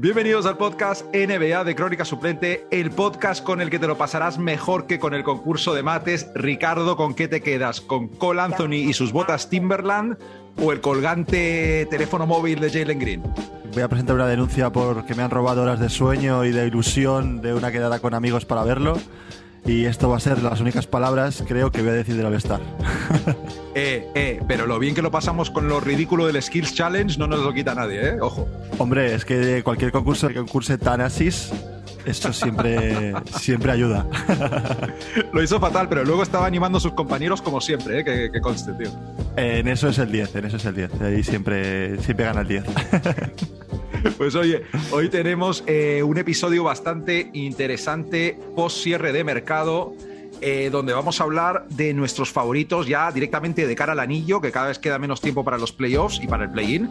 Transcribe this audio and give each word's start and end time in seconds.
Bienvenidos 0.00 0.46
al 0.46 0.56
podcast 0.56 1.06
NBA 1.12 1.64
de 1.64 1.74
Crónica 1.74 2.04
Suplente, 2.04 2.68
el 2.70 2.92
podcast 2.92 3.42
con 3.42 3.60
el 3.60 3.68
que 3.68 3.80
te 3.80 3.88
lo 3.88 3.98
pasarás 3.98 4.38
mejor 4.38 4.86
que 4.86 5.00
con 5.00 5.12
el 5.12 5.24
concurso 5.24 5.74
de 5.74 5.82
mates. 5.82 6.30
Ricardo, 6.36 6.96
¿con 6.96 7.14
qué 7.14 7.26
te 7.26 7.40
quedas? 7.40 7.80
¿Con 7.80 8.06
Cole 8.06 8.42
Anthony 8.42 8.74
y 8.74 8.92
sus 8.92 9.10
botas 9.10 9.50
Timberland 9.50 10.16
o 10.62 10.70
el 10.70 10.80
colgante 10.80 11.84
teléfono 11.90 12.28
móvil 12.28 12.60
de 12.60 12.70
Jalen 12.70 13.00
Green? 13.00 13.22
Voy 13.74 13.82
a 13.82 13.88
presentar 13.88 14.14
una 14.14 14.28
denuncia 14.28 14.70
porque 14.70 15.16
me 15.16 15.24
han 15.24 15.30
robado 15.30 15.64
horas 15.64 15.80
de 15.80 15.88
sueño 15.88 16.44
y 16.44 16.52
de 16.52 16.64
ilusión 16.64 17.40
de 17.40 17.54
una 17.54 17.72
quedada 17.72 17.98
con 17.98 18.14
amigos 18.14 18.44
para 18.44 18.62
verlo. 18.62 18.98
Y 19.66 19.84
esto 19.84 20.08
va 20.08 20.16
a 20.16 20.20
ser 20.20 20.42
las 20.42 20.60
únicas 20.60 20.86
palabras, 20.86 21.44
creo, 21.46 21.70
que 21.70 21.82
voy 21.82 21.90
a 21.90 21.94
decir 21.94 22.16
del 22.16 22.26
All-Star. 22.26 22.60
eh, 23.74 24.08
eh, 24.14 24.40
pero 24.48 24.66
lo 24.66 24.78
bien 24.78 24.94
que 24.94 25.02
lo 25.02 25.10
pasamos 25.10 25.50
con 25.50 25.68
lo 25.68 25.80
ridículo 25.80 26.26
del 26.26 26.40
Skills 26.42 26.74
Challenge 26.74 27.18
no 27.18 27.26
nos 27.26 27.40
lo 27.40 27.52
quita 27.52 27.74
nadie, 27.74 28.08
¿eh? 28.08 28.20
Ojo. 28.20 28.48
Hombre, 28.78 29.14
es 29.14 29.24
que 29.24 29.62
cualquier 29.62 29.92
concurso 29.92 30.28
que 30.28 30.34
concurse 30.34 30.78
Tanasis, 30.78 31.52
esto 32.06 32.32
siempre, 32.32 33.12
siempre 33.40 33.72
ayuda. 33.72 34.06
lo 35.32 35.42
hizo 35.42 35.60
fatal, 35.60 35.88
pero 35.88 36.04
luego 36.04 36.22
estaba 36.22 36.46
animando 36.46 36.78
a 36.78 36.80
sus 36.80 36.92
compañeros 36.92 37.42
como 37.42 37.60
siempre, 37.60 38.00
¿eh? 38.00 38.04
que, 38.04 38.30
que 38.32 38.40
conste, 38.40 38.72
tío. 38.72 38.90
en 39.36 39.68
eso 39.68 39.88
es 39.88 39.98
el 39.98 40.10
10, 40.10 40.36
en 40.36 40.44
eso 40.46 40.56
es 40.56 40.64
el 40.64 40.74
10. 40.74 41.00
Ahí 41.02 41.22
siempre, 41.22 42.00
siempre 42.02 42.24
gana 42.24 42.40
el 42.40 42.48
10. 42.48 42.64
Pues 44.16 44.34
oye, 44.34 44.62
hoy 44.90 45.08
tenemos 45.08 45.64
eh, 45.66 46.02
un 46.02 46.18
episodio 46.18 46.64
bastante 46.64 47.30
interesante 47.32 48.38
post 48.54 48.82
cierre 48.82 49.12
de 49.12 49.24
mercado. 49.24 49.94
Eh, 50.40 50.68
donde 50.70 50.92
vamos 50.92 51.20
a 51.20 51.24
hablar 51.24 51.66
de 51.68 51.92
nuestros 51.92 52.30
favoritos 52.30 52.86
ya 52.86 53.10
directamente 53.10 53.66
de 53.66 53.74
cara 53.74 53.90
al 53.90 53.98
anillo, 53.98 54.40
que 54.40 54.52
cada 54.52 54.68
vez 54.68 54.78
queda 54.78 54.96
menos 54.96 55.20
tiempo 55.20 55.42
para 55.42 55.58
los 55.58 55.72
playoffs 55.72 56.20
y 56.22 56.28
para 56.28 56.44
el 56.44 56.52
play-in. 56.52 56.88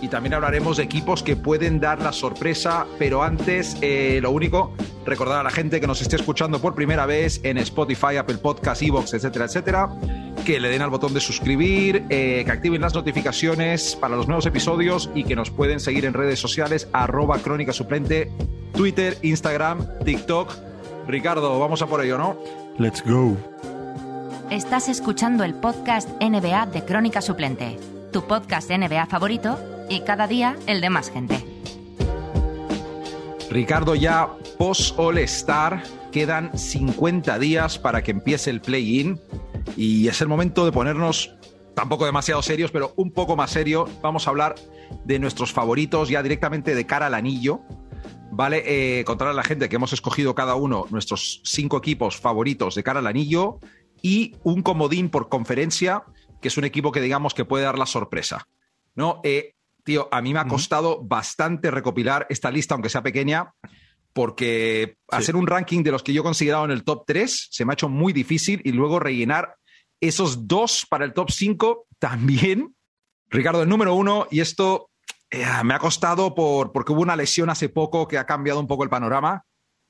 Y 0.00 0.08
también 0.08 0.34
hablaremos 0.34 0.76
de 0.76 0.82
equipos 0.82 1.22
que 1.22 1.36
pueden 1.36 1.80
dar 1.80 2.00
la 2.02 2.12
sorpresa, 2.12 2.86
pero 2.98 3.22
antes, 3.22 3.76
eh, 3.80 4.18
lo 4.22 4.30
único, 4.30 4.74
recordar 5.04 5.40
a 5.40 5.42
la 5.42 5.50
gente 5.50 5.80
que 5.80 5.86
nos 5.86 6.02
esté 6.02 6.16
escuchando 6.16 6.60
por 6.60 6.74
primera 6.74 7.06
vez 7.06 7.40
en 7.44 7.58
Spotify, 7.58 8.16
Apple 8.18 8.38
Podcasts, 8.38 8.82
Evox, 8.82 9.14
etcétera, 9.14 9.46
etcétera, 9.46 9.88
que 10.44 10.60
le 10.60 10.68
den 10.68 10.82
al 10.82 10.90
botón 10.90 11.14
de 11.14 11.20
suscribir, 11.20 12.04
eh, 12.10 12.42
que 12.44 12.52
activen 12.52 12.80
las 12.80 12.94
notificaciones 12.94 13.96
para 13.96 14.16
los 14.16 14.26
nuevos 14.26 14.46
episodios 14.46 15.10
y 15.14 15.24
que 15.24 15.34
nos 15.34 15.50
pueden 15.50 15.80
seguir 15.80 16.04
en 16.04 16.12
redes 16.12 16.38
sociales, 16.38 16.88
arroba 16.92 17.38
crónica 17.38 17.72
suplente, 17.72 18.30
Twitter, 18.72 19.16
Instagram, 19.22 19.86
TikTok. 20.04 20.52
Ricardo, 21.08 21.58
vamos 21.58 21.82
a 21.82 21.86
por 21.86 22.04
ello, 22.04 22.18
¿no? 22.18 22.36
Let's 22.78 23.02
go. 23.04 23.36
Estás 24.50 24.88
escuchando 24.88 25.44
el 25.44 25.54
podcast 25.54 26.08
NBA 26.20 26.66
de 26.66 26.84
Crónica 26.84 27.20
Suplente, 27.20 27.78
tu 28.12 28.26
podcast 28.26 28.70
NBA 28.70 29.06
favorito 29.06 29.75
y 29.88 30.00
cada 30.00 30.26
día 30.26 30.56
el 30.66 30.80
de 30.80 30.90
más 30.90 31.10
gente. 31.10 31.44
Ricardo, 33.50 33.94
ya 33.94 34.28
post 34.58 34.98
All 34.98 35.18
Star 35.18 35.82
quedan 36.12 36.56
50 36.56 37.38
días 37.38 37.78
para 37.78 38.02
que 38.02 38.10
empiece 38.10 38.50
el 38.50 38.60
play-in 38.60 39.20
y 39.76 40.08
es 40.08 40.20
el 40.20 40.28
momento 40.28 40.64
de 40.64 40.72
ponernos 40.72 41.34
tampoco 41.74 42.06
demasiado 42.06 42.42
serios, 42.42 42.70
pero 42.70 42.92
un 42.96 43.12
poco 43.12 43.36
más 43.36 43.50
serio. 43.50 43.88
Vamos 44.02 44.26
a 44.26 44.30
hablar 44.30 44.54
de 45.04 45.18
nuestros 45.18 45.52
favoritos 45.52 46.08
ya 46.08 46.22
directamente 46.22 46.74
de 46.74 46.86
cara 46.86 47.06
al 47.06 47.14
anillo. 47.14 47.60
Vale, 48.32 48.62
eh, 49.00 49.04
contar 49.04 49.28
a 49.28 49.32
la 49.32 49.42
gente 49.42 49.68
que 49.68 49.76
hemos 49.76 49.92
escogido 49.92 50.34
cada 50.34 50.54
uno 50.54 50.86
nuestros 50.90 51.40
cinco 51.44 51.78
equipos 51.78 52.16
favoritos 52.16 52.74
de 52.74 52.82
cara 52.82 53.00
al 53.00 53.06
anillo 53.06 53.58
y 54.02 54.36
un 54.42 54.62
comodín 54.62 55.08
por 55.08 55.28
conferencia, 55.28 56.04
que 56.40 56.48
es 56.48 56.56
un 56.56 56.64
equipo 56.64 56.92
que 56.92 57.00
digamos 57.00 57.34
que 57.34 57.44
puede 57.44 57.64
dar 57.64 57.78
la 57.78 57.86
sorpresa. 57.86 58.48
¿No? 58.94 59.20
Eh, 59.24 59.55
tío, 59.86 60.08
a 60.10 60.20
mí 60.20 60.34
me 60.34 60.40
ha 60.40 60.46
costado 60.46 61.00
bastante 61.02 61.70
recopilar 61.70 62.26
esta 62.28 62.50
lista, 62.50 62.74
aunque 62.74 62.90
sea 62.90 63.02
pequeña, 63.02 63.54
porque 64.12 64.96
hacer 65.08 65.36
un 65.36 65.46
ranking 65.46 65.82
de 65.82 65.92
los 65.92 66.02
que 66.02 66.12
yo 66.12 66.20
he 66.20 66.24
considerado 66.24 66.64
en 66.64 66.72
el 66.72 66.84
top 66.84 67.04
3 67.06 67.48
se 67.50 67.64
me 67.64 67.72
ha 67.72 67.74
hecho 67.74 67.88
muy 67.88 68.12
difícil 68.12 68.60
y 68.64 68.72
luego 68.72 68.98
rellenar 68.98 69.56
esos 70.00 70.48
dos 70.48 70.84
para 70.90 71.04
el 71.04 71.14
top 71.14 71.30
5 71.30 71.86
también. 71.98 72.74
Ricardo, 73.30 73.62
el 73.62 73.68
número 73.68 73.94
uno, 73.94 74.26
y 74.30 74.40
esto 74.40 74.90
eh, 75.30 75.46
me 75.64 75.74
ha 75.74 75.78
costado 75.78 76.34
por, 76.34 76.72
porque 76.72 76.92
hubo 76.92 77.02
una 77.02 77.16
lesión 77.16 77.48
hace 77.48 77.68
poco 77.68 78.08
que 78.08 78.18
ha 78.18 78.26
cambiado 78.26 78.58
un 78.58 78.66
poco 78.66 78.84
el 78.84 78.90
panorama, 78.90 79.44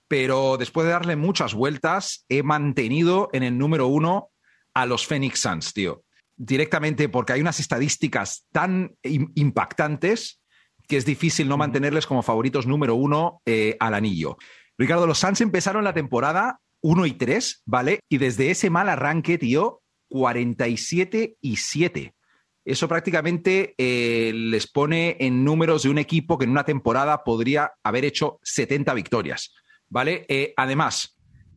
pero 0.09 0.57
después 0.59 0.87
de 0.87 0.93
darle 0.93 1.17
muchas 1.17 1.55
vueltas, 1.55 2.27
he 2.29 2.43
mantenido 2.43 3.31
en 3.33 3.43
el 3.43 3.57
número 3.57 3.87
uno 3.87 4.31
a 4.75 4.85
los 4.85 5.07
Phoenix 5.07 5.41
Suns, 5.41 5.73
tío. 5.73 6.03
Directamente 6.37 7.09
porque 7.09 7.33
hay 7.33 7.41
unas 7.41 7.61
estadísticas 7.61 8.47
tan 8.53 8.95
impactantes 9.03 10.43
que 10.87 10.97
es 10.97 11.05
difícil 11.05 11.49
no 11.49 11.57
mantenerles 11.57 12.07
como 12.07 12.23
favoritos 12.23 12.67
número 12.67 12.95
uno 12.95 13.41
eh, 13.47 13.77
al 13.81 13.95
anillo. 13.95 14.37
Ricardo, 14.79 15.07
los 15.07 15.19
Suns 15.19 15.41
empezaron 15.41 15.85
la 15.85 15.95
temporada 15.95 16.61
1 16.83 17.07
y 17.07 17.13
3, 17.13 17.63
¿vale? 17.65 18.01
Y 18.09 18.19
desde 18.19 18.51
ese 18.51 18.71
mal 18.71 18.89
arranque, 18.89 19.39
tío, 19.39 19.83
47 20.09 21.37
y 21.41 21.57
7. 21.57 22.15
Eso 22.65 22.89
prácticamente 22.89 23.75
eh, 23.79 24.33
les 24.35 24.71
pone 24.71 25.17
en 25.21 25.45
números 25.45 25.85
de 25.85 25.89
un 25.89 25.99
equipo 25.99 26.37
que 26.37 26.45
en 26.45 26.51
una 26.51 26.65
temporada 26.65 27.23
podría 27.25 27.73
haber 27.83 28.05
hecho 28.05 28.41
70 28.43 28.93
victorias, 28.95 29.55
¿vale? 29.89 30.27
Eh, 30.29 30.53
además, 30.57 31.16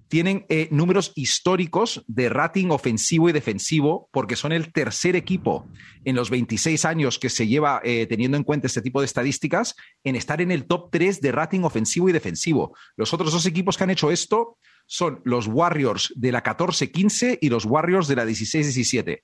tienen 0.09 0.45
eh, 0.49 0.67
números 0.71 1.13
históricos 1.15 2.03
de 2.07 2.29
rating 2.29 2.69
ofensivo 2.71 3.29
y 3.29 3.31
defensivo, 3.31 4.09
porque 4.11 4.35
son 4.35 4.51
el 4.51 4.73
tercer 4.73 5.15
equipo 5.15 5.69
en 6.03 6.15
los 6.15 6.31
26 6.31 6.83
años 6.85 7.19
que 7.19 7.29
se 7.29 7.47
lleva 7.47 7.79
eh, 7.83 8.07
teniendo 8.07 8.35
en 8.35 8.43
cuenta 8.43 8.67
este 8.67 8.81
tipo 8.81 8.99
de 8.99 9.05
estadísticas 9.05 9.75
en 10.03 10.15
estar 10.15 10.41
en 10.41 10.51
el 10.51 10.65
top 10.65 10.89
3 10.91 11.21
de 11.21 11.31
rating 11.31 11.61
ofensivo 11.61 12.09
y 12.09 12.11
defensivo. 12.11 12.75
Los 12.97 13.13
otros 13.13 13.31
dos 13.31 13.45
equipos 13.45 13.77
que 13.77 13.83
han 13.83 13.91
hecho 13.91 14.09
esto 14.11 14.57
son 14.87 15.21
los 15.23 15.45
Warriors 15.45 16.11
de 16.15 16.31
la 16.31 16.43
14-15 16.43 17.37
y 17.39 17.49
los 17.49 17.65
Warriors 17.65 18.07
de 18.07 18.15
la 18.15 18.25
16-17. 18.25 19.21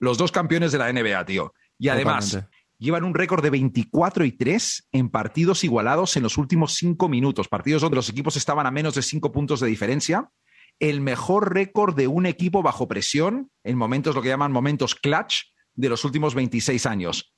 Los 0.00 0.18
dos 0.18 0.32
campeones 0.32 0.72
de 0.72 0.78
la 0.78 0.92
NBA, 0.92 1.24
tío. 1.24 1.54
Y 1.78 1.88
además. 1.88 2.38
Llevan 2.84 3.04
un 3.04 3.14
récord 3.14 3.42
de 3.42 3.50
24 3.50 4.24
y 4.24 4.32
3 4.32 4.88
en 4.92 5.08
partidos 5.08 5.64
igualados 5.64 6.16
en 6.16 6.22
los 6.22 6.38
últimos 6.38 6.74
cinco 6.74 7.08
minutos, 7.08 7.48
partidos 7.48 7.82
donde 7.82 7.96
los 7.96 8.10
equipos 8.10 8.36
estaban 8.36 8.66
a 8.66 8.70
menos 8.70 8.94
de 8.94 9.02
cinco 9.02 9.32
puntos 9.32 9.60
de 9.60 9.66
diferencia. 9.66 10.30
El 10.78 11.00
mejor 11.00 11.54
récord 11.54 11.96
de 11.96 12.06
un 12.06 12.26
equipo 12.26 12.62
bajo 12.62 12.86
presión 12.86 13.50
en 13.64 13.78
momentos, 13.78 14.14
lo 14.14 14.22
que 14.22 14.28
llaman 14.28 14.52
momentos 14.52 14.94
clutch, 14.94 15.44
de 15.74 15.88
los 15.88 16.04
últimos 16.04 16.34
26 16.34 16.86
años. 16.86 17.34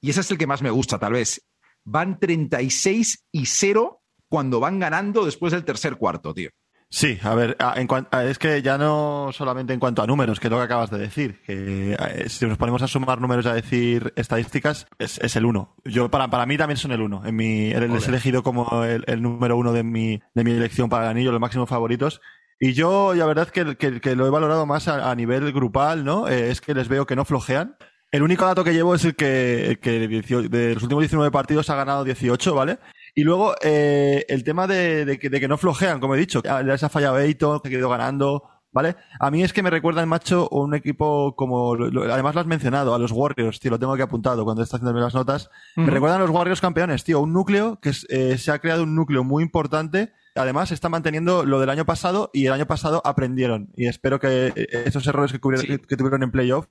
Y 0.00 0.10
ese 0.10 0.20
es 0.20 0.30
el 0.30 0.38
que 0.38 0.46
más 0.46 0.62
me 0.62 0.70
gusta, 0.70 0.98
tal 0.98 1.12
vez. 1.12 1.46
Van 1.84 2.18
36 2.18 3.26
y 3.30 3.46
0 3.46 4.02
cuando 4.28 4.60
van 4.60 4.78
ganando 4.78 5.24
después 5.24 5.52
del 5.52 5.64
tercer 5.64 5.96
cuarto, 5.96 6.34
tío. 6.34 6.50
Sí, 6.88 7.18
a 7.24 7.34
ver, 7.34 7.56
en 7.74 7.88
a- 8.12 8.24
es 8.24 8.38
que 8.38 8.62
ya 8.62 8.78
no 8.78 9.30
solamente 9.32 9.72
en 9.74 9.80
cuanto 9.80 10.02
a 10.02 10.06
números, 10.06 10.38
que 10.38 10.46
es 10.46 10.50
lo 10.50 10.58
que 10.58 10.64
acabas 10.64 10.88
de 10.90 10.98
decir, 10.98 11.42
que 11.44 11.94
eh, 11.98 12.28
si 12.28 12.46
nos 12.46 12.56
ponemos 12.56 12.80
a 12.82 12.86
sumar 12.86 13.20
números 13.20 13.44
y 13.44 13.48
a 13.48 13.54
decir 13.54 14.12
estadísticas, 14.16 14.86
es, 14.98 15.18
es 15.18 15.34
el 15.36 15.44
uno. 15.44 15.74
Yo, 15.84 16.10
para, 16.10 16.28
para 16.28 16.46
mí 16.46 16.56
también 16.56 16.78
son 16.78 16.92
el 16.92 17.02
uno. 17.02 17.22
En 17.26 17.34
mi, 17.34 17.72
les 17.74 18.06
he 18.06 18.10
elegido 18.10 18.42
como 18.42 18.84
el, 18.84 19.04
el 19.08 19.20
número 19.20 19.56
uno 19.56 19.72
de 19.72 19.82
mi, 19.82 20.20
de 20.34 20.44
mi 20.44 20.52
elección 20.52 20.88
para 20.88 21.04
el 21.04 21.10
anillo, 21.10 21.32
los 21.32 21.40
máximos 21.40 21.68
favoritos. 21.68 22.20
Y 22.58 22.72
yo, 22.72 23.14
la 23.14 23.26
verdad, 23.26 23.48
que, 23.48 23.76
que, 23.76 24.00
que 24.00 24.16
lo 24.16 24.26
he 24.26 24.30
valorado 24.30 24.64
más 24.64 24.86
a, 24.88 25.10
a 25.10 25.14
nivel 25.14 25.52
grupal, 25.52 26.04
¿no? 26.04 26.28
Eh, 26.28 26.50
es 26.50 26.60
que 26.60 26.72
les 26.72 26.88
veo 26.88 27.04
que 27.04 27.16
no 27.16 27.24
flojean. 27.24 27.76
El 28.12 28.22
único 28.22 28.46
dato 28.46 28.62
que 28.62 28.72
llevo 28.72 28.94
es 28.94 29.04
el 29.04 29.16
que, 29.16 29.66
el 29.70 29.78
que 29.80 29.90
de, 29.98 30.08
18 30.08 30.48
de 30.48 30.74
los 30.74 30.82
últimos 30.84 31.02
19 31.02 31.30
partidos 31.32 31.68
ha 31.68 31.74
ganado 31.74 32.04
18, 32.04 32.54
¿vale? 32.54 32.78
Y 33.16 33.24
luego 33.24 33.54
eh, 33.62 34.24
el 34.28 34.44
tema 34.44 34.66
de, 34.66 35.04
de 35.06 35.18
que, 35.18 35.30
de 35.30 35.40
que 35.40 35.48
no 35.48 35.56
flojean, 35.58 35.98
como 36.00 36.14
he 36.14 36.18
dicho, 36.18 36.42
Ah, 36.48 36.62
les 36.62 36.82
ha 36.84 36.88
fallado 36.90 37.18
Eiton, 37.18 37.60
que 37.60 37.68
ha 37.70 37.78
ido 37.78 37.88
ganando, 37.88 38.42
¿vale? 38.72 38.94
A 39.18 39.30
mí 39.30 39.42
es 39.42 39.54
que 39.54 39.62
me 39.62 39.70
recuerda 39.70 40.02
el 40.02 40.06
macho 40.06 40.48
un 40.50 40.74
equipo 40.74 41.34
como, 41.34 41.74
lo- 41.76 42.12
además 42.12 42.34
lo 42.34 42.42
has 42.42 42.46
mencionado, 42.46 42.94
a 42.94 42.98
los 42.98 43.12
Warriors, 43.12 43.58
tío, 43.58 43.70
lo 43.70 43.78
tengo 43.78 43.94
aquí 43.94 44.02
apuntado 44.02 44.44
cuando 44.44 44.62
está 44.62 44.76
haciendo 44.76 45.00
las 45.00 45.14
notas. 45.14 45.48
Me 45.76 45.86
recuerdan 45.86 46.20
a 46.20 46.24
los 46.24 46.30
Warriors 46.30 46.60
campeones, 46.60 47.04
tío, 47.04 47.20
un 47.20 47.32
núcleo 47.32 47.80
que 47.80 47.92
eh, 48.10 48.36
se 48.36 48.52
ha 48.52 48.58
creado 48.58 48.82
un 48.82 48.94
núcleo 48.94 49.24
muy 49.24 49.42
importante. 49.42 50.12
Además, 50.34 50.70
está 50.70 50.90
manteniendo 50.90 51.46
lo 51.46 51.58
del 51.58 51.70
año 51.70 51.86
pasado 51.86 52.28
y 52.34 52.44
el 52.44 52.52
año 52.52 52.66
pasado 52.66 53.00
aprendieron. 53.02 53.70
Y 53.74 53.86
espero 53.86 54.20
que 54.20 54.52
eh, 54.54 54.66
esos 54.84 55.06
errores 55.06 55.32
que, 55.32 55.40
cubrieron- 55.40 55.62
Sí. 55.62 55.68
que- 55.68 55.86
que 55.86 55.96
tuvieron 55.96 56.22
en 56.22 56.30
playoff 56.30 56.66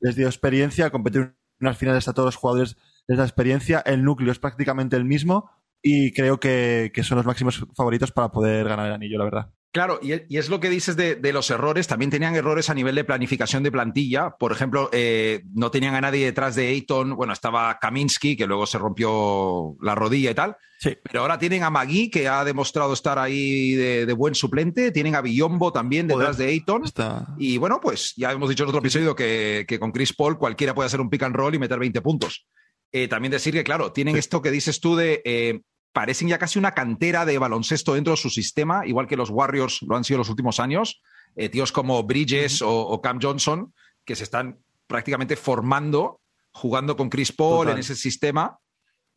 les 0.00 0.16
dio 0.16 0.26
experiencia, 0.26 0.90
competir 0.90 1.22
en 1.22 1.34
unas 1.62 1.78
finales 1.78 2.08
a 2.08 2.12
todos 2.12 2.26
los 2.26 2.36
jugadores 2.36 2.76
les 3.08 3.16
da 3.16 3.24
experiencia. 3.24 3.80
El 3.86 4.04
núcleo 4.04 4.30
es 4.30 4.38
prácticamente 4.38 4.96
el 4.96 5.06
mismo 5.06 5.50
y 5.82 6.12
creo 6.12 6.38
que, 6.38 6.92
que 6.94 7.02
son 7.02 7.16
los 7.16 7.26
máximos 7.26 7.66
favoritos 7.76 8.12
para 8.12 8.30
poder 8.30 8.68
ganar 8.68 8.86
el 8.86 8.92
anillo, 8.92 9.18
la 9.18 9.24
verdad. 9.24 9.50
Claro, 9.72 10.00
y, 10.02 10.12
es 10.12 10.50
lo 10.50 10.60
que 10.60 10.68
dices 10.68 10.96
de, 10.96 11.14
de 11.14 11.32
los 11.32 11.50
errores. 11.50 11.88
También 11.88 12.10
tenían 12.10 12.34
errores 12.34 12.68
a 12.68 12.74
nivel 12.74 12.94
de 12.94 13.04
planificación 13.04 13.62
de 13.62 13.72
plantilla. 13.72 14.36
Por 14.38 14.52
ejemplo, 14.52 14.90
eh, 14.92 15.42
no 15.54 15.70
tenían 15.70 15.94
a 15.94 16.02
nadie 16.02 16.26
detrás 16.26 16.54
de 16.54 16.68
Ayton. 16.68 17.16
Bueno, 17.16 17.32
estaba 17.32 17.78
Kaminsky, 17.78 18.36
que 18.36 18.46
luego 18.46 18.66
se 18.66 18.76
rompió 18.76 19.74
la 19.80 19.94
rodilla 19.94 20.30
y 20.30 20.34
tal. 20.34 20.56
Sí. 20.78 20.98
Pero 21.02 21.20
ahora 21.22 21.38
tienen 21.38 21.62
a 21.62 21.70
Magui, 21.70 22.10
que 22.10 22.28
ha 22.28 22.44
demostrado 22.44 22.92
estar 22.92 23.18
ahí 23.18 23.72
de, 23.72 24.04
de 24.04 24.12
buen 24.12 24.34
suplente. 24.34 24.92
Tienen 24.92 25.14
a 25.14 25.22
Billombo 25.22 25.72
también 25.72 26.06
detrás 26.06 26.36
Joder. 26.36 26.48
de 26.48 26.52
Ayton. 26.52 26.84
Está... 26.84 27.28
Y 27.38 27.56
bueno, 27.56 27.80
pues 27.80 28.12
ya 28.14 28.30
hemos 28.30 28.50
dicho 28.50 28.64
en 28.64 28.68
otro 28.68 28.80
episodio 28.80 29.16
que, 29.16 29.64
que 29.66 29.80
con 29.80 29.90
Chris 29.90 30.12
Paul 30.12 30.36
cualquiera 30.36 30.74
puede 30.74 30.88
hacer 30.88 31.00
un 31.00 31.08
pick 31.08 31.22
and 31.22 31.34
roll 31.34 31.54
y 31.54 31.58
meter 31.58 31.78
20 31.78 32.02
puntos. 32.02 32.46
Eh, 32.94 33.08
también 33.08 33.32
decir 33.32 33.54
que, 33.54 33.64
claro, 33.64 33.90
tienen 33.90 34.18
esto 34.18 34.42
que 34.42 34.50
dices 34.50 34.78
tú 34.78 34.96
de 34.96 35.22
eh, 35.24 35.62
parecen 35.92 36.28
ya 36.28 36.38
casi 36.38 36.58
una 36.58 36.72
cantera 36.72 37.24
de 37.24 37.38
baloncesto 37.38 37.94
dentro 37.94 38.12
de 38.12 38.16
su 38.16 38.30
sistema, 38.30 38.86
igual 38.86 39.06
que 39.06 39.16
los 39.16 39.30
Warriors 39.30 39.82
lo 39.82 39.96
han 39.96 40.04
sido 40.04 40.18
los 40.18 40.30
últimos 40.30 40.58
años. 40.60 41.02
Eh, 41.36 41.48
tíos 41.48 41.72
como 41.72 42.02
Bridges 42.02 42.62
o, 42.62 43.00
Cam 43.02 43.18
Johnson, 43.20 43.72
que 44.04 44.16
se 44.16 44.24
están 44.24 44.58
prácticamente 44.86 45.36
formando, 45.36 46.20
jugando 46.52 46.96
con 46.96 47.08
Chris 47.08 47.32
Paul 47.32 47.68
en 47.68 47.78
ese 47.78 47.94
sistema. 47.94 48.58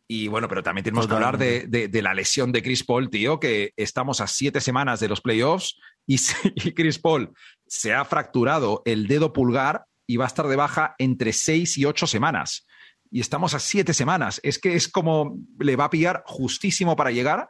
Y 0.07 0.27
bueno, 0.27 0.47
pero 0.47 0.61
también 0.61 0.83
tenemos 0.83 1.07
que 1.07 1.13
hablar 1.13 1.37
de, 1.37 1.89
la 2.01 2.13
lesión 2.13 2.51
de 2.51 2.61
Chris 2.61 2.83
Paul, 2.83 3.09
tío, 3.09 3.39
que 3.39 3.73
estamos 3.75 4.21
a 4.21 4.27
siete 4.27 4.61
semanas 4.61 4.99
de 4.99 5.07
los 5.09 5.21
playoffs 5.21 5.77
y, 6.05 6.17
y 6.55 6.73
Chris 6.73 6.99
Paul 6.99 7.33
se 7.67 7.93
ha 7.93 8.05
fracturado 8.05 8.81
el 8.85 9.07
dedo 9.07 9.33
pulgar 9.33 9.85
y 10.07 10.17
va 10.17 10.25
a 10.25 10.27
estar 10.27 10.47
de 10.47 10.55
baja 10.55 10.95
entre 10.99 11.33
seis 11.33 11.77
y 11.77 11.85
ocho 11.85 12.05
semanas 12.05 12.65
y 13.11 13.19
estamos 13.19 13.53
a 13.53 13.59
siete 13.59 13.93
semanas. 13.93 14.39
Es 14.43 14.59
que 14.59 14.75
es 14.75 14.87
como 14.87 15.37
le 15.59 15.75
va 15.75 15.85
a 15.85 15.89
pillar 15.89 16.23
justísimo 16.25 16.95
para 16.95 17.11
llegar, 17.11 17.49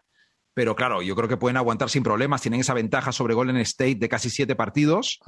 pero 0.54 0.76
claro, 0.76 1.02
yo 1.02 1.16
creo 1.16 1.28
que 1.28 1.38
pueden 1.38 1.58
aguantar 1.58 1.90
sin 1.90 2.04
problemas. 2.04 2.42
Tienen 2.42 2.62
esa 2.62 2.74
ventaja 2.74 3.12
sobre 3.12 3.34
Golden 3.34 3.58
State 3.58 3.96
de 3.96 4.10
casi 4.10 4.30
siete 4.30 4.56
partidos. 4.56 5.20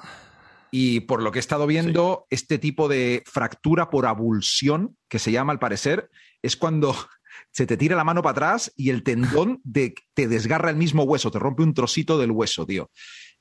Y 0.72 1.02
por 1.02 1.22
lo 1.22 1.32
que 1.32 1.40
he 1.40 1.42
estado 1.42 1.68
viendo, 1.68 2.26
este 2.30 2.58
tipo 2.58 2.88
de 2.88 3.24
fractura 3.26 3.90
por 3.90 4.06
abulsión, 4.06 4.98
que 5.10 5.20
se 5.20 5.32
llama 5.32 5.54
al 5.54 5.60
parecer, 5.60 6.10
es 6.42 6.56
cuando 6.56 6.96
se 7.52 7.66
te 7.66 7.78
tira 7.78 7.96
la 7.96 8.04
mano 8.04 8.22
para 8.22 8.32
atrás 8.32 8.72
y 8.76 8.90
el 8.90 9.04
tendón 9.04 9.62
te 10.14 10.28
desgarra 10.28 10.70
el 10.70 10.78
mismo 10.78 11.04
hueso, 11.04 11.32
te 11.32 11.40
rompe 11.40 11.64
un 11.64 11.74
trocito 11.74 12.18
del 12.18 12.32
hueso, 12.32 12.66
tío. 12.66 12.90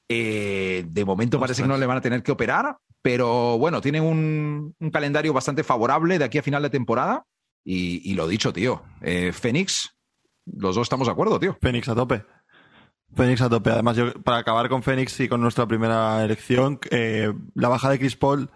Eh, 0.08 0.84
de 0.88 1.04
momento 1.04 1.40
parece 1.40 1.62
que 1.62 1.68
no 1.68 1.76
le 1.76 1.86
van 1.86 1.98
a 1.98 2.00
tener 2.00 2.22
que 2.22 2.30
operar, 2.30 2.76
pero 3.02 3.58
bueno, 3.58 3.80
tienen 3.80 4.02
un, 4.02 4.74
calendario 4.92 5.32
bastante 5.32 5.64
favorable 5.64 6.18
de 6.18 6.24
aquí 6.24 6.38
a 6.38 6.42
final 6.42 6.62
de 6.62 6.70
temporada. 6.70 7.24
Y, 7.64 8.14
lo 8.14 8.28
dicho, 8.28 8.52
tío, 8.52 8.84
eh, 9.02 9.32
Fénix, 9.32 9.96
los 10.44 10.76
dos 10.76 10.84
estamos 10.84 11.08
de 11.08 11.12
acuerdo, 11.12 11.40
tío. 11.40 11.58
Fénix 11.60 11.88
a 11.88 11.96
tope. 11.96 12.24
Fénix 13.12 13.40
a 13.40 13.48
tope. 13.48 13.70
Además, 13.70 13.96
yo, 13.96 14.12
para 14.22 14.38
acabar 14.38 14.68
con 14.68 14.84
Fénix 14.84 15.18
y 15.18 15.28
con 15.28 15.40
nuestra 15.40 15.66
primera 15.66 16.24
elección, 16.24 16.78
eh, 16.90 17.32
la 17.54 17.68
baja 17.68 17.90
de 17.90 17.98
Chris 17.98 18.14
Paul 18.14 18.50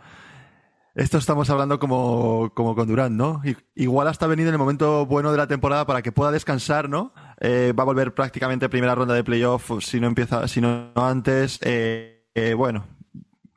esto 0.95 1.19
estamos 1.19 1.49
hablando 1.51 1.79
como, 1.79 2.53
como 2.53 2.75
con 2.75 2.89
Durán, 2.89 3.17
¿no? 3.17 3.41
Igual 3.77 4.09
hasta 4.09 4.27
venir 4.27 4.49
en 4.49 4.55
el 4.55 4.59
momento 4.59 5.07
bueno 5.07 5.31
de 5.31 5.39
la 5.39 5.47
temporada 5.47 5.87
para 5.87 6.03
que 6.03 6.11
pueda 6.11 6.33
descansar, 6.33 6.89
¿no? 6.89 7.15
Eh, 7.41 7.73
va 7.79 7.85
a 7.85 7.87
volver 7.87 8.13
prácticamente 8.13 8.69
primera 8.69 8.97
ronda 8.97 9.15
de 9.15 9.23
playoff, 9.23 9.71
si 9.81 10.01
no 10.01 10.09
empieza, 10.09 10.49
si 10.49 10.61
no 10.61 10.93
antes. 10.97 11.61
Eh, 11.63 12.29
eh, 12.35 12.55
bueno, 12.55 12.89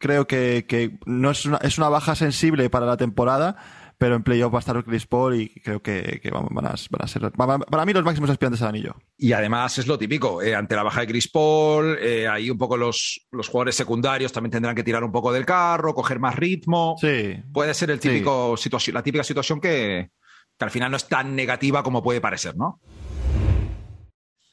creo 0.03 0.27
que, 0.27 0.65
que 0.67 0.97
no 1.05 1.31
es 1.31 1.45
una, 1.45 1.57
es 1.59 1.77
una 1.77 1.87
baja 1.87 2.13
sensible 2.13 2.69
para 2.69 2.85
la 2.85 2.97
temporada, 2.97 3.55
pero 3.97 4.17
en 4.17 4.23
playoff 4.23 4.53
va 4.53 4.57
a 4.57 4.59
estar 4.59 4.83
Chris 4.83 5.07
Paul 5.07 5.39
y 5.39 5.47
creo 5.61 5.81
que, 5.81 6.19
van, 6.29 6.65
a, 6.65 6.75
ser 6.75 7.31
para 7.31 7.85
mí 7.85 7.93
los 7.93 8.03
máximos 8.03 8.29
aspirantes 8.29 8.61
al 8.61 8.67
anillo. 8.67 8.95
Y 9.17 9.31
además 9.31 9.77
es 9.77 9.87
lo 9.87 9.97
típico, 9.97 10.41
eh, 10.41 10.55
ante 10.55 10.75
la 10.75 10.83
baja 10.83 10.99
de 11.01 11.07
Chris 11.07 11.29
Paul, 11.29 11.97
eh, 12.01 12.27
ahí 12.27 12.49
un 12.49 12.57
poco 12.57 12.75
los, 12.75 13.25
los 13.31 13.47
jugadores 13.47 13.75
secundarios 13.75 14.33
también 14.33 14.51
tendrán 14.51 14.75
que 14.75 14.83
tirar 14.83 15.05
un 15.05 15.11
poco 15.13 15.31
del 15.31 15.45
carro, 15.45 15.93
coger 15.93 16.19
más 16.19 16.35
ritmo. 16.35 16.97
Sí. 16.99 17.37
Puede 17.53 17.73
ser 17.73 17.89
el 17.89 18.01
típico 18.01 18.57
situación, 18.57 18.95
la 18.95 19.03
típica 19.03 19.23
situación 19.23 19.61
que, 19.61 20.09
que 20.59 20.65
al 20.65 20.71
final 20.71 20.91
no 20.91 20.97
es 20.97 21.07
tan 21.07 21.33
negativa 21.33 21.81
como 21.81 22.03
puede 22.03 22.19
parecer, 22.19 22.57
¿no? 22.57 22.81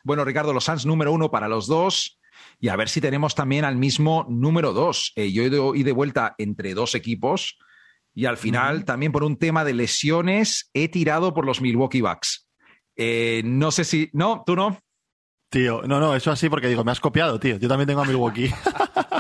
Bueno, 0.05 0.25
Ricardo, 0.25 0.53
los 0.53 0.63
Suns 0.63 0.87
número 0.87 1.13
uno 1.13 1.29
para 1.29 1.49
los 1.49 1.67
dos. 1.67 2.20
Y 2.61 2.69
a 2.69 2.77
ver 2.77 2.89
si 2.91 3.01
tenemos 3.01 3.35
también 3.35 3.65
al 3.65 3.77
mismo 3.77 4.27
número 4.29 4.73
dos. 4.73 5.13
Eh, 5.17 5.33
yo 5.33 5.43
he 5.43 5.47
ido 5.47 5.73
de 5.73 5.93
vuelta 5.93 6.35
entre 6.37 6.75
dos 6.75 6.95
equipos. 6.95 7.59
Y 8.15 8.27
al 8.27 8.37
final, 8.37 8.85
también 8.85 9.13
por 9.13 9.25
un 9.25 9.37
tema 9.37 9.65
de 9.65 9.73
lesiones, 9.73 10.71
he 10.75 10.89
tirado 10.89 11.33
por 11.33 11.47
los 11.47 11.61
Milwaukee 11.61 12.03
Bucks. 12.03 12.49
Eh, 12.97 13.41
no 13.45 13.71
sé 13.71 13.85
si. 13.85 14.11
No, 14.13 14.43
tú 14.45 14.57
no. 14.57 14.79
Tío, 15.49 15.83
no, 15.83 15.99
no, 16.01 16.15
eso 16.15 16.31
así 16.31 16.49
porque 16.49 16.69
digo, 16.69 16.85
me 16.85 16.93
has 16.93 17.01
copiado, 17.01 17.41
tío. 17.41 17.57
Yo 17.57 17.69
también 17.69 17.89
tengo 17.89 18.03
a 18.03 18.05
Milwaukee. 18.05 18.53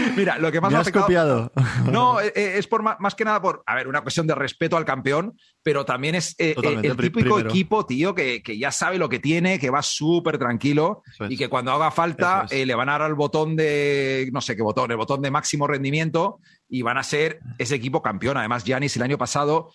Mira, 0.16 0.38
lo 0.38 0.50
que 0.50 0.60
más 0.60 0.72
me, 0.72 0.78
has 0.78 0.90
copiado. 0.90 1.52
No, 1.90 2.20
eh, 2.20 2.32
eh, 2.34 2.54
es 2.56 2.66
por 2.66 2.82
más, 2.82 3.14
que 3.14 3.24
nada 3.24 3.40
por, 3.40 3.62
a 3.66 3.74
ver, 3.74 3.88
una 3.88 4.02
cuestión 4.02 4.26
de 4.26 4.34
respeto 4.34 4.76
al 4.76 4.84
campeón, 4.84 5.36
pero 5.62 5.84
también 5.84 6.14
es 6.14 6.34
el 6.38 6.96
típico 6.96 7.38
equipo, 7.38 7.86
tío, 7.86 8.14
que, 8.14 8.42
ya 8.58 8.70
sabe 8.70 8.98
lo 8.98 9.08
que 9.08 9.18
tiene, 9.18 9.58
que 9.58 9.70
va 9.70 9.82
súper 9.82 10.38
tranquilo 10.38 11.02
y 11.28 11.36
que 11.36 11.48
cuando 11.48 11.72
haga 11.72 11.90
falta 11.90 12.46
le 12.50 12.74
van 12.74 12.88
a 12.88 12.92
dar 12.92 13.02
al 13.02 13.14
botón 13.14 13.56
de, 13.56 14.28
no 14.32 14.40
sé 14.40 14.56
qué 14.56 14.62
botón, 14.62 14.90
el 14.90 14.96
botón 14.96 15.22
de 15.22 15.30
máximo 15.30 15.66
rendimiento 15.66 16.40
y 16.68 16.82
van 16.82 16.98
a 16.98 17.02
ser 17.02 17.40
ese 17.58 17.74
equipo 17.74 18.02
campeón. 18.02 18.36
Además, 18.36 18.64
Giannis 18.64 18.96
el 18.96 19.02
año 19.02 19.18
pasado 19.18 19.70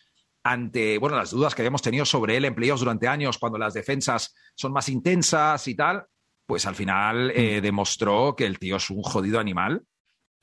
ante 0.45 0.99
bueno, 0.99 1.17
las 1.17 1.31
dudas 1.31 1.55
que 1.55 1.63
habíamos 1.63 1.81
tenido 1.81 2.05
sobre 2.05 2.37
él 2.37 2.45
en 2.45 2.53
playoffs 2.53 2.81
durante 2.81 3.07
años, 3.07 3.39
cuando 3.39 3.57
las 3.57 3.73
defensas 3.73 4.35
son 4.53 4.71
más 4.73 4.89
intensas 4.89 5.67
y 5.67 5.75
tal, 5.75 6.05
pues 6.45 6.67
al 6.67 6.75
final 6.75 7.31
eh, 7.31 7.59
mm. 7.59 7.63
demostró 7.63 8.35
que 8.35 8.45
el 8.45 8.59
tío 8.59 8.75
es 8.75 8.89
un 8.91 9.01
jodido 9.01 9.39
animal. 9.39 9.83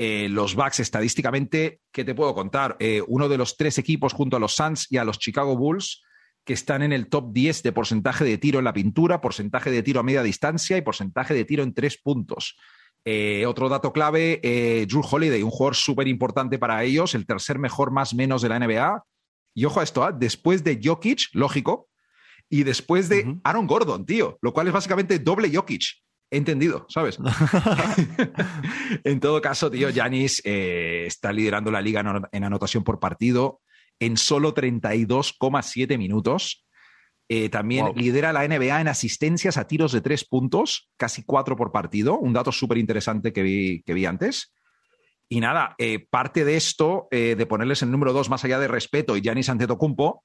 Eh, 0.05 0.29
los 0.29 0.57
Bucks 0.57 0.81
estadísticamente, 0.81 1.79
¿qué 1.93 2.05
te 2.05 2.13
puedo 2.13 2.35
contar? 2.35 2.77
Eh, 2.81 3.01
uno 3.07 3.29
de 3.29 3.39
los 3.39 3.57
tres 3.57 3.79
equipos 3.79 4.13
junto 4.13 4.37
a 4.37 4.41
los 4.41 4.57
Suns 4.57 4.91
y 4.91 4.97
a 4.97 5.05
los 5.05 5.21
Chicago 5.21 5.57
Bulls 5.57 6.03
que 6.45 6.55
están 6.55 6.83
en 6.83 6.93
el 6.93 7.07
top 7.07 7.33
10 7.33 7.63
de 7.63 7.71
porcentaje 7.71 8.25
de 8.25 8.37
tiro 8.37 8.59
en 8.59 8.65
la 8.65 8.73
pintura, 8.73 9.21
porcentaje 9.21 9.71
de 9.71 9.81
tiro 9.85 10.01
a 10.01 10.03
media 10.03 10.25
distancia 10.25 10.77
y 10.77 10.83
porcentaje 10.83 11.35
de 11.35 11.45
tiro 11.45 11.63
en 11.63 11.73
tres 11.73 11.99
puntos. 11.99 12.57
Eh, 13.05 13.47
otro 13.47 13.69
dato 13.69 13.93
clave, 13.93 14.41
Drew 14.89 15.05
Holiday, 15.09 15.41
un 15.45 15.53
jugador 15.53 15.77
súper 15.77 16.09
importante 16.09 16.59
para 16.59 16.83
ellos, 16.83 17.15
el 17.15 17.25
tercer 17.25 17.61
mejor 17.61 17.93
más 17.93 18.13
menos 18.13 18.43
de 18.43 18.49
la 18.49 18.59
NBA. 18.59 19.05
Y 19.55 19.67
ojo 19.67 19.79
a 19.79 19.85
esto, 19.85 20.03
¿ah? 20.03 20.11
después 20.11 20.65
de 20.65 20.81
Jokic, 20.83 21.29
lógico, 21.33 21.89
y 22.51 22.65
después 22.65 23.09
de 23.09 23.39
Aaron 23.45 23.69
Gordon, 23.69 24.05
tío, 24.05 24.37
lo 24.43 24.53
cual 24.53 24.67
es 24.67 24.73
básicamente 24.73 25.21
doble 25.21 25.49
Jokic. 25.55 26.03
He 26.33 26.39
entendido, 26.39 26.87
¿sabes? 26.89 27.19
en 29.05 29.21
todo 29.21 29.43
caso, 29.43 29.71
tío, 29.71 29.91
Yanis 29.91 30.41
eh, 30.47 31.05
está 31.07 31.31
liderando 31.31 31.71
la 31.71 31.83
liga 31.83 32.03
en 32.33 32.45
anotación 32.45 32.83
por 32.83 32.99
partido 32.99 33.61
en 34.01 34.17
solo 34.17 34.55
32,7 34.55 35.99
minutos. 35.99 36.65
Eh, 37.29 37.51
también 37.51 37.93
lidera 37.95 38.33
la 38.33 38.49
NBA 38.49 38.81
en 38.81 38.89
asistencias 38.89 39.59
a 39.59 39.67
tiros 39.67 39.93
de 39.93 40.01
tres 40.01 40.25
puntos, 40.25 40.91
casi 40.97 41.23
cuatro 41.23 41.55
por 41.55 41.71
partido, 41.71 42.19
un 42.19 42.33
dato 42.33 42.51
súper 42.51 42.79
interesante 42.79 43.35
que 43.35 43.43
vi, 43.43 43.83
que 43.83 43.93
vi 43.93 44.07
antes. 44.07 44.55
Y 45.29 45.41
nada, 45.41 45.75
eh, 45.79 46.07
parte 46.11 46.47
de 46.47 46.57
esto, 46.57 47.09
eh, 47.11 47.35
de 47.37 47.47
ponerles 47.47 47.83
el 47.83 47.91
número 47.91 48.15
dos 48.15 48.31
más 48.31 48.43
allá 48.45 48.59
de 48.59 48.69
respeto 48.69 49.17
y 49.19 49.21
Giannis 49.21 49.51
Antetokounmpo, 49.51 50.25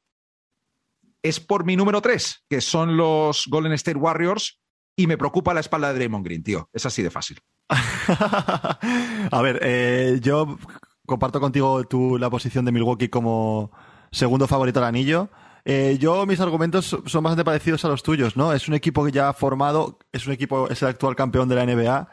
es 1.21 1.41
por 1.41 1.65
mi 1.65 1.75
número 1.75 2.01
tres, 2.01 2.45
que 2.49 2.61
son 2.61 2.95
los 2.95 3.43
Golden 3.47 3.73
State 3.73 3.97
Warriors, 3.97 4.61
y 4.97 5.07
me 5.07 5.17
preocupa 5.17 5.53
la 5.53 5.61
espalda 5.61 5.87
de 5.89 5.93
Draymond 5.95 6.25
Green, 6.25 6.43
tío. 6.43 6.69
Es 6.73 6.85
así 6.85 7.01
de 7.01 7.09
fácil. 7.09 7.39
a 7.69 9.41
ver, 9.41 10.19
yo 10.19 10.57
comparto 11.05 11.39
contigo 11.39 11.83
tu, 11.85 12.17
la 12.17 12.29
posición 12.29 12.65
de 12.65 12.71
Milwaukee 12.71 13.07
como 13.07 13.71
segundo 14.11 14.47
favorito 14.47 14.79
al 14.79 14.85
anillo. 14.85 15.29
Eh, 15.65 15.97
yo, 15.99 16.25
mis 16.25 16.39
argumentos 16.39 16.97
son 17.05 17.23
bastante 17.23 17.43
parecidos 17.43 17.83
a 17.83 17.89
los 17.89 18.03
tuyos, 18.03 18.37
¿no? 18.37 18.53
Es 18.53 18.67
un 18.67 18.73
equipo 18.73 19.03
que 19.03 19.11
ya 19.11 19.29
ha 19.29 19.33
formado, 19.33 19.99
es 20.11 20.27
un 20.27 20.33
equipo, 20.33 20.69
es 20.69 20.81
el 20.81 20.89
actual 20.89 21.15
campeón 21.15 21.49
de 21.49 21.55
la 21.55 21.65
NBA. 21.65 22.07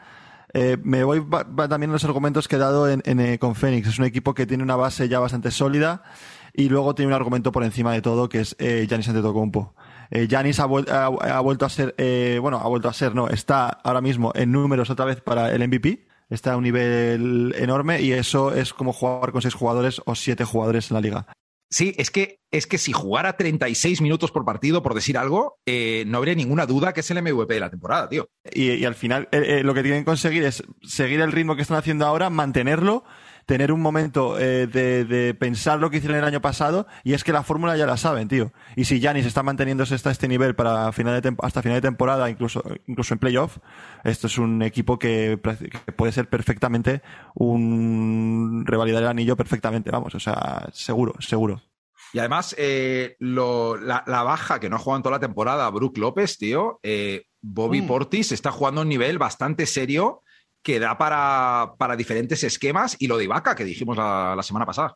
Eh, 0.53 0.77
me 0.83 1.03
voy 1.03 1.25
también 1.69 1.89
a 1.89 1.93
los 1.93 2.03
argumentos 2.03 2.47
que 2.47 2.55
he 2.55 2.59
dado 2.59 2.89
en, 2.89 3.01
eh, 3.05 3.39
con 3.39 3.55
Phoenix. 3.55 3.87
Es 3.87 3.99
un 3.99 4.05
equipo 4.05 4.33
que 4.33 4.45
tiene 4.45 4.63
una 4.63 4.75
base 4.75 5.07
ya 5.07 5.19
bastante 5.19 5.51
sólida 5.51 6.03
y 6.53 6.69
luego 6.69 6.95
tiene 6.95 7.07
un 7.07 7.15
argumento 7.15 7.51
por 7.51 7.63
encima 7.63 7.93
de 7.93 8.01
todo 8.01 8.29
que 8.29 8.41
es 8.41 8.57
Giannis 8.59 9.09
Antetokounmpo. 9.09 9.73
Giannis 10.11 10.59
ha, 10.59 10.63
ha, 10.63 11.39
vuelto 11.39 11.65
a 11.65 11.69
ser, 11.69 11.95
bueno, 12.41 12.59
ha 12.59 12.67
vuelto 12.67 12.87
a 12.89 12.93
ser, 12.93 13.15
no, 13.15 13.27
está 13.29 13.69
ahora 13.69 14.01
mismo 14.01 14.31
en 14.35 14.51
números 14.51 14.89
otra 14.89 15.05
vez 15.05 15.21
para 15.21 15.53
el 15.53 15.67
MVP. 15.67 16.07
Está 16.29 16.53
a 16.53 16.57
un 16.57 16.63
nivel 16.63 17.53
enorme 17.57 18.01
y 18.01 18.11
eso 18.11 18.53
es 18.53 18.73
como 18.73 18.93
jugar 18.93 19.31
con 19.31 19.41
seis 19.41 19.53
jugadores 19.53 20.01
o 20.05 20.15
siete 20.15 20.43
jugadores 20.43 20.89
en 20.89 20.95
la 20.95 21.01
liga. 21.01 21.27
Sí, 21.69 21.93
es 21.97 22.11
que, 22.11 22.39
es 22.51 22.67
que 22.67 22.77
si 22.77 22.93
jugara 22.93 23.37
36 23.37 24.01
minutos 24.01 24.31
por 24.31 24.45
partido, 24.45 24.83
por 24.83 24.93
decir 24.93 25.17
algo, 25.17 25.57
eh, 25.65 26.03
no 26.07 26.19
habría 26.19 26.35
ninguna 26.35 26.65
duda 26.65 26.93
que 26.93 26.99
es 26.99 27.11
el 27.11 27.21
MVP 27.21 27.53
de 27.53 27.59
la 27.59 27.69
temporada, 27.69 28.07
tío. 28.07 28.29
Y, 28.53 28.85
al 28.85 28.95
final, 28.95 29.27
eh, 29.31 29.59
eh, 29.59 29.63
lo 29.63 29.73
que 29.73 29.81
tienen 29.81 30.01
que 30.01 30.05
conseguir 30.05 30.43
es 30.43 30.63
seguir 30.83 31.21
el 31.21 31.31
ritmo 31.31 31.55
que 31.55 31.63
están 31.63 31.77
haciendo 31.77 32.05
ahora, 32.05 32.29
mantenerlo, 32.29 33.03
tener 33.45 33.71
un 33.71 33.81
momento 33.81 34.35
de, 34.35 35.35
pensar 35.39 35.79
lo 35.79 35.89
que 35.89 35.97
hicieron 35.97 36.17
el 36.17 36.23
año 36.23 36.41
pasado, 36.41 36.87
y 37.03 37.13
es 37.13 37.23
que 37.23 37.31
la 37.31 37.43
fórmula 37.43 37.77
ya 37.77 37.85
la 37.85 37.97
saben, 37.97 38.27
tío. 38.27 38.51
Y 38.75 38.85
si 38.85 38.99
Yanis 38.99 39.25
está 39.25 39.43
manteniéndose 39.43 39.95
hasta 39.95 40.11
este 40.11 40.27
nivel 40.27 40.55
para 40.55 40.91
final 40.91 41.21
de 41.21 41.35
hasta 41.41 41.61
final 41.61 41.77
de 41.77 41.87
temporada, 41.87 42.29
incluso, 42.29 42.63
incluso 42.87 43.13
en 43.13 43.19
playoff, 43.19 43.57
esto 44.03 44.27
es 44.27 44.37
un 44.37 44.61
equipo 44.61 44.97
que, 44.99 45.39
que 45.85 45.91
puede 45.91 46.11
ser 46.11 46.29
perfectamente 46.29 47.01
un 47.33 48.63
revalidar 48.65 49.03
el 49.03 49.09
anillo 49.09 49.35
perfectamente, 49.35 49.91
vamos, 49.91 50.15
o 50.15 50.19
sea, 50.19 50.67
seguro, 50.73 51.13
seguro. 51.19 51.61
Y 52.15 52.19
además, 52.19 52.55
eh, 52.57 53.17
la, 53.19 54.03
baja 54.05 54.59
que 54.61 54.69
no 54.69 54.77
ha 54.77 54.79
jugado 54.79 54.97
en 54.97 55.03
toda 55.03 55.17
la 55.17 55.19
temporada, 55.19 55.69
Brook 55.69 55.97
López, 55.97 56.37
tío, 56.37 56.79
eh, 56.81 57.25
Bobby 57.41 57.81
mm. 57.81 57.87
Portis 57.87 58.31
está 58.31 58.51
jugando 58.51 58.79
a 58.79 58.83
un 58.83 58.89
nivel 58.89 59.17
bastante 59.17 59.65
serio 59.65 60.21
que 60.65 60.79
da 60.79 60.97
para, 60.97 61.95
diferentes 61.95 62.43
esquemas 62.43 62.97
y 62.99 63.07
lo 63.07 63.17
de 63.17 63.25
Ibaka 63.25 63.55
que 63.55 63.63
dijimos 63.63 63.95
la, 63.95 64.41
semana 64.41 64.65
pasada. 64.65 64.95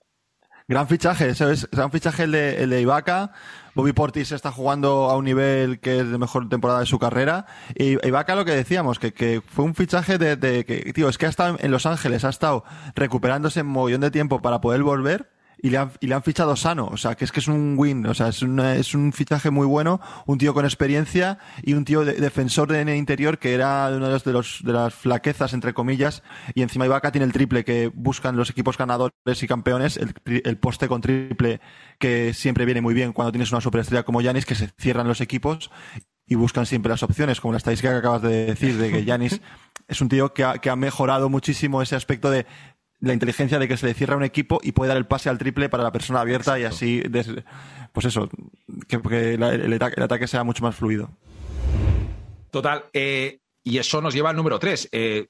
Gran 0.68 0.88
fichaje, 0.88 1.30
eso 1.30 1.50
es. 1.50 1.70
Gran 1.72 1.92
fichaje 1.92 2.24
el 2.24 2.32
de, 2.32 2.64
el 2.64 2.72
de 2.72 2.82
Ibaka. 2.82 3.32
Bobby 3.76 3.94
Portis 3.94 4.32
está 4.32 4.52
jugando 4.52 5.10
a 5.10 5.16
un 5.16 5.26
nivel 5.26 5.80
que 5.80 6.00
es 6.00 6.12
de 6.12 6.18
mejor 6.18 6.50
temporada 6.50 6.80
de 6.80 6.86
su 6.88 6.98
carrera. 6.98 7.46
Y 7.76 8.06
Ibaka 8.06 8.36
lo 8.36 8.46
que 8.46 8.52
decíamos, 8.52 8.98
que, 8.98 9.14
que 9.14 9.42
fue 9.46 9.64
un 9.64 9.76
fichaje 9.76 10.18
de, 10.18 10.36
de, 10.36 10.66
que, 10.66 10.92
tío, 10.92 11.08
es 11.08 11.20
que 11.20 11.28
ha 11.28 11.30
estado 11.30 11.58
en 11.60 11.72
Los 11.72 11.86
Ángeles, 11.86 12.26
ha 12.26 12.30
estado 12.30 12.64
recuperándose 12.96 13.62
un 13.62 13.68
mogollón 13.68 14.02
de 14.02 14.12
tiempo 14.12 14.42
para 14.42 14.62
poder 14.62 14.82
volver 14.84 15.30
y 15.62 15.70
le, 15.70 15.78
han, 15.78 15.92
y 16.00 16.08
le 16.08 16.16
han 16.16 16.24
fichado 16.24 16.56
sano. 16.56 16.88
O 16.92 16.98
sea, 16.98 17.16
que 17.16 17.26
es 17.26 17.32
que 17.32 17.40
es 17.40 17.48
un 17.48 17.76
win. 17.78 18.06
O 18.06 18.14
sea, 18.14 18.30
es, 18.30 18.42
una, 18.42 18.76
es 18.76 18.96
un 18.96 19.12
fichaje 19.12 19.50
muy 19.50 19.68
bueno. 19.68 20.00
Un 20.26 20.38
tío 20.38 20.54
con 20.54 20.66
experiencia 20.66 21.38
y 21.64 21.74
un 21.74 21.86
tío 21.86 22.06
de, 22.06 22.14
defensor 22.14 22.72
de, 22.72 22.82
en 22.82 22.90
el 22.90 22.98
interior 22.98 23.40
que 23.40 23.54
era 23.54 23.90
uno 23.94 24.08
de, 24.08 24.14
los, 24.14 24.24
de, 24.24 24.34
los, 24.34 24.62
de 24.64 24.74
las 24.74 24.94
flaquezas, 24.94 25.54
entre 25.54 25.74
comillas. 25.74 26.24
Y 26.56 26.62
encima 26.62 26.86
Ibaka 26.86 27.12
tiene 27.12 27.26
el 27.26 27.34
triple 27.34 27.66
que 27.66 27.92
buscan 27.94 28.38
los 28.38 28.50
equipos 28.50 28.78
ganadores 28.78 29.44
y 29.44 29.48
campeones. 29.48 29.98
El, 29.98 30.14
el 30.26 30.58
poste 30.58 30.88
con 30.88 31.02
triple 31.02 31.60
que 32.00 32.34
siempre 32.34 32.66
viene 32.66 32.82
muy 32.82 32.94
bien 32.94 33.12
cuando 33.12 33.32
tienes 33.32 33.52
una 33.52 33.62
superestrella 33.62 34.04
como 34.04 34.22
Yanis, 34.22 34.46
que 34.46 34.56
se 34.56 34.70
cierran 34.78 35.08
los 35.08 35.22
equipos 35.22 35.70
y 36.26 36.36
buscan 36.36 36.68
siempre 36.68 36.92
las 36.92 37.02
opciones, 37.04 37.42
como 37.42 37.54
la 37.54 37.58
estadística 37.58 37.92
que 37.92 37.98
acabas 37.98 38.22
de 38.22 38.46
decir, 38.46 38.78
de 38.78 38.92
que 38.92 39.04
Yanis 39.06 39.42
es 39.88 40.00
un 40.00 40.08
tío 40.08 40.34
que 40.34 40.44
ha, 40.44 40.60
que 40.60 40.70
ha 40.70 40.76
mejorado 40.76 41.28
muchísimo 41.28 41.82
ese 41.82 41.96
aspecto 41.96 42.30
de 42.30 42.46
la 43.02 43.14
inteligencia 43.14 43.60
de 43.60 43.68
que 43.68 43.78
se 43.78 43.86
le 43.86 43.94
cierra 43.94 44.16
un 44.16 44.24
equipo 44.24 44.60
y 44.64 44.72
puede 44.72 44.90
dar 44.90 44.98
el 44.98 45.06
pase 45.06 45.30
al 45.30 45.38
triple 45.38 45.70
para 45.70 45.84
la 45.84 45.92
persona 45.92 46.22
abierta 46.22 46.58
Exacto. 46.60 46.86
y 46.86 46.98
así, 46.98 47.10
des, 47.10 47.30
pues 47.94 48.06
eso, 48.06 48.30
que, 48.88 48.98
el, 49.36 49.74
ataque, 49.82 50.28
sea 50.28 50.44
mucho 50.44 50.64
más 50.64 50.76
fluido. 50.76 51.10
Total. 52.52 52.86
Eh, 52.94 53.40
y 53.64 53.78
eso 53.78 54.02
nos 54.02 54.14
lleva 54.14 54.30
al 54.30 54.36
número 54.36 54.60
3. 54.60 54.90
Eh, 54.92 55.28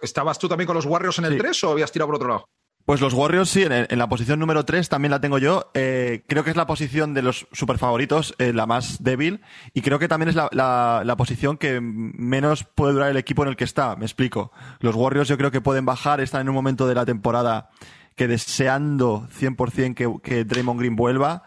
¿Estabas 0.00 0.38
tú 0.38 0.48
también 0.48 0.66
con 0.66 0.76
los 0.76 0.86
Warriors 0.86 1.18
en 1.18 1.26
el 1.26 1.32
sí. 1.32 1.38
3 1.38 1.64
o 1.64 1.70
habías 1.72 1.92
tirado 1.92 2.08
por 2.08 2.16
otro 2.16 2.28
lado? 2.28 2.48
Pues 2.84 3.00
los 3.00 3.14
Warriors 3.14 3.48
sí, 3.48 3.62
en, 3.62 3.98
la 3.98 4.08
posición 4.08 4.40
número 4.40 4.64
3 4.64 4.88
también 4.88 5.10
la 5.10 5.20
tengo 5.20 5.38
yo. 5.38 5.70
Eh, 5.74 6.24
creo 6.26 6.42
que 6.42 6.50
es 6.50 6.56
la 6.56 6.66
posición 6.66 7.14
de 7.14 7.22
los 7.22 7.46
super 7.52 7.78
favoritos, 7.78 8.34
eh, 8.38 8.52
la 8.52 8.66
más 8.66 9.02
débil. 9.04 9.40
Y 9.72 9.82
creo 9.82 10.00
que 10.00 10.08
también 10.08 10.28
es 10.28 10.34
la, 10.34 10.48
la, 10.52 11.02
la, 11.04 11.16
posición 11.16 11.58
que 11.58 11.80
menos 11.80 12.64
puede 12.64 12.92
durar 12.94 13.10
el 13.10 13.16
equipo 13.16 13.44
en 13.44 13.50
el 13.50 13.56
que 13.56 13.64
está. 13.64 13.94
Me 13.94 14.04
explico. 14.04 14.50
Los 14.80 14.96
Warriors 14.96 15.28
yo 15.28 15.38
creo 15.38 15.52
que 15.52 15.60
pueden 15.60 15.84
bajar, 15.84 16.20
están 16.20 16.40
en 16.40 16.48
un 16.48 16.56
momento 16.56 16.88
de 16.88 16.96
la 16.96 17.06
temporada 17.06 17.70
que 18.16 18.26
deseando 18.26 19.28
100% 19.38 19.94
que, 19.94 20.12
que 20.22 20.44
Draymond 20.44 20.80
Green 20.80 20.96
vuelva. 20.96 21.44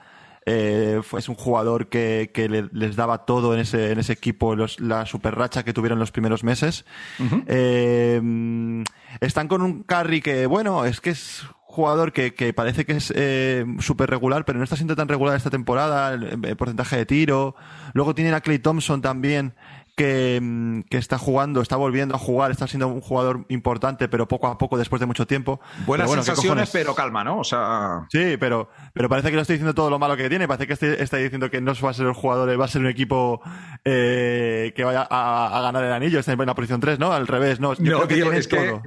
Eh, 0.48 1.02
es 1.18 1.28
un 1.30 1.36
jugador 1.36 1.90
que, 1.90 2.30
que 2.34 2.48
le, 2.48 2.70
les 2.72 2.96
daba 2.96 3.26
todo 3.26 3.54
en 3.56 3.62
ese, 3.62 3.92
en 3.92 4.00
ese 4.00 4.14
equipo, 4.14 4.56
los, 4.56 4.80
la 4.80 5.08
super 5.08 5.36
racha 5.36 5.64
que 5.64 5.74
tuvieron 5.74 5.98
los 5.98 6.12
primeros 6.12 6.44
meses. 6.44 6.86
Uh 7.20 7.24
-huh. 7.24 7.44
eh, 7.48 8.84
están 9.22 9.48
con 9.48 9.64
un 9.64 9.84
Curry 9.84 10.22
que, 10.22 10.46
bueno, 10.46 10.86
es 10.86 11.02
que 11.02 11.10
es 11.10 11.46
jugador 11.76 12.14
que, 12.14 12.34
que 12.34 12.54
parece 12.54 12.86
que 12.86 12.94
es 12.94 13.12
eh, 13.16 13.66
súper 13.80 14.10
regular, 14.10 14.46
pero 14.46 14.58
no 14.60 14.64
está 14.64 14.78
siendo 14.78 14.96
tan 14.96 15.10
regular 15.10 15.36
esta 15.36 15.50
temporada, 15.50 16.14
el, 16.14 16.40
el, 16.46 16.56
porcentaje 16.56 16.96
de 16.96 17.06
tiro. 17.06 17.56
Luego 17.94 18.16
tienen 18.16 18.34
a 18.34 18.40
Clay 18.42 18.60
Thompson 18.60 19.02
también, 19.02 19.56
que, 19.96 20.84
que, 20.90 20.98
está 20.98 21.18
jugando, 21.18 21.62
está 21.62 21.78
volviendo 21.78 22.16
a 22.16 22.18
jugar, 22.18 22.52
está 22.52 22.68
siendo 22.68 22.88
un 22.88 23.02
jugador 23.02 23.46
importante, 23.50 24.08
pero 24.08 24.28
poco 24.28 24.48
a 24.48 24.58
poco, 24.58 24.78
después 24.78 25.00
de 25.00 25.06
mucho 25.06 25.26
tiempo. 25.26 25.60
Buenas 25.86 26.06
pero 26.06 26.08
bueno, 26.08 26.24
sensaciones, 26.24 26.70
pero 26.72 26.94
calma, 26.94 27.24
¿no? 27.24 27.40
O 27.40 27.44
sea... 27.44 28.06
Sí, 28.10 28.36
pero, 28.38 28.70
pero 28.94 29.08
parece 29.08 29.30
que 29.30 29.36
no 29.36 29.42
estoy 29.42 29.56
diciendo 29.56 29.74
todo 29.74 29.90
lo 29.90 29.98
malo 29.98 30.18
que 30.18 30.30
tiene, 30.30 30.48
parece 30.48 30.68
que 30.68 30.74
estoy, 30.74 30.90
está 31.00 31.18
diciendo 31.18 31.50
que 31.50 31.62
no 31.62 31.74
va 31.82 31.90
a 31.90 31.94
ser 31.94 32.08
el 32.08 32.14
jugador, 32.14 32.60
va 32.60 32.66
a 32.66 32.68
ser 32.68 32.82
un 32.82 32.88
equipo 32.88 33.42
eh, 33.84 34.74
que 34.76 34.84
vaya 34.84 35.08
a, 35.10 35.58
a, 35.58 35.62
ganar 35.62 35.84
el 35.84 35.94
anillo, 35.94 36.20
está 36.20 36.34
en 36.34 36.46
la 36.46 36.56
posición 36.56 36.82
3, 36.82 37.00
¿no? 37.00 37.14
Al 37.14 37.28
revés, 37.28 37.60
¿no? 37.60 37.74
Yo 37.76 38.00
no, 38.00 38.08
tío, 38.08 38.30
que 38.30 38.38
es, 38.38 38.48
que, 38.48 38.80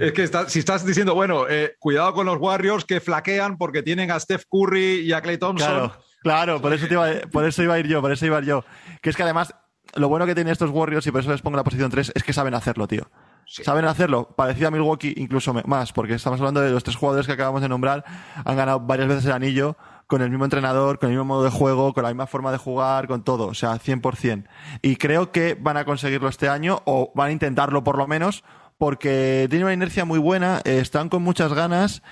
es 0.00 0.12
que 0.12 0.22
está, 0.22 0.48
si 0.48 0.58
estás 0.58 0.84
diciendo, 0.84 1.14
bueno, 1.14 1.46
eh, 1.48 1.76
cuidado 1.78 2.12
con 2.12 2.26
los 2.26 2.38
Warriors 2.38 2.84
que 2.84 3.00
flaquean 3.00 3.56
porque 3.56 3.82
tienen 3.82 4.10
a 4.10 4.20
Steph 4.20 4.44
Curry 4.50 5.00
y 5.00 5.12
a 5.12 5.22
Clay 5.22 5.38
Thompson. 5.38 5.68
Claro. 5.68 6.10
Claro, 6.22 6.60
por 6.60 6.74
eso, 6.74 6.86
iba, 6.90 7.08
por 7.32 7.46
eso 7.46 7.62
iba 7.62 7.74
a 7.74 7.78
ir 7.78 7.86
yo, 7.86 8.02
por 8.02 8.12
eso 8.12 8.26
iba 8.26 8.36
a 8.36 8.40
ir 8.40 8.46
yo. 8.46 8.64
Que 9.00 9.08
es 9.08 9.16
que 9.16 9.22
además 9.22 9.54
lo 9.94 10.08
bueno 10.08 10.26
que 10.26 10.34
tienen 10.34 10.52
estos 10.52 10.70
Warriors, 10.70 11.06
y 11.06 11.10
por 11.10 11.20
eso 11.20 11.30
les 11.30 11.42
pongo 11.42 11.56
la 11.56 11.64
posición 11.64 11.90
3, 11.90 12.12
es 12.14 12.22
que 12.22 12.32
saben 12.32 12.54
hacerlo, 12.54 12.86
tío. 12.86 13.08
Sí. 13.46 13.64
Saben 13.64 13.84
hacerlo, 13.84 14.28
parecido 14.36 14.68
a 14.68 14.70
Milwaukee 14.70 15.14
incluso 15.16 15.52
más, 15.64 15.92
porque 15.92 16.14
estamos 16.14 16.38
hablando 16.38 16.60
de 16.60 16.70
los 16.70 16.84
tres 16.84 16.96
jugadores 16.96 17.26
que 17.26 17.32
acabamos 17.32 17.62
de 17.62 17.68
nombrar, 17.68 18.04
han 18.44 18.56
ganado 18.56 18.80
varias 18.80 19.08
veces 19.08 19.24
el 19.24 19.32
anillo 19.32 19.76
con 20.06 20.22
el 20.22 20.30
mismo 20.30 20.44
entrenador, 20.44 20.98
con 20.98 21.08
el 21.08 21.16
mismo 21.16 21.24
modo 21.24 21.44
de 21.44 21.50
juego, 21.50 21.92
con 21.92 22.02
la 22.02 22.10
misma 22.10 22.26
forma 22.26 22.52
de 22.52 22.58
jugar, 22.58 23.06
con 23.06 23.22
todo, 23.22 23.46
o 23.46 23.54
sea, 23.54 23.74
100%. 23.74 24.44
Y 24.82 24.96
creo 24.96 25.32
que 25.32 25.56
van 25.58 25.76
a 25.76 25.84
conseguirlo 25.84 26.28
este 26.28 26.48
año, 26.48 26.82
o 26.84 27.12
van 27.14 27.28
a 27.28 27.32
intentarlo 27.32 27.82
por 27.84 27.96
lo 27.96 28.06
menos, 28.06 28.44
porque 28.76 29.46
tienen 29.50 29.66
una 29.66 29.74
inercia 29.74 30.04
muy 30.04 30.18
buena, 30.18 30.62
eh, 30.64 30.78
están 30.78 31.08
con 31.08 31.22
muchas 31.22 31.52
ganas 31.52 32.02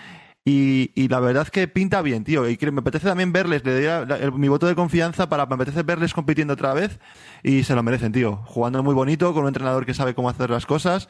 y, 0.48 0.92
y, 0.94 1.08
la 1.08 1.20
verdad 1.20 1.42
es 1.42 1.50
que 1.50 1.68
pinta 1.68 2.00
bien, 2.00 2.24
tío. 2.24 2.48
Y 2.48 2.56
que 2.56 2.70
me 2.70 2.80
apetece 2.80 3.06
también 3.06 3.32
verles, 3.32 3.64
le 3.64 3.82
doy 3.82 4.30
mi 4.32 4.48
voto 4.48 4.66
de 4.66 4.74
confianza 4.74 5.28
para 5.28 5.44
me 5.46 5.56
apetece 5.56 5.82
verles 5.82 6.14
compitiendo 6.14 6.54
otra 6.54 6.72
vez. 6.72 6.98
Y 7.42 7.64
se 7.64 7.74
lo 7.74 7.82
merecen, 7.82 8.12
tío. 8.12 8.36
Jugando 8.46 8.82
muy 8.82 8.94
bonito, 8.94 9.34
con 9.34 9.42
un 9.42 9.48
entrenador 9.48 9.84
que 9.84 9.92
sabe 9.94 10.14
cómo 10.14 10.30
hacer 10.30 10.48
las 10.48 10.64
cosas. 10.64 11.08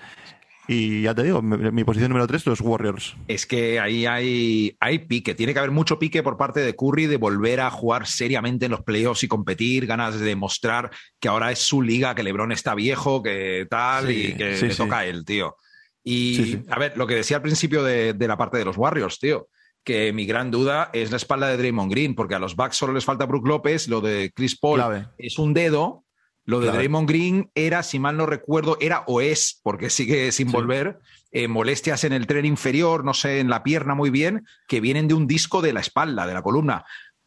Y 0.66 1.02
ya 1.02 1.14
te 1.14 1.22
digo, 1.22 1.40
mi, 1.40 1.70
mi 1.70 1.84
posición 1.84 2.10
número 2.10 2.26
3, 2.26 2.46
los 2.46 2.60
Warriors. 2.60 3.14
Es 3.28 3.46
que 3.46 3.78
ahí 3.78 4.06
hay, 4.06 4.76
hay 4.80 4.98
pique. 4.98 5.34
Tiene 5.34 5.52
que 5.52 5.60
haber 5.60 5.70
mucho 5.70 5.98
pique 5.98 6.22
por 6.22 6.36
parte 6.36 6.60
de 6.60 6.74
Curry 6.74 7.06
de 7.06 7.16
volver 7.16 7.60
a 7.60 7.70
jugar 7.70 8.06
seriamente 8.06 8.66
en 8.66 8.72
los 8.72 8.82
playoffs 8.82 9.22
y 9.22 9.28
competir, 9.28 9.86
ganas 9.86 10.18
de 10.18 10.26
demostrar 10.26 10.90
que 11.20 11.28
ahora 11.28 11.52
es 11.52 11.60
su 11.60 11.80
liga, 11.80 12.14
que 12.14 12.22
LeBron 12.22 12.52
está 12.52 12.74
viejo, 12.74 13.22
que 13.22 13.66
tal, 13.70 14.08
sí, 14.08 14.12
y 14.12 14.36
que 14.36 14.56
sí, 14.56 14.66
le 14.66 14.72
sí. 14.72 14.78
toca 14.78 14.98
a 14.98 15.06
él, 15.06 15.24
tío. 15.24 15.56
Y 16.04 16.34
sí, 16.36 16.44
sí. 16.44 16.62
a 16.70 16.78
ver, 16.78 16.96
lo 16.96 17.06
que 17.06 17.16
decía 17.16 17.38
al 17.38 17.42
principio 17.42 17.82
de, 17.82 18.14
de, 18.14 18.28
la 18.28 18.36
parte 18.36 18.58
de 18.58 18.64
los 18.64 18.76
Warriors, 18.76 19.18
tío, 19.18 19.48
que 19.84 20.12
mi 20.12 20.26
gran 20.26 20.50
duda 20.50 20.90
es 20.92 21.10
la 21.10 21.16
espalda 21.16 21.48
de 21.48 21.56
Draymond 21.56 21.90
Green, 21.90 22.14
porque 22.14 22.34
a 22.34 22.38
los 22.38 22.56
Bucks 22.56 22.76
solo 22.76 22.92
les 22.92 23.04
falta 23.04 23.26
Brook 23.26 23.46
López, 23.46 23.88
lo 23.88 24.00
de 24.00 24.32
Chris 24.34 24.58
Paul 24.58 24.76
Clave. 24.76 25.08
es 25.16 25.38
un 25.38 25.54
dedo, 25.54 26.04
lo 26.44 26.60
de 26.60 26.66
clave. 26.66 26.78
Draymond 26.78 27.08
Green 27.08 27.50
era, 27.54 27.82
si 27.82 27.98
mal 27.98 28.16
no 28.16 28.26
recuerdo, 28.26 28.76
era 28.80 29.04
o 29.06 29.20
es, 29.20 29.60
porque 29.62 29.90
sigue 29.90 30.30
sin 30.32 30.48
sí. 30.48 30.52
volver, 30.52 30.98
eh, 31.30 31.48
molestias 31.48 32.04
en 32.04 32.12
el 32.12 32.26
tren 32.26 32.44
inferior, 32.44 33.04
no 33.04 33.14
sé, 33.14 33.40
en 33.40 33.50
la 33.50 33.62
pierna 33.62 33.94
muy 33.94 34.10
bien, 34.10 34.46
que 34.66 34.80
vienen 34.80 35.08
de 35.08 35.14
un 35.14 35.26
disco 35.26 35.62
de 35.62 35.72
la 35.72 35.80
espalda, 35.80 36.26
de 36.26 36.34
la 36.34 36.42
columna. 36.42 36.84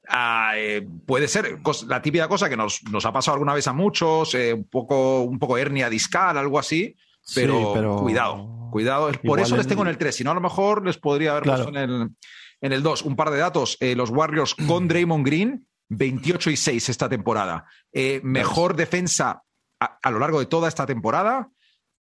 Uh, 0.07 0.55
eh, 0.55 0.87
puede 1.05 1.27
ser 1.27 1.59
la 1.87 2.01
típica 2.01 2.27
cosa 2.27 2.49
que 2.49 2.57
nos, 2.57 2.83
nos, 2.91 3.05
ha 3.05 3.13
pasado 3.13 3.35
alguna 3.35 3.53
vez 3.53 3.67
a 3.67 3.73
muchos, 3.73 4.35
eh, 4.35 4.53
un, 4.53 4.65
poco, 4.65 5.21
un 5.21 5.39
poco 5.39 5.57
hernia 5.57 5.89
discal, 5.89 6.37
algo 6.37 6.59
así, 6.59 6.95
pero, 7.33 7.59
sí, 7.59 7.65
pero... 7.73 7.95
cuidado, 7.97 8.60
Cuidado, 8.71 9.11
por 9.23 9.39
eso 9.39 9.55
les 9.57 9.67
tengo 9.67 9.83
en 9.83 9.89
el 9.89 9.97
3, 9.97 10.15
si 10.15 10.23
no 10.23 10.31
a 10.31 10.33
lo 10.33 10.41
mejor 10.41 10.85
les 10.85 10.97
podría 10.97 11.31
haber 11.31 11.43
claro. 11.43 11.63
puesto 11.65 11.79
en 11.79 11.89
el, 11.89 12.09
en 12.61 12.73
el 12.73 12.81
2. 12.81 13.03
Un 13.03 13.15
par 13.15 13.29
de 13.29 13.37
datos, 13.37 13.77
eh, 13.79 13.95
los 13.95 14.09
Warriors 14.09 14.55
con 14.67 14.87
Draymond 14.87 15.25
Green, 15.25 15.67
28 15.89 16.51
y 16.51 16.57
6 16.57 16.89
esta 16.89 17.09
temporada. 17.09 17.65
Eh, 17.91 18.21
mejor 18.23 18.75
defensa 18.75 19.43
a, 19.79 19.99
a, 20.01 20.11
lo 20.11 20.19
largo 20.19 20.39
de 20.39 20.45
toda 20.45 20.67
esta 20.67 20.85
temporada. 20.85 21.49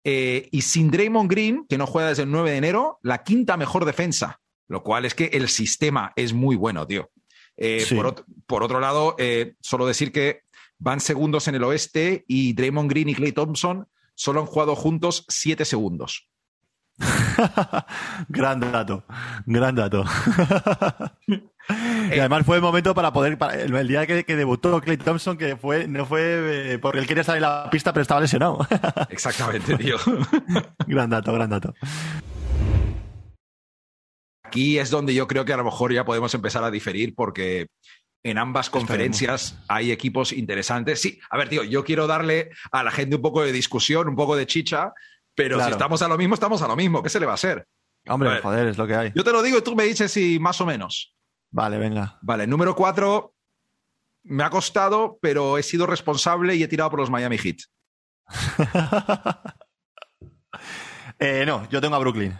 Eh, 0.03 0.49
y 0.51 0.63
sin 0.63 0.91
Draymond 0.91 1.31
Green, 1.31 1.67
que 1.69 1.77
no 1.77 1.87
juega 1.87 2.09
desde 2.09 2.23
el 2.23 2.31
9 2.31 2.53
de 2.53 2.57
enero, 2.57 2.99
la 3.03 3.23
quinta 3.23 3.57
mejor 3.57 3.85
defensa. 3.85 4.41
Lo 4.69 4.83
cual 4.83 5.05
es 5.05 5.15
que 5.15 5.27
el 5.27 5.49
sistema 5.49 6.13
es 6.15 6.33
muy 6.33 6.57
bueno, 6.57 6.87
tío. 6.87 7.11
Sí. 7.59 7.95
por, 7.95 8.25
por, 8.47 8.63
otro 8.63 8.81
lado, 8.81 9.17
solo 9.61 9.85
decir 9.85 10.13
que 10.13 10.45
van 10.79 11.01
segundos 11.01 11.47
en 11.47 11.57
el 11.57 11.65
oeste 11.65 12.25
y 12.27 12.55
Draymond 12.55 12.89
Green 12.89 13.11
y 13.11 13.15
Clay 13.15 13.33
Thompson 13.33 13.87
solo 14.15 14.41
han 14.41 14.47
jugado 14.47 14.77
juntos 14.77 15.25
7 15.29 15.65
segundos. 15.65 16.30
gran 18.29 18.61
dato, 18.61 19.05
gran 19.47 19.75
dato. 19.75 20.05
y 22.15 22.19
además 22.19 22.45
fue 22.45 22.57
el 22.57 22.63
momento 22.63 22.95
para 22.95 23.13
poder, 23.13 23.39
para, 23.39 23.55
el, 23.55 23.75
el, 23.75 23.89
día 23.89 24.07
que, 24.07 24.25
que, 24.25 24.37
debutó 24.37 24.81
Clay 24.81 24.97
Thompson, 24.97 25.37
que 25.37 25.57
fue, 25.57 25.89
no 25.89 26.07
fue 26.07 26.75
eh, 26.75 26.79
porque 26.79 26.99
él 26.99 27.07
quería 27.07 27.25
salir 27.25 27.43
en 27.43 27.49
la 27.49 27.71
pista, 27.71 27.93
pero 27.93 28.03
estaba 28.03 28.21
lesionado. 28.21 28.67
Exactamente, 29.11 29.77
tío. 29.77 29.97
gran 30.87 31.11
dato, 31.11 31.33
gran 31.33 31.51
dato. 31.51 31.75
Aquí 34.45 34.79
es 34.79 34.91
donde 34.91 35.15
yo 35.15 35.29
creo 35.29 35.45
que 35.45 35.53
a 35.53 35.57
lo 35.57 35.65
mejor 35.65 35.93
ya 35.93 36.05
podemos 36.05 36.35
empezar 36.35 36.65
a 36.65 36.71
diferir 36.71 37.15
porque 37.15 37.69
en 38.23 38.37
ambas 38.37 38.69
conferencias 38.69 39.43
Esperemos. 39.43 39.67
hay 39.69 39.93
equipos 39.93 40.33
interesantes. 40.33 41.01
Sí, 41.01 41.21
a 41.31 41.39
ver, 41.39 41.49
tío, 41.49 41.65
yo 41.65 41.85
quiero 41.85 42.07
darle 42.07 42.51
a 42.73 42.83
la 42.83 42.91
gente 42.91 43.17
un 43.17 43.23
poco 43.23 43.43
de 43.43 43.53
discusión, 43.53 44.09
un 44.09 44.17
poco 44.17 44.37
de 44.37 44.47
chicha, 44.47 44.93
pero 45.43 45.57
claro. 45.57 45.71
si 45.71 45.73
estamos 45.73 46.03
a 46.03 46.09
lo 46.09 46.19
mismo, 46.19 46.35
estamos 46.35 46.61
a 46.61 46.69
lo 46.69 46.77
mismo. 46.77 47.03
¿Qué 47.03 47.09
se 47.09 47.19
le 47.19 47.25
va 47.25 47.33
a 47.33 47.37
hacer? 47.37 47.67
Hombre, 48.09 48.29
a 48.31 48.43
joder, 48.43 48.69
es 48.69 48.77
lo 48.77 48.87
que 48.87 48.95
hay. 48.95 49.13
Yo 49.15 49.25
te 49.25 49.33
lo 49.33 49.43
digo 49.43 49.57
y 49.57 49.63
tú 49.63 49.75
me 49.75 49.85
dices 49.85 50.13
si 50.13 50.39
más 50.39 50.61
o 50.61 50.67
menos. 50.67 51.17
Vale, 51.51 51.79
venga. 51.79 52.19
Vale, 52.21 52.47
número 52.47 52.77
cuatro. 52.77 53.35
Me 54.23 54.45
ha 54.45 54.51
costado, 54.51 55.19
pero 55.23 55.57
he 55.57 55.63
sido 55.63 55.87
responsable 55.87 56.55
y 56.57 56.63
he 56.63 56.69
tirado 56.69 56.91
por 56.91 57.01
los 57.01 57.09
Miami 57.09 57.39
Heat. 57.39 57.57
eh, 61.19 61.45
no, 61.47 61.67
yo 61.71 61.81
tengo 61.81 61.97
a 61.97 62.01
Brooklyn. 62.01 62.39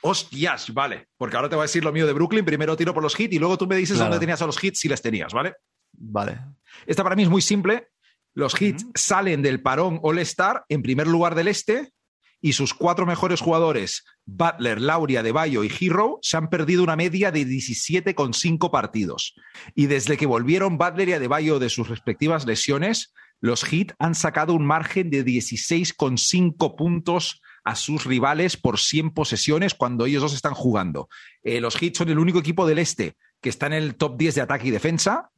Hostias, 0.00 0.72
vale. 0.72 1.08
Porque 1.16 1.34
ahora 1.34 1.48
te 1.48 1.56
voy 1.56 1.64
a 1.64 1.66
decir 1.66 1.82
lo 1.82 1.92
mío 1.92 2.06
de 2.06 2.12
Brooklyn. 2.12 2.44
Primero 2.44 2.76
tiro 2.76 2.94
por 2.94 3.02
los 3.02 3.16
Heat 3.16 3.32
y 3.32 3.40
luego 3.40 3.58
tú 3.58 3.66
me 3.66 3.74
dices 3.74 3.96
claro. 3.96 4.10
dónde 4.10 4.20
tenías 4.20 4.40
a 4.42 4.46
los 4.46 4.58
Heat 4.58 4.76
si 4.76 4.88
les 4.88 5.02
tenías, 5.02 5.32
¿vale? 5.32 5.56
Vale. 5.92 6.38
Esta 6.86 7.02
para 7.02 7.16
mí 7.16 7.24
es 7.24 7.28
muy 7.28 7.42
simple. 7.42 7.88
Los 8.34 8.54
Heat 8.54 8.76
uh 8.76 8.84
-huh. 8.84 8.92
salen 8.94 9.42
del 9.42 9.60
parón 9.60 9.98
All-Star 10.04 10.64
en 10.68 10.82
primer 10.82 11.08
lugar 11.08 11.34
del 11.34 11.48
este 11.48 11.92
y 12.40 12.52
sus 12.52 12.74
cuatro 12.74 13.06
mejores 13.06 13.40
jugadores, 13.40 14.04
Butler, 14.24 14.80
Lauria, 14.80 15.22
Bayo 15.32 15.64
y 15.64 15.72
Hero, 15.80 16.18
se 16.22 16.36
han 16.36 16.50
perdido 16.50 16.82
una 16.82 16.96
media 16.96 17.32
de 17.32 17.46
17,5 17.46 18.70
partidos. 18.70 19.34
Y 19.74 19.86
desde 19.86 20.16
que 20.16 20.26
volvieron 20.26 20.78
Butler 20.78 21.08
y 21.08 21.12
Adebayo 21.14 21.58
de 21.58 21.68
sus 21.68 21.88
respectivas 21.88 22.46
lesiones, 22.46 23.12
los 23.40 23.64
Heat 23.64 23.92
han 23.98 24.14
sacado 24.14 24.54
un 24.54 24.66
margen 24.66 25.10
de 25.10 25.24
16,5 25.24 26.76
puntos 26.76 27.40
a 27.64 27.74
sus 27.74 28.04
rivales 28.04 28.56
por 28.56 28.78
100 28.78 29.10
posesiones 29.10 29.74
cuando 29.74 30.06
ellos 30.06 30.22
dos 30.22 30.34
están 30.34 30.54
jugando. 30.54 31.08
Eh, 31.42 31.60
los 31.60 31.76
Heat 31.76 31.96
son 31.96 32.08
el 32.08 32.18
único 32.18 32.38
equipo 32.38 32.66
del 32.66 32.78
este 32.78 33.16
que 33.40 33.48
está 33.48 33.66
en 33.66 33.74
el 33.74 33.94
top 33.96 34.16
10 34.16 34.36
de 34.36 34.40
ataque 34.40 34.68
y 34.68 34.70
defensa. 34.70 35.30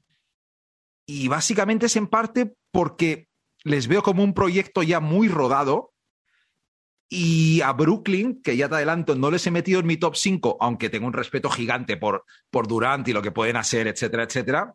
Y 1.07 1.29
básicamente 1.29 1.87
es 1.87 1.97
en 1.97 2.07
parte 2.07 2.55
porque 2.71 3.29
les 3.65 3.89
veo 3.89 4.03
como 4.03 4.23
un 4.23 4.33
proyecto 4.33 4.83
ya 4.83 5.01
muy 5.01 5.29
rodado. 5.29 5.93
Y 7.13 7.61
a 7.63 7.73
Brooklyn, 7.73 8.41
que 8.41 8.57
ya 8.57 8.69
te 8.69 8.77
adelanto, 8.77 9.17
no 9.17 9.33
les 9.33 9.45
he 9.45 9.51
metido 9.51 9.81
en 9.81 9.87
mi 9.87 9.97
top 9.97 10.15
5, 10.15 10.59
aunque 10.61 10.89
tengo 10.91 11.09
un 11.09 11.13
respeto 11.13 11.51
gigante 11.51 11.97
por, 11.97 12.25
por 12.51 12.69
Durant 12.69 13.07
y 13.09 13.13
lo 13.13 13.21
que 13.21 13.33
pueden 13.33 13.57
hacer, 13.57 13.89
etcétera, 13.89 14.23
etcétera. 14.23 14.75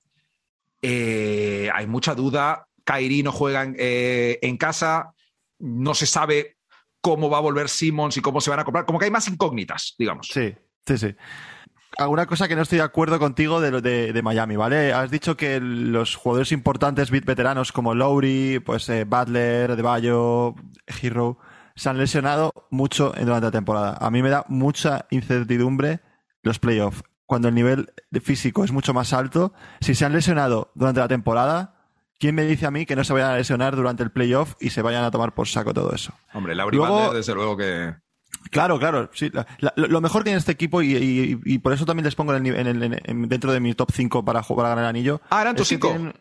Eh, 0.82 1.70
hay 1.74 1.88
mucha 1.88 2.14
duda. 2.14 2.68
Kairi 2.84 3.24
no 3.24 3.32
juega 3.32 3.66
eh, 3.78 4.38
en 4.42 4.58
casa. 4.58 5.14
No 5.60 5.96
se 5.96 6.06
sabe 6.06 6.58
cómo 7.00 7.30
va 7.30 7.38
a 7.38 7.42
volver 7.42 7.70
Simmons 7.70 8.18
y 8.18 8.22
cómo 8.22 8.42
se 8.42 8.50
van 8.50 8.60
a 8.60 8.66
comprar. 8.66 8.86
Como 8.86 9.00
que 9.00 9.06
hay 9.06 9.12
más 9.12 9.30
incógnitas, 9.30 9.96
digamos. 9.98 10.28
Sí, 10.28 10.54
sí, 10.86 10.98
sí 10.98 11.16
alguna 11.98 12.26
cosa 12.26 12.48
que 12.48 12.56
no 12.56 12.62
estoy 12.62 12.80
de 12.80 12.84
acuerdo 12.84 13.20
contigo 13.20 13.62
de, 13.62 13.82
de, 13.82 14.14
de 14.14 14.22
Miami, 14.22 14.56
¿vale? 14.56 14.94
Has 14.94 15.12
dicho 15.12 15.38
que 15.38 15.60
los 15.60 16.16
jugadores 16.16 16.52
importantes, 16.52 17.10
veteranos 17.10 17.72
como 17.72 17.96
Lowry, 17.96 18.60
pues 18.60 18.90
eh, 18.90 19.06
Butler, 19.06 19.76
De 19.76 19.82
Bayo, 19.82 20.56
Hero, 20.86 21.40
se 21.76 21.90
han 21.90 21.98
lesionado 21.98 22.54
mucho 22.70 23.14
durante 23.18 23.48
la 23.48 23.52
temporada. 23.52 23.98
A 24.00 24.10
mí 24.10 24.22
me 24.22 24.30
da 24.30 24.46
mucha 24.48 25.06
incertidumbre 25.10 26.00
los 26.42 26.60
playoffs. 26.60 27.04
Cuando 27.26 27.48
el 27.48 27.56
nivel 27.56 27.92
físico 28.22 28.64
es 28.64 28.72
mucho 28.72 28.94
más 28.94 29.12
alto, 29.14 29.54
si 29.82 29.96
se 29.96 30.06
han 30.06 30.14
lesionado 30.14 30.72
durante 30.76 31.00
la 31.00 31.08
temporada, 31.08 31.76
¿quién 32.20 32.36
me 32.36 32.44
dice 32.44 32.68
a 32.68 32.72
mí 32.72 32.86
que 32.86 32.96
no 32.96 33.04
se 33.04 33.14
vayan 33.14 33.32
a 33.32 33.38
lesionar 33.38 33.76
durante 33.76 34.04
el 34.04 34.12
playoff 34.12 34.56
y 34.60 34.70
se 34.70 34.82
vayan 34.82 35.04
a 35.04 35.12
tomar 35.12 35.34
por 35.34 35.48
saco 35.48 35.74
todo 35.74 35.92
eso? 35.94 36.14
Hombre, 36.34 36.56
Butler, 36.56 37.12
desde 37.12 37.34
luego 37.34 37.58
que 37.58 37.96
Claro, 38.52 38.80
claro. 38.80 39.10
Sí, 39.14 39.32
lo 39.76 40.02
mejor 40.02 40.22
que 40.22 40.26
tiene 40.26 40.40
este 40.40 40.52
equipo, 40.52 40.82
y, 40.82 41.60
por 41.64 41.74
eso 41.74 41.86
también 41.86 42.06
les 42.06 42.16
pongo 42.16 42.36
en 42.36 42.46
el, 42.46 43.28
dentro 43.28 43.52
de 43.52 43.60
mi 43.60 43.74
top 43.74 43.92
5 43.92 44.24
para, 44.24 44.42
para 44.42 44.70
ganar 44.70 44.84
el 44.84 44.90
anillo. 44.90 45.22
Ah, 45.30 45.42
eran 45.42 45.56
tus 45.56 45.68
5. 45.68 46.14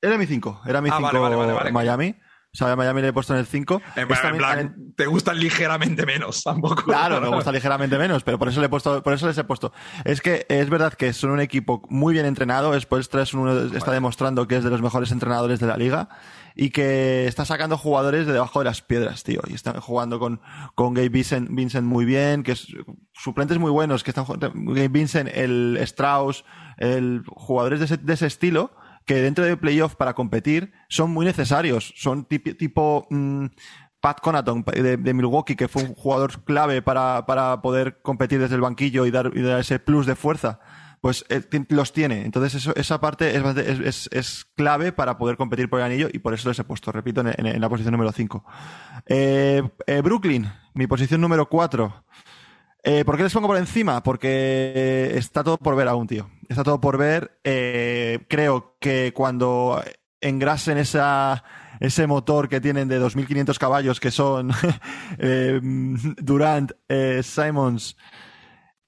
Era 0.00 0.18
mi 0.18 0.26
5. 0.26 0.62
Era 0.66 0.80
mi 0.80 0.90
5 0.90 1.06
ah, 1.06 1.70
Miami. 1.70 2.16
O 2.54 2.58
sea, 2.58 2.70
a 2.70 2.76
Miami 2.76 3.00
le 3.00 3.08
he 3.08 3.12
puesto 3.14 3.32
en 3.32 3.40
el 3.40 3.46
5. 3.46 3.80
En, 3.96 4.06
plan, 4.36 4.76
te 4.94 5.06
gustan 5.06 5.40
ligeramente 5.40 6.04
menos, 6.04 6.42
tampoco. 6.42 6.84
Claro, 6.84 7.18
me 7.18 7.28
gusta 7.28 7.50
ligeramente 7.52 7.96
menos, 7.96 8.24
pero 8.24 8.38
por 8.38 8.48
eso 8.48 8.60
le 8.60 8.66
he 8.66 8.68
puesto, 8.68 9.02
por 9.02 9.14
eso 9.14 9.26
les 9.26 9.38
he 9.38 9.44
puesto. 9.44 9.72
Es 10.04 10.20
que 10.20 10.44
es 10.50 10.68
verdad 10.68 10.92
que 10.92 11.14
son 11.14 11.30
un 11.30 11.40
equipo 11.40 11.82
muy 11.88 12.12
bien 12.12 12.26
entrenado. 12.26 12.72
Después 12.72 13.08
uno 13.32 13.74
está 13.74 13.92
demostrando 13.92 14.46
que 14.46 14.56
es 14.56 14.64
de 14.64 14.68
los 14.68 14.82
mejores 14.82 15.10
entrenadores 15.12 15.60
de 15.60 15.66
la 15.66 15.78
liga 15.78 16.10
y 16.54 16.68
que 16.68 17.26
está 17.26 17.46
sacando 17.46 17.78
jugadores 17.78 18.26
de 18.26 18.34
debajo 18.34 18.58
de 18.58 18.66
las 18.66 18.82
piedras, 18.82 19.24
tío. 19.24 19.40
Y 19.46 19.54
están 19.54 19.80
jugando 19.80 20.18
con, 20.18 20.42
con 20.74 20.92
Gabe 20.92 21.08
Vincent, 21.08 21.48
Vincent 21.52 21.86
muy 21.86 22.04
bien, 22.04 22.42
que 22.42 22.52
es 22.52 22.66
suplentes 23.14 23.58
muy 23.58 23.70
buenos, 23.70 24.04
que 24.04 24.10
están 24.10 24.26
Gabe 24.28 24.88
Vincent, 24.88 25.30
el 25.32 25.78
Strauss, 25.80 26.44
el 26.76 27.22
jugadores 27.28 27.78
de 27.78 27.86
ese, 27.86 27.96
de 27.96 28.12
ese 28.12 28.26
estilo, 28.26 28.72
que 29.04 29.16
dentro 29.16 29.44
de 29.44 29.56
playoff 29.56 29.96
para 29.96 30.14
competir 30.14 30.72
son 30.88 31.10
muy 31.10 31.26
necesarios. 31.26 31.92
Son 31.96 32.24
tipo, 32.24 33.06
mm, 33.10 33.46
Pat 34.00 34.20
Conaton 34.20 34.64
de, 34.64 35.14
Milwaukee, 35.14 35.56
que 35.56 35.68
fue 35.68 35.82
un 35.84 35.94
jugador 35.94 36.44
clave 36.44 36.82
para, 36.82 37.24
para 37.26 37.62
poder 37.62 38.00
competir 38.02 38.40
desde 38.40 38.56
el 38.56 38.60
banquillo 38.60 39.06
y 39.06 39.10
dar, 39.10 39.30
y 39.34 39.42
dar 39.42 39.60
ese 39.60 39.78
plus 39.78 40.06
de 40.06 40.16
fuerza 40.16 40.60
pues 41.02 41.24
eh, 41.30 41.42
los 41.68 41.92
tiene. 41.92 42.24
Entonces 42.24 42.54
eso, 42.54 42.72
esa 42.76 43.00
parte 43.00 43.36
es, 43.36 43.44
es, 43.84 44.08
es, 44.12 44.44
clave 44.54 44.92
para 44.92 45.18
poder 45.18 45.36
competir 45.36 45.68
por 45.68 45.80
el 45.80 45.86
anillo 45.86 46.08
y 46.10 46.20
por 46.20 46.32
eso 46.32 46.48
les 46.48 46.58
he 46.60 46.64
puesto, 46.64 46.92
repito, 46.92 47.22
en, 47.22 47.44
en, 47.44 47.60
la 47.60 47.68
posición 47.68 47.90
número 47.90 48.12
5. 48.12 48.44
Eh, 49.06 49.62
eh, 49.88 50.00
Brooklyn, 50.00 50.48
mi 50.74 50.86
posición 50.86 51.20
número 51.20 51.48
4. 51.48 52.04
Eh, 52.84 53.04
¿Por 53.04 53.16
qué 53.16 53.24
les 53.24 53.32
pongo 53.32 53.48
por 53.48 53.56
encima? 53.56 54.02
Porque 54.04 55.12
está 55.16 55.42
todo 55.42 55.58
por 55.58 55.74
ver 55.74 55.88
aún, 55.88 56.06
tío. 56.06 56.30
Está 56.52 56.64
todo 56.64 56.80
por 56.80 56.98
ver. 56.98 57.38
creo 57.42 58.76
que 58.78 59.12
cuando 59.14 59.82
engrasen 60.20 60.78
esa, 60.78 61.42
ese 61.80 62.06
motor 62.06 62.48
que 62.48 62.60
tienen 62.60 62.88
de 62.88 63.00
2.500 63.00 63.58
caballos, 63.58 64.00
que 64.00 64.10
son 64.10 64.52
Durant, 66.18 66.72
Simons, 67.22 67.96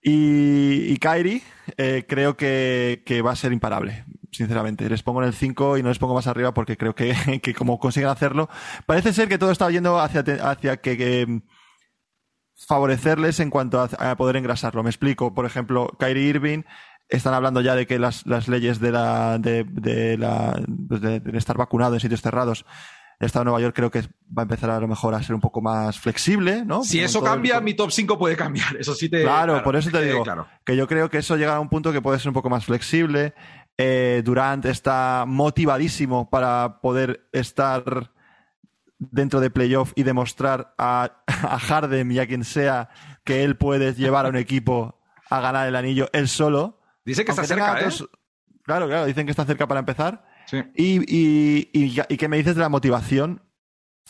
y, 0.07 0.93
y 0.93 0.99
Kairi, 0.99 1.43
eh, 1.79 2.05
creo 2.07 2.37
que, 2.37 3.03
que, 3.07 3.23
va 3.23 3.33
a 3.33 3.37
ser 3.37 3.55
imparable, 3.55 4.05
sinceramente. 4.31 4.89
Les 4.91 5.03
pongo 5.03 5.23
en 5.23 5.29
el 5.29 5.35
5 5.35 5.79
y 5.79 5.83
no 5.83 5.89
les 5.89 5.99
pongo 5.99 6.13
más 6.13 6.27
arriba 6.27 6.53
porque 6.53 6.77
creo 6.77 6.95
que, 6.95 7.15
que 7.43 7.55
como 7.55 7.79
consiguen 7.79 8.11
hacerlo, 8.11 8.51
parece 8.85 9.15
ser 9.15 9.29
que 9.29 9.39
todo 9.39 9.51
está 9.51 9.71
yendo 9.71 9.99
hacia, 9.99 10.23
hacia 10.43 10.77
que, 10.77 11.27
mm, 11.27 11.41
favorecerles 12.55 13.41
en 13.41 13.49
cuanto 13.49 13.81
a, 13.81 14.17
poder 14.17 14.37
engrasarlo. 14.37 14.83
Me 14.83 14.91
explico. 14.91 15.33
Por 15.33 15.47
ejemplo, 15.47 15.89
Kyrie 15.99 16.29
Irving, 16.29 16.63
están 17.09 17.35
hablando 17.35 17.61
ya 17.61 17.75
de 17.75 17.87
que 17.87 17.99
las, 17.99 18.27
las 18.27 18.49
leyes 18.49 18.81
de 18.81 18.93
la, 18.93 19.39
de, 19.39 19.65
de 19.65 20.17
la, 20.19 20.61
pues 20.89 21.01
de, 21.01 21.21
de 21.21 21.39
estar 21.39 21.57
vacunado 21.57 21.95
en 21.95 22.01
sitios 22.01 22.23
cerrados 22.23 22.65
el 23.21 23.27
Estado 23.27 23.45
de 23.45 23.51
Nueva 23.51 23.61
York 23.61 23.77
creo 23.77 23.91
que 23.91 24.03
va 24.03 24.43
a 24.43 24.43
empezar 24.43 24.71
a 24.71 24.81
lo 24.81 24.89
mejor 24.89 25.15
a 25.15 25.23
ser 25.23 25.35
un 25.35 25.41
poco 25.41 25.61
más 25.61 25.99
flexible, 25.99 26.65
¿no? 26.65 26.83
Si 26.83 27.01
eso 27.01 27.23
cambia, 27.23 27.61
mi 27.61 27.75
top 27.75 27.91
5 27.91 28.19
puede 28.19 28.37
cambiar. 28.37 28.77
Eso 28.77 28.95
sí 28.95 29.09
te. 29.09 29.23
Claro, 29.23 29.63
por 29.63 29.77
eso 29.77 29.91
te 29.91 30.03
digo 30.03 30.25
que 30.65 30.77
yo 30.77 30.87
creo 30.87 31.09
que 31.09 31.19
eso 31.19 31.37
llega 31.37 31.57
a 31.57 31.61
un 31.61 31.69
punto 31.69 31.93
que 31.93 32.03
puede 32.03 32.19
ser 32.19 32.29
un 32.29 32.35
poco 32.35 32.51
más 32.51 32.65
flexible. 32.65 33.35
Eh, 33.77 34.23
Durant 34.25 34.65
está 34.67 35.25
motivadísimo 35.27 36.31
para 36.31 36.81
poder 36.81 37.29
estar 37.33 38.13
dentro 38.99 39.41
de 39.41 39.51
playoff 39.51 39.93
y 39.97 40.03
demostrar 40.05 40.75
a, 40.79 41.23
a 41.27 41.59
Harden 41.59 42.11
y 42.13 42.19
a 42.19 42.27
quien 42.27 42.45
sea 42.45 42.89
que 43.25 43.45
él 43.45 43.57
puede 43.57 43.95
llevar 43.95 44.27
a 44.27 44.29
un 44.29 44.37
equipo 44.37 45.01
a 45.31 45.41
ganar 45.41 45.69
el 45.69 45.77
anillo 45.77 46.09
él 46.13 46.29
solo. 46.29 46.81
Dice 47.05 47.25
que 47.25 47.31
está 47.31 47.45
cerca, 47.45 47.81
¿eh? 47.81 47.89
Claro, 48.63 48.87
claro, 48.87 49.05
dicen 49.05 49.27
que 49.27 49.31
está 49.31 49.45
cerca 49.45 49.69
para 49.69 49.81
empezar. 49.81 50.25
Y, 50.75 51.01
y, 51.07 51.71
y, 51.73 52.17
qué 52.17 52.29
me 52.29 52.37
dices 52.37 52.55
de 52.55 52.61
la 52.61 52.69
motivación 52.69 53.43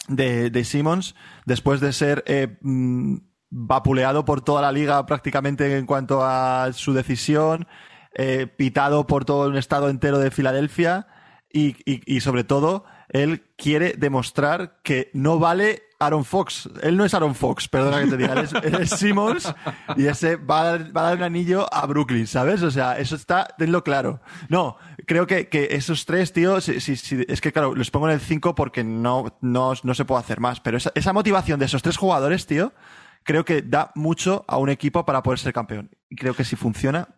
de, 0.08 0.50
de 0.50 0.64
Simmons 0.64 1.14
después 1.46 1.80
de 1.80 1.92
ser 1.92 2.24
eh, 2.26 2.58
mm, 2.60 3.16
vapuleado 3.50 4.24
por 4.24 4.42
toda 4.42 4.60
la 4.60 4.72
liga 4.72 5.06
prácticamente 5.06 5.76
en 5.76 5.86
cuanto 5.86 6.24
a 6.24 6.72
su 6.72 6.92
decisión, 6.92 7.66
eh, 8.14 8.46
pitado 8.46 9.06
por 9.06 9.24
todo 9.24 9.48
un 9.48 9.56
estado 9.56 9.88
entero 9.88 10.18
de 10.18 10.30
Filadelfia 10.30 11.06
y, 11.52 11.76
y 11.84 12.20
sobre 12.20 12.42
todo 12.44 12.84
él 13.08 13.44
quiere 13.56 13.94
demostrar 13.96 14.80
que 14.82 15.10
no 15.14 15.38
vale 15.38 15.82
Aaron 16.06 16.24
Fox. 16.24 16.68
Él 16.82 16.96
no 16.96 17.04
es 17.04 17.14
Aaron 17.14 17.34
Fox, 17.34 17.68
perdona 17.68 18.00
que 18.00 18.10
te 18.10 18.16
diga, 18.16 18.34
él 18.62 18.74
es, 18.80 18.90
Simmons 18.90 19.52
y 19.96 20.06
ese 20.06 20.36
va 20.36 20.60
a, 20.60 20.64
dar, 20.64 20.96
va 20.96 21.00
a, 21.02 21.04
dar, 21.10 21.16
un 21.18 21.22
anillo 21.24 21.66
a 21.72 21.86
Brooklyn, 21.86 22.26
¿sabes? 22.26 22.62
O 22.62 22.70
sea, 22.70 22.98
eso 22.98 23.16
está, 23.16 23.48
tenlo 23.58 23.84
claro. 23.84 24.20
No, 24.48 24.76
creo 25.06 25.26
que, 25.26 25.48
esos 25.70 26.06
tres, 26.06 26.32
tío, 26.32 26.60
si, 26.60 26.80
si, 26.80 27.24
es 27.28 27.40
que 27.40 27.52
claro, 27.52 27.74
los 27.74 27.90
pongo 27.90 28.08
en 28.08 28.14
el 28.14 28.20
5 28.20 28.54
porque 28.54 28.84
no, 28.84 29.36
no, 29.40 29.72
no 29.82 29.94
se 29.94 30.04
puede 30.04 30.20
hacer 30.20 30.40
más, 30.40 30.60
pero 30.60 30.76
esa, 30.76 30.92
esa 30.94 31.12
motivación 31.12 31.58
de 31.58 31.66
esos 31.66 31.82
tres 31.82 31.96
jugadores, 31.96 32.46
tío, 32.46 32.72
creo 33.22 33.44
que 33.44 33.62
da 33.62 33.90
mucho 33.94 34.44
a 34.46 34.58
un 34.58 34.68
equipo 34.68 35.04
para 35.04 35.22
poder 35.22 35.38
ser 35.38 35.52
campeón. 35.52 35.90
Y 36.08 36.16
creo 36.16 36.34
que 36.34 36.44
si 36.44 36.56
funciona, 36.56 37.08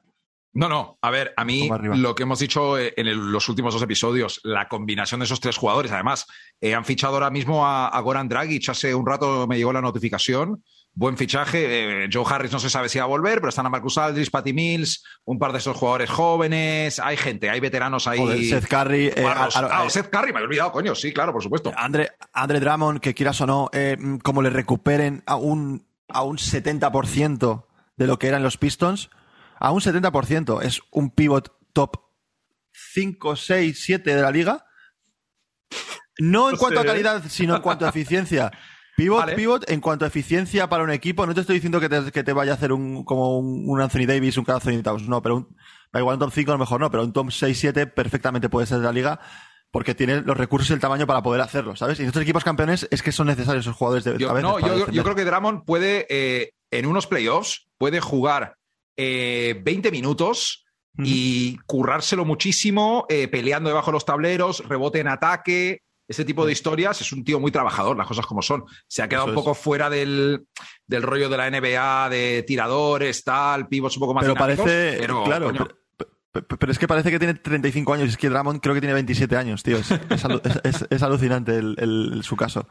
no, 0.56 0.70
no. 0.70 0.98
A 1.02 1.10
ver, 1.10 1.34
a 1.36 1.44
mí 1.44 1.68
lo 1.96 2.14
que 2.14 2.22
hemos 2.22 2.38
dicho 2.38 2.78
eh, 2.78 2.94
en 2.96 3.30
los 3.30 3.46
últimos 3.50 3.74
dos 3.74 3.82
episodios, 3.82 4.40
la 4.42 4.68
combinación 4.68 5.20
de 5.20 5.26
esos 5.26 5.38
tres 5.38 5.58
jugadores, 5.58 5.92
además, 5.92 6.26
eh, 6.62 6.74
han 6.74 6.86
fichado 6.86 7.12
ahora 7.14 7.28
mismo 7.28 7.66
a, 7.66 8.00
Goran 8.00 8.26
Dragic. 8.26 8.66
Hace 8.70 8.94
un 8.94 9.06
rato 9.06 9.46
me 9.46 9.58
llegó 9.58 9.72
la 9.74 9.82
notificación. 9.82 10.64
Buen 10.94 11.18
fichaje. 11.18 12.04
Eh, 12.04 12.08
Joe 12.10 12.24
Harris 12.26 12.52
no 12.52 12.58
se 12.58 12.70
sabe 12.70 12.88
si 12.88 12.98
va 12.98 13.04
a 13.04 13.08
volver, 13.08 13.34
pero 13.34 13.50
están 13.50 13.66
a 13.66 13.68
Marcus 13.68 13.98
Aldridge, 13.98 14.30
Patty 14.30 14.54
Mills, 14.54 15.04
un 15.26 15.38
par 15.38 15.52
de 15.52 15.58
esos 15.58 15.76
jugadores 15.76 16.08
jóvenes. 16.08 17.00
Hay 17.00 17.18
gente, 17.18 17.50
hay 17.50 17.60
veteranos 17.60 18.06
ahí. 18.06 18.48
Seth 18.48 18.66
Curry. 18.66 19.12
ah, 19.26 19.84
Seth 19.90 20.08
Curry, 20.08 20.32
me 20.32 20.38
había 20.38 20.46
olvidado, 20.46 20.72
coño. 20.72 20.94
Sí, 20.94 21.12
claro, 21.12 21.34
por 21.34 21.42
supuesto. 21.42 21.70
Andre, 21.76 22.12
Andre 22.32 22.60
Drummond, 22.60 23.00
que 23.00 23.12
quieras 23.12 23.38
o 23.42 23.46
no, 23.46 23.70
como 24.22 24.40
le 24.40 24.48
recuperen 24.48 25.22
a 25.26 25.36
un, 25.36 25.86
a 26.08 26.22
un 26.22 26.38
70% 26.38 27.66
de 27.98 28.06
lo 28.06 28.18
que 28.18 28.28
eran 28.28 28.42
los 28.42 28.56
Pistons 28.56 29.10
a 29.58 29.72
un 29.72 29.80
70%. 29.80 30.62
Es 30.62 30.80
un 30.90 31.10
pivot 31.10 31.52
top 31.72 31.96
5, 32.72 33.36
6, 33.36 33.78
7 33.82 34.14
de 34.14 34.22
la 34.22 34.30
liga. 34.30 34.64
No 36.18 36.50
en 36.50 36.56
cuanto 36.56 36.80
a 36.80 36.84
calidad, 36.84 37.22
sino 37.28 37.56
en 37.56 37.62
cuanto 37.62 37.86
a 37.86 37.90
eficiencia. 37.90 38.50
Pivot, 38.96 39.34
pivot, 39.34 39.70
en 39.70 39.80
cuanto 39.80 40.06
a 40.06 40.08
eficiencia 40.08 40.70
para 40.70 40.82
un 40.82 40.90
equipo, 40.90 41.26
no 41.26 41.34
te 41.34 41.42
estoy 41.42 41.56
diciendo 41.56 41.80
que 41.80 41.90
te, 41.90 42.10
que 42.10 42.24
te 42.24 42.32
vaya 42.32 42.52
a 42.52 42.54
hacer 42.54 42.72
un, 42.72 43.04
como 43.04 43.38
un, 43.38 43.80
Anthony 43.80 44.06
Davis, 44.06 44.38
un 44.38 44.46
Anthony 44.48 44.82
Towns, 44.82 45.06
no, 45.06 45.20
pero 45.20 45.36
un, 45.36 45.56
igual 45.92 46.14
un 46.14 46.20
top 46.20 46.32
5 46.32 46.50
a 46.50 46.54
lo 46.54 46.58
mejor 46.58 46.80
no, 46.80 46.90
pero 46.90 47.04
un 47.04 47.12
top 47.12 47.30
6, 47.30 47.58
7 47.58 47.86
perfectamente 47.88 48.48
puede 48.48 48.66
ser 48.66 48.78
de 48.78 48.84
la 48.84 48.92
liga 48.92 49.20
porque 49.70 49.94
tiene 49.94 50.22
los 50.22 50.34
recursos 50.34 50.70
y 50.70 50.72
el 50.72 50.80
tamaño 50.80 51.06
para 51.06 51.22
poder 51.22 51.42
hacerlo, 51.42 51.76
¿sabes? 51.76 51.98
Y 51.98 52.02
en 52.02 52.08
estos 52.08 52.22
equipos 52.22 52.42
campeones 52.42 52.88
es 52.90 53.02
que 53.02 53.12
son 53.12 53.26
necesarios 53.26 53.66
esos 53.66 53.76
jugadores 53.76 54.04
de 54.04 54.16
yo, 54.16 54.30
a 54.30 54.32
veces 54.32 54.50
No, 54.50 54.58
yo, 54.58 55.02
creo 55.02 55.14
que 55.14 55.26
Dramon 55.26 55.66
puede, 55.66 56.06
eh, 56.08 56.54
en 56.70 56.86
unos 56.86 57.06
playoffs, 57.06 57.66
puede 57.76 58.00
jugar 58.00 58.56
eh, 58.96 59.60
20 59.62 59.90
minutos 59.90 60.64
y 60.98 61.58
currárselo 61.66 62.24
muchísimo, 62.24 63.04
eh, 63.10 63.28
peleando 63.28 63.68
debajo 63.68 63.90
de 63.90 63.96
los 63.96 64.06
tableros, 64.06 64.66
rebote 64.66 65.00
en 65.00 65.08
ataque, 65.08 65.82
ese 66.08 66.24
tipo 66.24 66.46
de 66.46 66.52
historias. 66.52 67.00
Es 67.02 67.12
un 67.12 67.22
tío 67.22 67.38
muy 67.38 67.50
trabajador, 67.50 67.98
las 67.98 68.06
cosas 68.06 68.24
como 68.24 68.40
son. 68.40 68.64
Se 68.88 69.02
ha 69.02 69.08
quedado 69.08 69.26
Eso 69.26 69.32
un 69.32 69.34
poco 69.34 69.52
es. 69.52 69.58
fuera 69.58 69.90
del, 69.90 70.46
del 70.86 71.02
rollo 71.02 71.28
de 71.28 71.36
la 71.36 71.50
NBA, 71.50 72.08
de 72.08 72.44
tiradores, 72.46 73.22
tal, 73.24 73.68
pivots 73.68 73.96
un 73.98 74.00
poco 74.00 74.14
más 74.14 74.22
Pero 74.24 74.36
parece, 74.36 74.96
pero, 74.98 75.24
claro, 75.24 75.46
coño, 75.48 75.68
pero, 76.32 76.72
es 76.72 76.78
que 76.78 76.88
parece 76.88 77.10
que 77.10 77.18
tiene 77.18 77.34
35 77.34 77.92
años, 77.92 78.08
es 78.08 78.16
que 78.16 78.28
Dramon 78.30 78.58
creo 78.60 78.74
que 78.74 78.80
tiene 78.80 78.94
27 78.94 79.36
años, 79.36 79.62
tío. 79.62 79.76
Es, 79.76 79.90
es 79.90 80.24
alu- 80.24 80.40
es- 80.44 80.60
es- 80.82 80.86
es 80.88 81.02
alucinante 81.02 81.56
el- 81.58 81.76
el- 81.78 82.22
su 82.24 82.36
caso. 82.36 82.68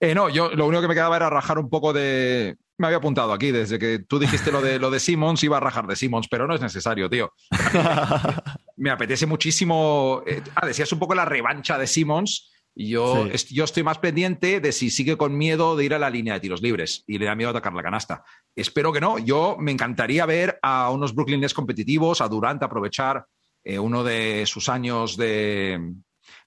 Eh, 0.00 0.14
no, 0.14 0.28
yo 0.30 0.50
lo 0.54 0.66
único 0.66 0.80
que 0.82 0.88
me 0.88 0.94
quedaba 0.94 1.16
era 1.16 1.30
rajar 1.30 1.58
un 1.58 1.68
poco 1.68 1.92
de. 1.92 2.56
Me 2.80 2.86
había 2.86 2.96
apuntado 2.96 3.34
aquí, 3.34 3.50
desde 3.50 3.78
que 3.78 3.98
tú 3.98 4.18
dijiste 4.18 4.50
lo 4.50 4.62
de 4.62 4.78
lo 4.78 4.90
de 4.90 5.00
Simmons, 5.00 5.44
iba 5.44 5.58
a 5.58 5.60
rajar 5.60 5.86
de 5.86 5.96
Simmons, 5.96 6.28
pero 6.30 6.46
no 6.46 6.54
es 6.54 6.62
necesario, 6.62 7.10
tío. 7.10 7.30
Me 8.78 8.90
apetece 8.90 9.26
muchísimo. 9.26 10.22
eh, 10.26 10.42
ah, 10.54 10.66
decías 10.66 10.90
un 10.92 10.98
poco 10.98 11.14
la 11.14 11.24
revancha 11.26 11.76
de 11.76 11.86
Simmons. 11.86 12.50
Yo, 12.74 13.24
Sí. 13.26 13.30
est- 13.34 13.50
yo 13.52 13.64
estoy 13.64 13.82
más 13.82 13.98
pendiente 13.98 14.60
de 14.60 14.72
si 14.72 14.90
sigue 14.90 15.18
con 15.18 15.36
miedo 15.36 15.76
de 15.76 15.84
ir 15.84 15.92
a 15.92 15.98
la 15.98 16.08
línea 16.08 16.34
de 16.34 16.40
tiros 16.40 16.62
libres 16.62 17.04
y 17.06 17.18
le 17.18 17.26
da 17.26 17.34
miedo 17.34 17.50
atacar 17.50 17.74
la 17.74 17.82
canasta. 17.82 18.22
Espero 18.56 18.92
que 18.92 19.00
no. 19.00 19.18
Yo 19.18 19.56
me 19.58 19.72
encantaría 19.72 20.24
ver 20.24 20.58
a 20.62 20.88
unos 20.90 21.14
Brooklyn 21.14 21.40
Nets 21.40 21.52
competitivos, 21.52 22.22
a 22.22 22.28
Durant 22.28 22.62
aprovechar 22.62 23.26
eh, 23.62 23.78
uno 23.78 24.02
de 24.04 24.44
sus 24.46 24.70
años 24.70 25.18
de, 25.18 25.92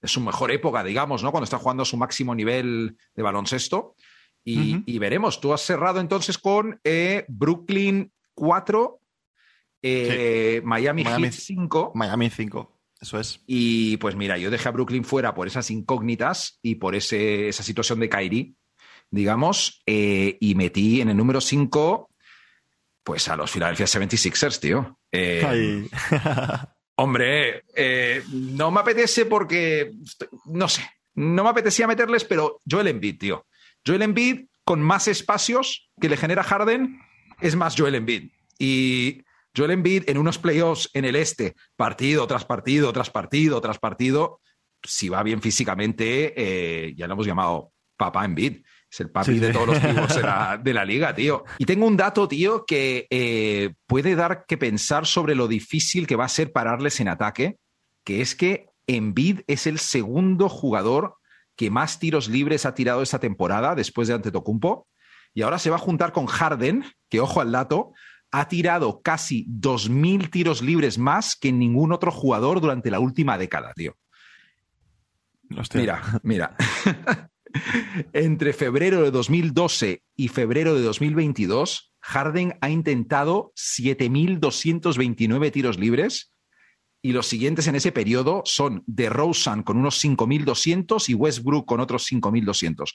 de 0.02 0.08
su 0.08 0.20
mejor 0.20 0.50
época, 0.50 0.82
digamos, 0.82 1.22
¿no? 1.22 1.30
Cuando 1.30 1.44
está 1.44 1.58
jugando 1.58 1.84
a 1.84 1.86
su 1.86 1.96
máximo 1.96 2.34
nivel 2.34 2.96
de 3.14 3.22
baloncesto. 3.22 3.94
Y, 4.44 4.98
veremos. 4.98 5.40
Tú 5.40 5.52
has 5.52 5.62
cerrado 5.62 6.00
entonces 6.00 6.36
con 6.38 6.78
eh, 6.84 7.24
Brooklyn 7.28 8.12
4, 8.34 9.00
eh, 9.82 10.60
Miami, 10.64 11.04
Miami- 11.04 11.24
Heat 11.24 11.32
5. 11.34 11.92
Miami 11.94 12.30
5, 12.30 12.78
eso 13.00 13.18
es. 13.18 13.40
Y 13.46 13.96
pues 13.98 14.16
mira, 14.16 14.36
yo 14.38 14.50
dejé 14.50 14.68
a 14.68 14.72
Brooklyn 14.72 15.04
fuera 15.04 15.34
por 15.34 15.46
esas 15.46 15.70
incógnitas 15.70 16.58
y 16.62 16.74
por 16.76 16.94
ese, 16.94 17.48
esa 17.48 17.62
situación 17.62 18.00
de 18.00 18.08
Kyrie, 18.08 18.52
digamos, 19.10 19.82
eh, 19.86 20.36
y 20.40 20.54
metí 20.54 21.00
en 21.00 21.08
el 21.10 21.16
número 21.16 21.40
5 21.40 22.10
pues 23.02 23.28
a 23.28 23.36
los 23.36 23.50
Philadelphia 23.50 23.86
76ers, 23.86 24.58
tío. 24.58 24.98
Eh. 25.12 25.86
Hombre, 26.96 27.64
eh, 27.76 28.22
no 28.32 28.70
me 28.70 28.80
apetece 28.80 29.26
porque, 29.26 29.92
no 30.46 30.68
sé, 30.68 30.82
no 31.14 31.44
me 31.44 31.50
apetecía 31.50 31.86
meterles, 31.86 32.24
pero 32.24 32.60
Joel 32.68 32.88
Embiid, 32.88 33.18
tío. 33.18 33.46
Joel 33.86 34.02
Embiid 34.02 34.46
con 34.64 34.80
más 34.80 35.08
espacios 35.08 35.90
que 36.00 36.08
le 36.08 36.16
genera 36.16 36.42
Harden 36.42 36.98
es 37.40 37.56
más 37.56 37.74
Joel 37.76 37.94
Embiid. 37.94 38.30
Y 38.58 39.22
Joel 39.56 39.72
Embiid 39.72 40.04
en 40.08 40.18
unos 40.18 40.38
playoffs 40.38 40.90
en 40.94 41.04
el 41.04 41.16
este, 41.16 41.54
partido 41.76 42.26
tras 42.26 42.44
partido, 42.44 42.92
tras 42.92 43.10
partido, 43.10 43.60
tras 43.60 43.78
partido, 43.78 44.40
si 44.82 45.08
va 45.08 45.22
bien 45.22 45.42
físicamente, 45.42 46.34
eh, 46.36 46.94
ya 46.96 47.06
lo 47.06 47.14
hemos 47.14 47.26
llamado 47.26 47.72
papá 47.96 48.24
Embiid. 48.24 48.62
Es 48.90 49.00
el 49.00 49.10
papi 49.10 49.32
Sí, 49.32 49.38
de 49.38 49.52
todos 49.52 49.66
los 49.66 49.78
pivots 49.78 50.16
de 50.16 50.22
la, 50.22 50.58
de 50.62 50.74
la 50.74 50.84
liga, 50.84 51.14
tío. 51.14 51.44
Y 51.58 51.64
tengo 51.64 51.86
un 51.86 51.96
dato, 51.96 52.28
tío, 52.28 52.64
que 52.64 53.06
eh, 53.10 53.74
puede 53.86 54.14
dar 54.14 54.44
que 54.46 54.56
pensar 54.56 55.06
sobre 55.06 55.34
lo 55.34 55.48
difícil 55.48 56.06
que 56.06 56.16
va 56.16 56.24
a 56.24 56.28
ser 56.28 56.52
pararles 56.52 57.00
en 57.00 57.08
ataque, 57.08 57.56
que 58.04 58.20
es 58.20 58.34
que 58.34 58.66
Embiid 58.86 59.40
es 59.46 59.66
el 59.66 59.78
segundo 59.78 60.48
jugador 60.48 61.16
que 61.56 61.70
más 61.70 61.98
tiros 61.98 62.28
libres 62.28 62.66
ha 62.66 62.74
tirado 62.74 63.02
esta 63.02 63.18
temporada 63.18 63.74
después 63.74 64.08
de 64.08 64.14
Antetokounmpo. 64.14 64.88
Y 65.32 65.42
ahora 65.42 65.58
se 65.58 65.70
va 65.70 65.76
a 65.76 65.80
juntar 65.80 66.12
con 66.12 66.26
Harden, 66.26 66.84
que 67.08 67.20
ojo 67.20 67.40
al 67.40 67.52
dato, 67.52 67.92
ha 68.30 68.48
tirado 68.48 69.00
casi 69.02 69.46
2.000 69.48 70.30
tiros 70.30 70.62
libres 70.62 70.98
más 70.98 71.36
que 71.36 71.52
ningún 71.52 71.92
otro 71.92 72.10
jugador 72.10 72.60
durante 72.60 72.90
la 72.90 73.00
última 73.00 73.38
década, 73.38 73.72
tío. 73.74 73.96
Hostia. 75.56 75.80
Mira, 75.80 76.20
mira. 76.22 76.56
Entre 78.12 78.52
febrero 78.52 79.02
de 79.02 79.12
2012 79.12 80.02
y 80.16 80.28
febrero 80.28 80.74
de 80.74 80.82
2022, 80.82 81.94
Harden 82.00 82.58
ha 82.60 82.70
intentado 82.70 83.52
7.229 83.56 85.52
tiros 85.52 85.78
libres 85.78 86.33
y 87.04 87.12
los 87.12 87.26
siguientes 87.26 87.66
en 87.66 87.74
ese 87.74 87.92
periodo 87.92 88.40
son 88.46 88.82
DeRozan 88.86 89.62
con 89.62 89.76
unos 89.76 90.02
5.200 90.02 91.06
y 91.10 91.14
Westbrook 91.14 91.66
con 91.66 91.80
otros 91.80 92.10
5.200. 92.10 92.94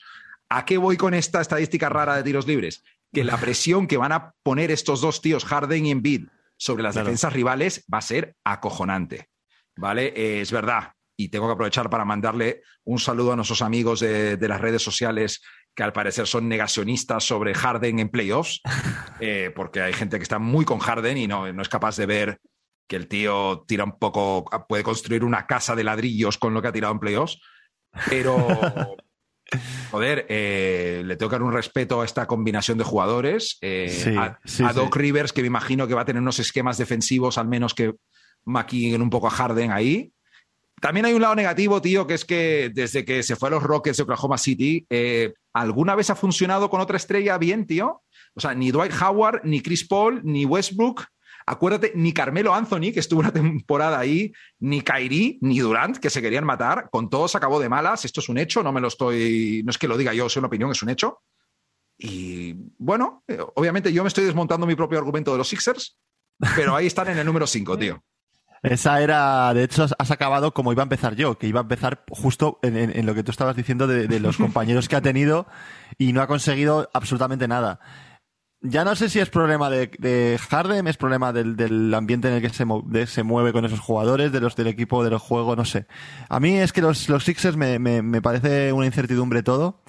¿A 0.50 0.66
qué 0.66 0.80
voy 0.80 0.98
con 0.98 1.14
esta 1.14 1.42
estadística 1.42 1.90
rara 1.90 2.16
de 2.16 2.24
tiros 2.24 2.48
libres? 2.48 2.84
Que 3.14 3.24
la 3.24 3.38
presión 3.38 3.86
que 3.86 3.98
van 3.98 4.12
a 4.12 4.34
poner 4.42 4.72
estos 4.72 5.02
dos 5.02 5.22
tíos, 5.22 5.46
Harden 5.46 5.86
y 5.86 5.92
Embiid, 5.92 6.26
sobre 6.58 6.82
las 6.82 6.94
Claro. 6.94 7.06
defensas 7.06 7.34
rivales 7.34 7.86
va 7.94 8.00
a 8.00 8.02
ser 8.02 8.36
acojonante. 8.44 9.30
¿Vale? 9.78 10.08
Eh, 10.16 10.42
es 10.42 10.52
verdad. 10.52 10.94
Y 11.16 11.30
tengo 11.30 11.46
que 11.46 11.54
aprovechar 11.54 11.88
para 11.92 12.04
mandarle 12.04 12.64
un 12.86 12.98
saludo 12.98 13.34
a 13.34 13.36
nuestros 13.36 13.62
amigos 13.62 14.00
de, 14.00 14.38
de 14.38 14.48
las 14.48 14.60
redes 14.60 14.82
sociales 14.82 15.44
que 15.76 15.84
al 15.84 15.94
parecer 15.94 16.26
son 16.26 16.50
negacionistas 16.50 17.24
sobre 17.24 17.54
Harden 17.54 18.00
en 18.00 18.10
playoffs, 18.10 18.62
eh, 19.20 19.52
porque 19.56 19.82
hay 19.82 19.94
gente 19.94 20.18
que 20.18 20.24
está 20.24 20.40
muy 20.40 20.66
con 20.66 20.80
Harden 20.80 21.16
y 21.18 21.28
no, 21.28 21.54
no 21.54 21.62
es 21.62 21.70
capaz 21.70 21.96
de 21.96 22.08
ver 22.08 22.40
que 22.90 22.96
el 22.96 23.08
tío 23.08 23.64
tira 23.68 23.84
un 23.84 23.98
poco, 23.98 24.46
puede 24.68 24.84
construir 24.84 25.24
una 25.24 25.46
casa 25.46 25.76
de 25.76 25.84
ladrillos 25.84 26.38
con 26.38 26.54
lo 26.54 26.62
que 26.62 26.70
ha 26.70 26.74
tirado 26.74 26.92
en 26.92 27.00
playoffs, 27.00 27.40
pero 28.10 28.36
joder, 29.92 30.26
eh, 30.28 31.04
le 31.06 31.16
tengo 31.16 31.30
que 31.30 31.36
dar 31.36 31.44
un 31.44 31.54
respeto 31.54 32.02
a 32.02 32.06
esta 32.06 32.26
combinación 32.26 32.80
de 32.80 32.84
jugadores, 32.84 33.60
eh, 33.62 33.90
Sí, 33.90 34.18
a, 34.18 34.40
sí, 34.44 34.64
a 34.64 34.70
sí. 34.70 34.76
Doc 34.76 34.96
Rivers, 34.96 35.32
que 35.32 35.42
me 35.42 35.48
imagino 35.48 35.88
que 35.88 35.94
va 35.94 36.02
a 36.02 36.06
tener 36.06 36.22
unos 36.22 36.40
esquemas 36.40 36.80
defensivos 36.80 37.38
al 37.38 37.48
menos 37.48 37.76
que 37.76 37.94
maquillen 38.44 39.04
un 39.04 39.12
poco 39.12 39.28
a 39.28 39.32
Harden 39.32 39.72
ahí. 39.72 40.12
También 40.82 41.06
hay 41.06 41.14
un 41.14 41.22
lado 41.22 41.36
negativo, 41.36 41.82
tío, 41.82 42.08
que 42.08 42.16
es 42.16 42.26
que 42.26 42.72
desde 42.74 43.06
que 43.06 43.22
se 43.22 43.36
fue 43.36 43.50
a 43.50 43.52
los 43.52 43.64
Rockets 43.64 43.98
de 43.98 44.04
Oklahoma 44.04 44.40
City, 44.40 44.86
eh, 44.90 45.34
¿alguna 45.54 45.94
vez 45.94 46.10
ha 46.10 46.16
funcionado 46.16 46.72
con 46.72 46.82
otra 46.82 46.98
estrella 46.98 47.38
bien, 47.38 47.68
tío? 47.68 48.02
O 48.34 48.40
sea, 48.40 48.56
ni 48.56 48.72
Dwight 48.72 48.94
Howard, 49.00 49.42
ni 49.44 49.62
Chris 49.62 49.88
Paul, 49.88 50.22
ni 50.24 50.46
Westbrook. 50.46 51.06
Acuérdate, 51.52 51.94
ni 51.96 52.14
Carmelo 52.14 52.54
Anthony, 52.54 52.92
que 52.94 53.00
estuvo 53.00 53.22
una 53.22 53.32
temporada 53.34 53.98
ahí, 53.98 54.32
ni 54.60 54.82
Kyrie, 54.82 55.40
ni 55.42 55.58
Durant, 55.60 55.98
que 55.98 56.12
se 56.12 56.22
querían 56.22 56.46
matar. 56.46 56.90
Con 56.92 57.10
todos 57.10 57.34
acabó 57.36 57.60
de 57.60 57.70
malas. 57.70 58.06
Esto 58.06 58.20
es 58.20 58.30
un 58.30 58.38
hecho, 58.38 58.62
no 58.62 58.72
me 58.72 58.80
lo 58.82 58.88
estoy. 58.88 59.64
No 59.66 59.72
es 59.72 59.78
que 59.80 59.88
lo 59.88 59.98
diga 59.98 60.14
yo, 60.14 60.28
es 60.28 60.38
una 60.38 60.46
opinión, 60.48 60.70
es 60.72 60.84
un 60.84 60.90
hecho. 60.90 61.24
Y 61.98 62.54
bueno, 62.78 63.24
eh, 63.28 63.40
obviamente 63.56 63.92
yo 63.92 64.04
me 64.04 64.08
estoy 64.10 64.26
desmontando 64.26 64.68
mi 64.68 64.76
propio 64.76 65.00
argumento 65.00 65.32
de 65.32 65.38
los 65.40 65.50
Sixers, 65.50 65.98
pero 66.56 66.76
ahí 66.76 66.88
están 66.88 67.10
en 67.10 67.18
el 67.18 67.26
número 67.26 67.46
5, 67.48 67.78
tío. 67.78 68.04
Esa 68.62 69.02
era, 69.02 69.54
de 69.54 69.64
hecho, 69.64 69.84
has- 69.84 69.96
has 69.98 70.12
acabado 70.12 70.54
como 70.54 70.72
iba 70.72 70.84
a 70.84 70.86
empezar 70.86 71.16
yo, 71.16 71.38
que 71.38 71.48
iba 71.48 71.62
a 71.62 71.64
empezar 71.64 72.04
justo 72.10 72.60
en, 72.62 72.78
en- 72.78 72.98
en 72.98 73.06
lo 73.06 73.16
que 73.16 73.24
tú 73.24 73.32
estabas 73.32 73.56
diciendo 73.56 73.88
de, 73.88 74.08
de 74.08 74.20
los 74.20 74.38
compañeros 74.38 74.88
que 74.88 74.96
ha 74.98 75.02
tenido 75.02 75.48
y 75.98 76.14
no 76.14 76.22
ha 76.22 76.28
conseguido 76.28 76.90
absolutamente 76.94 77.48
nada. 77.48 77.80
Ya 78.62 78.84
no 78.84 78.94
sé 78.96 79.08
si 79.10 79.20
es 79.20 79.30
problema 79.30 79.70
de, 79.70 79.90
de 80.00 80.38
Harden, 80.50 80.88
es 80.88 80.98
problema 80.98 81.32
del, 81.32 81.56
del 81.56 81.94
ambiente 81.94 82.28
en 82.28 82.34
el 82.36 82.42
que 82.42 82.50
se, 82.50 82.66
de- 82.88 83.08
se 83.08 83.24
mueve 83.24 83.54
con 83.54 83.64
esos 83.64 83.80
jugadores, 83.80 84.34
de 84.34 84.42
los 84.42 84.56
del 84.58 84.68
equipo, 84.68 85.02
de 85.04 85.10
los 85.12 85.22
juegos, 85.22 85.56
no 85.56 85.64
sé. 85.64 85.86
A 86.28 86.42
mí 86.42 86.58
es 86.58 86.74
que 86.74 86.82
los, 86.82 87.08
los 87.08 87.24
Sixers 87.24 87.56
me, 87.56 87.80
me, 87.80 88.02
me 88.02 88.22
parece 88.22 88.74
una 88.74 88.86
incertidumbre 88.86 89.44
todo. 89.44 89.82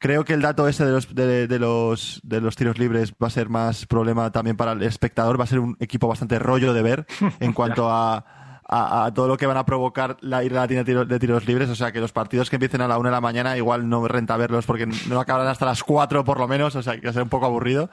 Creo 0.00 0.24
que 0.24 0.32
el 0.34 0.42
dato 0.42 0.66
ese 0.68 0.84
de 0.84 0.92
los, 0.92 1.14
de, 1.14 1.46
de 1.46 1.58
los, 1.60 2.20
de 2.24 2.40
los 2.40 2.56
tiros 2.56 2.78
libres 2.78 3.12
va 3.22 3.28
a 3.28 3.30
ser 3.30 3.48
más 3.48 3.86
problema 3.86 4.30
también 4.32 4.56
para 4.56 4.72
el 4.72 4.82
espectador. 4.82 5.38
Va 5.38 5.44
a 5.44 5.48
ser 5.48 5.60
un 5.60 5.76
equipo 5.78 6.08
bastante 6.08 6.38
rollo 6.40 6.72
de 6.72 6.82
ver 6.82 7.06
en 7.40 7.52
cuanto 7.52 7.88
a, 7.90 8.24
a, 8.68 9.06
a 9.06 9.14
todo 9.14 9.26
lo 9.28 9.36
que 9.36 9.46
van 9.46 9.56
a 9.56 9.64
provocar 9.64 10.16
la 10.20 10.44
ir 10.44 10.52
a 10.52 10.56
la 10.60 10.66
línea 10.66 10.84
de 10.84 11.18
tiros, 11.18 11.46
libres. 11.46 11.70
O 11.70 11.74
sea, 11.74 11.90
que 11.90 12.00
los 12.00 12.12
partidos 12.12 12.50
que 12.50 12.56
empiecen 12.56 12.82
a 12.82 12.88
la 12.88 12.98
una 12.98 13.08
de 13.08 13.14
la 13.16 13.20
mañana 13.20 13.56
igual 13.56 13.88
no 13.88 14.06
renta 14.06 14.36
verlos 14.36 14.66
porque 14.66 14.86
no 14.86 15.20
acabarán 15.20 15.48
hasta 15.50 15.64
las 15.66 15.82
cuatro 15.82 16.22
por 16.24 16.38
lo 16.38 16.46
menos. 16.46 16.76
O 16.76 16.82
sea, 16.82 16.94
que 17.00 17.06
va 17.06 17.10
a 17.10 17.14
ser 17.14 17.22
un 17.22 17.28
poco 17.30 17.46
aburrido. 17.46 17.90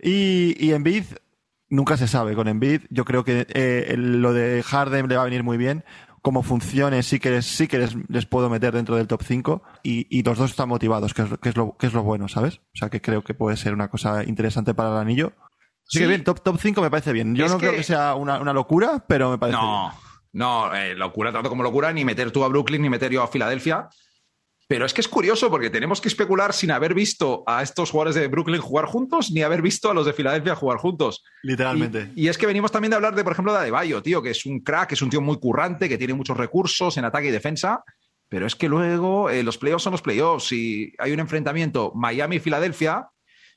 Y, 0.00 0.56
y 0.64 0.72
Embiid, 0.72 1.04
nunca 1.68 1.96
se 1.96 2.06
sabe 2.08 2.34
con 2.34 2.48
Embiid. 2.48 2.82
Yo 2.90 3.04
creo 3.04 3.24
que 3.24 3.46
eh, 3.50 3.94
lo 3.98 4.32
de 4.32 4.62
Harden 4.62 5.08
le 5.08 5.16
va 5.16 5.22
a 5.22 5.26
venir 5.26 5.42
muy 5.42 5.56
bien. 5.58 5.84
Cómo 6.22 6.44
funcione, 6.44 7.02
sí 7.02 7.18
que, 7.18 7.30
les, 7.32 7.44
sí 7.46 7.66
que 7.66 7.78
les, 7.78 7.96
les 8.08 8.26
puedo 8.26 8.48
meter 8.48 8.72
dentro 8.72 8.94
del 8.94 9.08
top 9.08 9.22
5 9.24 9.60
y, 9.82 10.06
y 10.08 10.22
los 10.22 10.38
dos 10.38 10.50
están 10.50 10.68
motivados, 10.68 11.14
que 11.14 11.22
es, 11.22 11.30
lo- 11.30 11.40
que, 11.40 11.48
es 11.48 11.56
lo, 11.56 11.76
que 11.76 11.88
es 11.88 11.92
lo 11.94 12.04
bueno, 12.04 12.28
¿sabes? 12.28 12.58
O 12.58 12.76
sea 12.78 12.90
que 12.90 13.00
creo 13.00 13.24
que 13.24 13.34
puede 13.34 13.56
ser 13.56 13.74
una 13.74 13.88
cosa 13.88 14.22
interesante 14.22 14.72
para 14.72 14.90
el 14.92 14.98
anillo. 14.98 15.32
Así 15.84 15.98
Sí. 15.98 15.98
que 15.98 16.06
bien, 16.06 16.22
top, 16.22 16.40
top 16.40 16.58
5 16.60 16.80
me 16.80 16.90
parece 16.90 17.12
bien. 17.12 17.34
Yo 17.34 17.46
Es 17.46 17.50
no 17.50 17.58
creo 17.58 17.72
que- 17.72 17.78
que 17.78 17.82
sea 17.82 18.14
una, 18.14 18.38
una 18.40 18.52
locura, 18.52 19.04
pero 19.08 19.30
me 19.32 19.38
parece 19.38 19.58
bien. 19.58 19.70
No, 20.32 20.74
eh, 20.74 20.94
locura 20.94 21.32
tanto 21.32 21.48
como 21.48 21.62
locura, 21.62 21.92
ni 21.92 22.04
meter 22.04 22.30
tú 22.30 22.44
a 22.44 22.48
Brooklyn, 22.48 22.82
ni 22.82 22.90
meter 22.90 23.12
yo 23.12 23.22
a 23.22 23.28
Filadelfia. 23.28 23.88
Pero 24.68 24.86
es 24.86 24.94
que 24.94 25.02
es 25.02 25.08
curioso 25.08 25.50
porque 25.50 25.68
tenemos 25.68 26.00
que 26.00 26.08
especular 26.08 26.54
sin 26.54 26.70
haber 26.70 26.94
visto 26.94 27.42
a 27.46 27.62
estos 27.62 27.90
jugadores 27.90 28.14
de 28.14 28.28
Brooklyn 28.28 28.60
jugar 28.60 28.86
juntos 28.86 29.30
ni 29.30 29.42
haber 29.42 29.60
visto 29.60 29.90
a 29.90 29.94
los 29.94 30.06
de 30.06 30.14
Filadelfia 30.14 30.54
jugar 30.54 30.78
juntos. 30.78 31.22
Literalmente. 31.42 32.10
Y, 32.14 32.24
y, 32.24 32.28
es 32.28 32.38
que 32.38 32.46
venimos 32.46 32.72
también 32.72 32.90
de 32.90 32.96
hablar 32.96 33.14
de, 33.14 33.22
por 33.22 33.34
ejemplo, 33.34 33.52
de 33.52 33.58
Adebayo, 33.58 34.02
tío, 34.02 34.22
que 34.22 34.30
es 34.30 34.46
un 34.46 34.60
crack, 34.60 34.92
es 34.92 35.02
un 35.02 35.10
tío 35.10 35.20
muy 35.20 35.38
currante, 35.38 35.88
que 35.88 35.98
tiene 35.98 36.14
muchos 36.14 36.36
recursos 36.36 36.96
en 36.96 37.04
ataque 37.04 37.28
y 37.28 37.32
defensa. 37.32 37.84
Pero 38.30 38.46
es 38.46 38.54
que 38.54 38.66
luego 38.66 39.28
eh, 39.28 39.42
los 39.42 39.58
playoffs 39.58 39.82
son 39.82 39.90
los 39.90 40.00
playoffs 40.00 40.52
y 40.52 40.94
hay 40.98 41.12
un 41.12 41.20
enfrentamiento 41.20 41.92
Miami-Filadelfia 41.94 43.08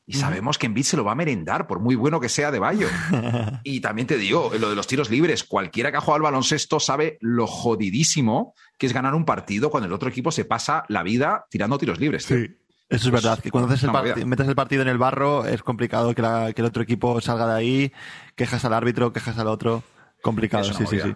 y 0.08 0.14
sabemos 0.14 0.58
que 0.58 0.68
Embiid 0.68 0.84
se 0.84 0.98
lo 0.98 1.04
va 1.04 1.14
a 1.14 1.16
merendar, 1.16 1.66
por 1.66 1.80
muy 1.80 1.96
bueno 1.96 2.20
que 2.20 2.30
sea 2.30 2.52
de 2.52 2.60
Bayo. 2.60 2.88
y 3.64 3.80
también 3.80 4.08
te 4.08 4.18
digo, 4.18 4.52
lo 4.60 4.70
de 4.70 4.76
los 4.76 4.86
tiros 4.86 5.10
libres, 5.10 5.44
cualquiera 5.44 5.92
que 5.92 5.98
ha 5.98 6.02
jugado 6.02 6.18
al 6.18 6.22
baloncesto 6.22 6.80
sabe 6.80 7.18
lo 7.22 7.48
jodidísimo 7.48 8.54
que 8.78 8.86
es 8.86 8.94
ganar 8.94 9.16
un 9.16 9.26
partido 9.26 9.72
cuando 9.72 9.88
el 9.88 9.94
otro 9.94 10.10
equipo 10.10 10.32
se 10.32 10.46
pasa 10.46 10.86
la 10.90 11.02
vida 11.02 11.46
tirando 11.50 11.78
tiros 11.78 12.00
libres. 12.00 12.26
Tío. 12.26 12.38
Sí. 12.38 12.58
Eso 12.88 13.08
es 13.08 13.12
verdad, 13.12 13.40
que 13.40 13.50
cuando 13.50 13.74
haces 13.74 13.90
el 13.90 14.26
metes 14.28 14.48
el 14.48 14.56
partido 14.56 14.84
en 14.84 14.88
el 14.88 15.00
barro 15.00 15.46
es 15.46 15.64
complicado 15.64 16.14
que, 16.14 16.22
la, 16.22 16.54
que, 16.54 16.62
el 16.62 16.68
otro 16.68 16.84
equipo 16.84 17.20
salga 17.20 17.48
de 17.48 17.54
ahí, 17.56 17.94
quejas 18.36 18.64
al 18.64 18.74
árbitro, 18.74 19.12
quejas 19.12 19.40
al 19.40 19.48
otro. 19.48 19.84
Complicado, 20.22 20.66
sí, 20.66 20.86
sí, 20.88 21.00
sí. 21.00 21.16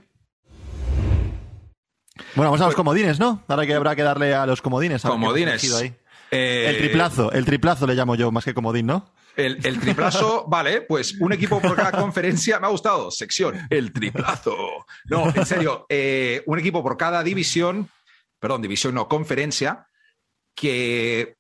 Bueno, 2.35 2.51
vamos 2.51 2.61
a 2.61 2.65
los 2.65 2.75
comodines, 2.75 3.19
¿no? 3.19 3.43
Ahora 3.47 3.67
que 3.67 3.75
habrá 3.75 3.95
que 3.95 4.01
darle 4.01 4.33
a 4.33 4.47
los 4.47 4.63
comodines. 4.63 5.03
Comodines. 5.03 5.73
Ahí. 5.75 5.93
Eh, 6.31 6.67
el 6.69 6.77
triplazo, 6.77 7.31
el 7.31 7.45
triplazo 7.45 7.87
le 7.87 7.95
llamo 7.95 8.15
yo, 8.15 8.31
más 8.31 8.45
que 8.45 8.53
comodín, 8.53 8.87
¿no? 8.87 9.13
El, 9.35 9.65
el 9.65 9.79
triplazo, 9.79 10.45
vale, 10.49 10.81
pues 10.81 11.19
un 11.19 11.33
equipo 11.33 11.61
por 11.61 11.75
cada 11.75 11.91
conferencia. 11.91 12.59
Me 12.59 12.67
ha 12.67 12.69
gustado, 12.69 13.09
sección, 13.11 13.67
el 13.69 13.91
triplazo. 13.91 14.55
No, 15.05 15.33
en 15.33 15.45
serio, 15.45 15.85
eh, 15.89 16.43
un 16.45 16.59
equipo 16.59 16.83
por 16.83 16.97
cada 16.97 17.23
división, 17.23 17.89
perdón, 18.39 18.61
división 18.61 18.93
no, 18.93 19.07
conferencia, 19.07 19.87
que 20.53 21.37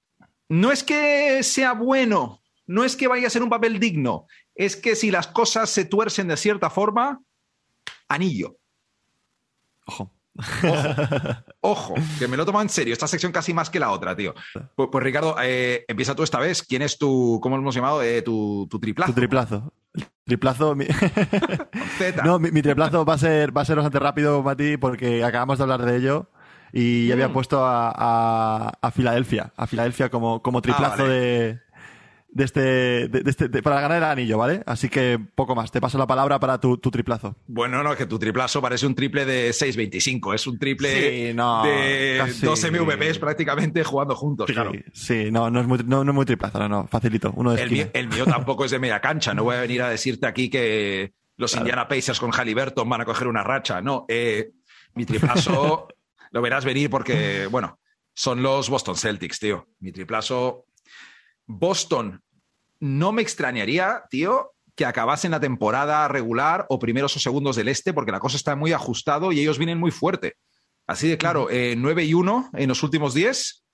no 0.47 0.71
es 0.71 0.83
que 0.83 1.43
sea 1.43 1.73
bueno, 1.73 2.41
no 2.65 2.83
es 2.83 2.95
que 2.95 3.07
vaya 3.07 3.27
a 3.27 3.31
ser 3.31 3.43
un 3.43 3.49
papel 3.49 3.79
digno, 3.79 4.27
es 4.55 4.75
que 4.75 4.95
si 4.95 5.11
las 5.11 5.27
cosas 5.27 5.69
se 5.69 5.85
tuercen 5.85 6.27
de 6.27 6.37
cierta 6.37 6.69
forma, 6.69 7.21
anillo. 8.07 8.57
Ojo. 9.85 10.18
Ojo, 10.39 11.35
ojo, 11.61 11.95
que 12.17 12.27
me 12.27 12.37
lo 12.37 12.45
tomo 12.45 12.61
en 12.61 12.69
serio. 12.69 12.93
Esta 12.93 13.07
sección 13.07 13.31
casi 13.31 13.53
más 13.53 13.69
que 13.69 13.79
la 13.79 13.91
otra, 13.91 14.15
tío. 14.15 14.33
Pues, 14.75 14.89
pues 14.91 15.03
Ricardo, 15.03 15.35
eh, 15.41 15.85
empieza 15.87 16.15
tú 16.15 16.23
esta 16.23 16.39
vez. 16.39 16.63
¿Quién 16.63 16.81
es 16.81 16.97
tu, 16.97 17.39
cómo 17.41 17.57
lo 17.57 17.61
hemos 17.61 17.75
llamado? 17.75 18.01
Eh, 18.01 18.21
tu, 18.21 18.67
tu, 18.69 18.79
triplazo. 18.79 19.11
Tu 19.11 19.15
triplazo. 19.15 19.73
Triplazo. 20.25 20.75
Mi... 20.75 20.85
no, 22.23 22.39
mi, 22.39 22.51
mi, 22.51 22.61
triplazo 22.61 23.05
va 23.05 23.15
a 23.15 23.17
ser, 23.17 23.55
va 23.55 23.61
a 23.61 23.65
ser 23.65 23.75
bastante 23.75 23.99
rápido, 23.99 24.41
Mati, 24.43 24.77
porque 24.77 25.23
acabamos 25.23 25.57
de 25.57 25.63
hablar 25.63 25.85
de 25.85 25.97
ello. 25.97 26.29
Y 26.71 27.07
mm. 27.09 27.13
había 27.13 27.33
puesto 27.33 27.65
a, 27.65 27.91
a, 27.95 28.73
a, 28.81 28.91
Filadelfia, 28.91 29.51
a 29.57 29.67
Filadelfia 29.67 30.09
como, 30.09 30.41
como 30.41 30.61
triplazo 30.61 31.03
ah, 31.03 31.07
vale. 31.07 31.13
de, 31.13 31.59
de 32.31 32.43
este, 32.43 32.61
de, 32.61 33.21
de 33.23 33.29
este 33.29 33.47
de, 33.47 33.63
para 33.63 33.81
ganar 33.81 33.97
el 33.97 34.03
anillo, 34.03 34.37
¿vale? 34.37 34.61
Así 34.65 34.89
que 34.89 35.19
poco 35.35 35.55
más. 35.55 35.71
Te 35.71 35.81
paso 35.81 35.97
la 35.97 36.07
palabra 36.07 36.39
para 36.39 36.59
tu, 36.59 36.77
tu 36.77 36.91
triplazo. 36.91 37.35
Bueno, 37.47 37.83
no, 37.83 37.95
que 37.95 38.05
tu 38.05 38.19
triplazo 38.19 38.61
parece 38.61 38.85
un 38.85 38.95
triple 38.95 39.25
de 39.25 39.49
6.25. 39.49 40.35
Es 40.35 40.47
un 40.47 40.59
triple 40.59 41.29
sí, 41.29 41.33
no, 41.33 41.63
de 41.63 42.15
casi... 42.17 42.45
dos 42.45 42.63
MVPs 42.63 43.19
prácticamente 43.19 43.83
jugando 43.83 44.15
juntos, 44.15 44.47
sí, 44.47 44.53
claro. 44.53 44.71
Sí, 44.93 45.31
no, 45.31 45.49
no 45.49 45.61
es 45.61 45.67
muy, 45.67 45.79
no, 45.85 46.03
no 46.03 46.11
es 46.11 46.15
muy 46.15 46.25
triplazo, 46.25 46.59
no, 46.59 46.69
no, 46.69 46.87
facilito. 46.87 47.33
Uno 47.35 47.53
de 47.53 47.63
el, 47.63 47.71
mío, 47.71 47.87
el 47.93 48.07
mío 48.07 48.25
tampoco 48.25 48.65
es 48.65 48.71
de 48.71 48.79
media 48.79 48.99
cancha. 49.01 49.33
No 49.33 49.43
voy 49.43 49.55
a 49.55 49.61
venir 49.61 49.81
a 49.81 49.89
decirte 49.89 50.27
aquí 50.27 50.49
que 50.49 51.13
los 51.37 51.51
claro. 51.51 51.65
Indiana 51.65 51.87
Pacers 51.87 52.19
con 52.19 52.31
Halliburton 52.31 52.87
van 52.87 53.01
a 53.01 53.05
coger 53.05 53.27
una 53.27 53.43
racha. 53.43 53.81
No, 53.81 54.05
eh, 54.07 54.51
mi 54.93 55.05
triplazo 55.05 55.87
lo 56.31 56.41
verás 56.41 56.65
venir 56.65 56.89
porque, 56.89 57.47
bueno, 57.47 57.79
son 58.13 58.43
los 58.43 58.69
Boston 58.69 58.95
Celtics, 58.95 59.39
tío. 59.39 59.67
Mi 59.79 59.91
triplazo 59.91 60.65
Boston, 61.49 62.21
no 62.79 63.11
me 63.11 63.23
extrañaría, 63.23 64.03
tío, 64.11 64.51
que 64.75 64.85
acabasen 64.85 65.31
la 65.31 65.39
temporada 65.39 66.07
regular 66.07 66.67
o 66.69 66.77
primeros 66.77 67.15
o 67.15 67.19
segundos 67.19 67.55
del 67.55 67.67
este, 67.67 67.91
porque 67.91 68.11
la 68.11 68.19
cosa 68.19 68.37
está 68.37 68.55
muy 68.55 68.71
ajustado 68.71 69.31
y 69.31 69.39
ellos 69.39 69.57
vienen 69.57 69.79
muy 69.79 69.89
fuerte. 69.89 70.35
Así 70.85 71.07
de 71.07 71.17
claro, 71.17 71.49
eh, 71.49 71.73
9 71.75 72.05
y 72.05 72.13
1 72.13 72.51
en 72.53 72.69
los 72.69 72.83
últimos 72.83 73.15
10. 73.15 73.65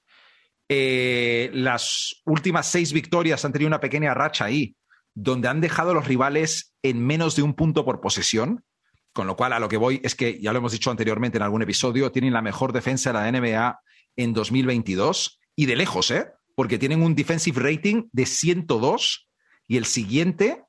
Eh, 0.70 1.52
las 1.54 2.22
últimas 2.26 2.72
seis 2.72 2.94
victorias 2.94 3.44
han 3.44 3.52
tenido 3.52 3.68
una 3.68 3.82
pequeña 3.82 4.14
racha 4.14 4.46
ahí, 4.46 4.76
donde 5.14 5.50
han 5.50 5.60
dejado 5.60 5.92
a 5.92 5.96
los 5.96 6.08
rivales 6.08 6.74
en 6.82 7.06
menos 7.06 7.36
de 7.36 7.44
un 7.44 7.56
punto 7.56 7.84
por 7.84 8.00
posesión. 8.00 8.64
Con 9.12 9.28
lo 9.28 9.36
cual, 9.36 9.52
a 9.52 9.60
lo 9.60 9.68
que 9.68 9.78
voy 9.78 10.00
es 10.02 10.16
que, 10.16 10.40
ya 10.42 10.54
lo 10.54 10.60
hemos 10.60 10.72
dicho 10.72 10.92
anteriormente 10.92 11.38
en 11.38 11.44
algún 11.44 11.62
episodio, 11.62 12.12
tienen 12.12 12.34
la 12.34 12.42
mejor 12.42 12.72
defensa 12.72 13.12
de 13.12 13.20
la 13.20 13.32
NBA 13.32 13.80
en 14.16 14.34
2022 14.34 15.40
y 15.58 15.66
de 15.66 15.76
lejos, 15.76 16.10
¿eh? 16.12 16.32
Porque 16.56 16.80
tienen 16.80 17.04
un 17.04 17.16
defensive 17.16 17.62
rating 17.62 18.08
de 18.12 18.26
102 18.26 19.28
y 19.68 19.78
el 19.78 19.86
siguiente 19.86 20.64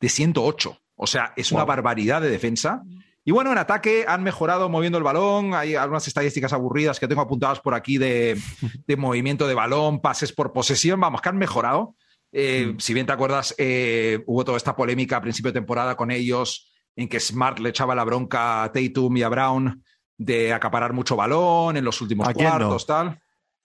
de 0.00 0.08
108. 0.08 0.78
O 0.96 1.06
sea, 1.06 1.32
es 1.36 1.50
una 1.50 1.62
wow. 1.62 1.68
barbaridad 1.68 2.20
de 2.20 2.30
defensa. 2.30 2.82
Y 3.24 3.32
bueno, 3.32 3.52
en 3.52 3.58
ataque 3.58 4.04
han 4.06 4.22
mejorado 4.22 4.68
moviendo 4.68 4.98
el 4.98 5.04
balón. 5.04 5.54
Hay 5.54 5.74
algunas 5.74 6.06
estadísticas 6.06 6.52
aburridas 6.52 7.00
que 7.00 7.08
tengo 7.08 7.22
apuntadas 7.22 7.60
por 7.60 7.74
aquí 7.74 7.98
de, 7.98 8.38
de 8.86 8.96
movimiento 8.96 9.46
de 9.48 9.54
balón, 9.54 10.00
pases 10.00 10.32
por 10.32 10.52
posesión. 10.52 11.00
Vamos, 11.00 11.20
que 11.22 11.28
han 11.28 11.38
mejorado. 11.38 11.94
Eh, 12.32 12.72
mm. 12.74 12.80
Si 12.80 12.94
bien 12.94 13.06
te 13.06 13.12
acuerdas, 13.12 13.54
eh, 13.58 14.22
hubo 14.26 14.44
toda 14.44 14.56
esta 14.56 14.76
polémica 14.76 15.16
a 15.16 15.22
principio 15.22 15.52
de 15.52 15.60
temporada 15.60 15.96
con 15.96 16.10
ellos 16.10 16.72
en 16.96 17.08
que 17.08 17.20
Smart 17.20 17.58
le 17.58 17.70
echaba 17.70 17.94
la 17.94 18.04
bronca 18.04 18.64
a 18.64 18.72
Tatum 18.72 19.16
y 19.16 19.22
a 19.22 19.28
Brown 19.28 19.82
de 20.18 20.52
acaparar 20.52 20.92
mucho 20.92 21.16
balón 21.16 21.76
en 21.76 21.84
los 21.84 22.00
últimos 22.02 22.28
cuartos, 22.34 22.88
no? 22.88 22.94
tal. 22.94 23.20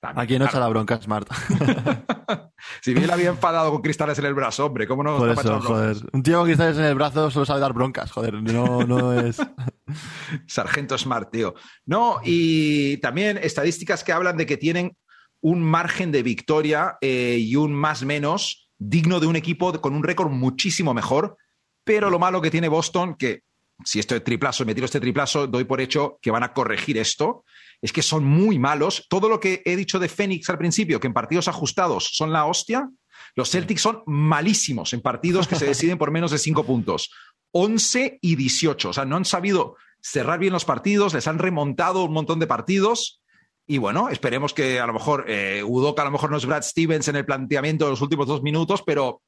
También, 0.05 0.23
¿A 0.23 0.27
quién 0.27 0.39
no 0.39 0.45
echa 0.45 0.59
la 0.59 0.67
bronca 0.67 1.01
Smart? 1.01 1.27
si 2.81 2.93
bien 2.93 3.09
había 3.09 3.29
enfadado 3.29 3.71
con 3.71 3.81
cristales 3.81 4.19
en 4.19 4.25
el 4.25 4.33
brazo, 4.33 4.67
hombre, 4.67 4.87
¿cómo 4.87 5.03
no? 5.03 5.17
Por 5.17 5.29
eso, 5.29 5.59
joder. 5.61 5.97
Un 6.13 6.21
tío 6.21 6.37
con 6.37 6.45
cristales 6.45 6.77
en 6.77 6.85
el 6.85 6.95
brazo 6.95 7.31
solo 7.31 7.45
sabe 7.45 7.59
dar 7.59 7.73
broncas, 7.73 8.11
joder. 8.11 8.35
No, 8.35 8.83
no 8.83 9.13
es. 9.13 9.37
Sargento 10.47 10.97
Smart, 10.97 11.31
tío. 11.31 11.55
No, 11.85 12.19
y 12.23 12.97
también 12.97 13.39
estadísticas 13.41 14.03
que 14.03 14.11
hablan 14.11 14.37
de 14.37 14.45
que 14.45 14.57
tienen 14.57 14.95
un 15.41 15.61
margen 15.61 16.11
de 16.11 16.23
victoria 16.23 16.97
eh, 17.01 17.37
y 17.39 17.55
un 17.55 17.73
más 17.73 18.03
menos 18.03 18.69
digno 18.77 19.19
de 19.19 19.27
un 19.27 19.35
equipo 19.35 19.73
con 19.81 19.95
un 19.95 20.03
récord 20.03 20.29
muchísimo 20.29 20.93
mejor. 20.93 21.37
Pero 21.83 22.09
lo 22.09 22.19
malo 22.19 22.41
que 22.41 22.51
tiene 22.51 22.67
Boston, 22.67 23.15
que 23.15 23.41
si 23.83 23.99
esto 23.99 24.15
es 24.15 24.23
triplazo, 24.23 24.65
me 24.65 24.73
tiro 24.73 24.85
este 24.85 24.99
triplazo, 24.99 25.47
doy 25.47 25.65
por 25.65 25.81
hecho 25.81 26.19
que 26.21 26.31
van 26.31 26.43
a 26.43 26.53
corregir 26.53 26.97
esto 26.97 27.43
es 27.85 27.93
que 27.93 28.01
son 28.01 28.25
muy 28.25 28.57
malos. 28.57 29.05
Todo 29.09 29.29
lo 29.29 29.39
que 29.39 29.61
he 29.63 29.75
dicho 29.75 29.99
de 29.99 30.09
Phoenix 30.09 30.49
al 30.49 30.57
principio, 30.57 30.99
que 30.99 31.05
en 31.05 31.13
partidos 31.13 31.47
ajustados 31.47 32.09
son 32.13 32.33
la 32.33 32.45
hostia, 32.45 32.89
los 33.35 33.51
Celtics 33.51 33.81
son 33.81 34.01
malísimos 34.07 34.93
en 34.93 35.01
partidos 35.01 35.47
que 35.47 35.55
se 35.55 35.67
deciden 35.67 35.99
por 35.99 36.09
menos 36.09 36.31
de 36.31 36.39
cinco 36.39 36.63
puntos. 36.63 37.11
11 37.51 38.17
y 38.21 38.35
18. 38.35 38.89
O 38.89 38.93
sea, 38.93 39.05
no 39.05 39.17
han 39.17 39.25
sabido 39.25 39.75
cerrar 40.01 40.39
bien 40.39 40.51
los 40.51 40.65
partidos, 40.65 41.13
les 41.13 41.27
han 41.27 41.37
remontado 41.37 42.05
un 42.05 42.13
montón 42.13 42.39
de 42.39 42.47
partidos. 42.47 43.21
Y 43.67 43.77
bueno, 43.77 44.09
esperemos 44.09 44.55
que 44.55 44.79
a 44.79 44.87
lo 44.87 44.93
mejor 44.93 45.25
eh, 45.27 45.63
Udoka 45.63 46.01
a 46.01 46.05
lo 46.05 46.11
mejor 46.11 46.31
no 46.31 46.37
es 46.37 46.45
Brad 46.47 46.63
Stevens 46.63 47.07
en 47.07 47.17
el 47.17 47.25
planteamiento 47.25 47.85
de 47.85 47.91
los 47.91 48.01
últimos 48.01 48.25
dos 48.25 48.41
minutos, 48.41 48.81
pero 48.83 49.21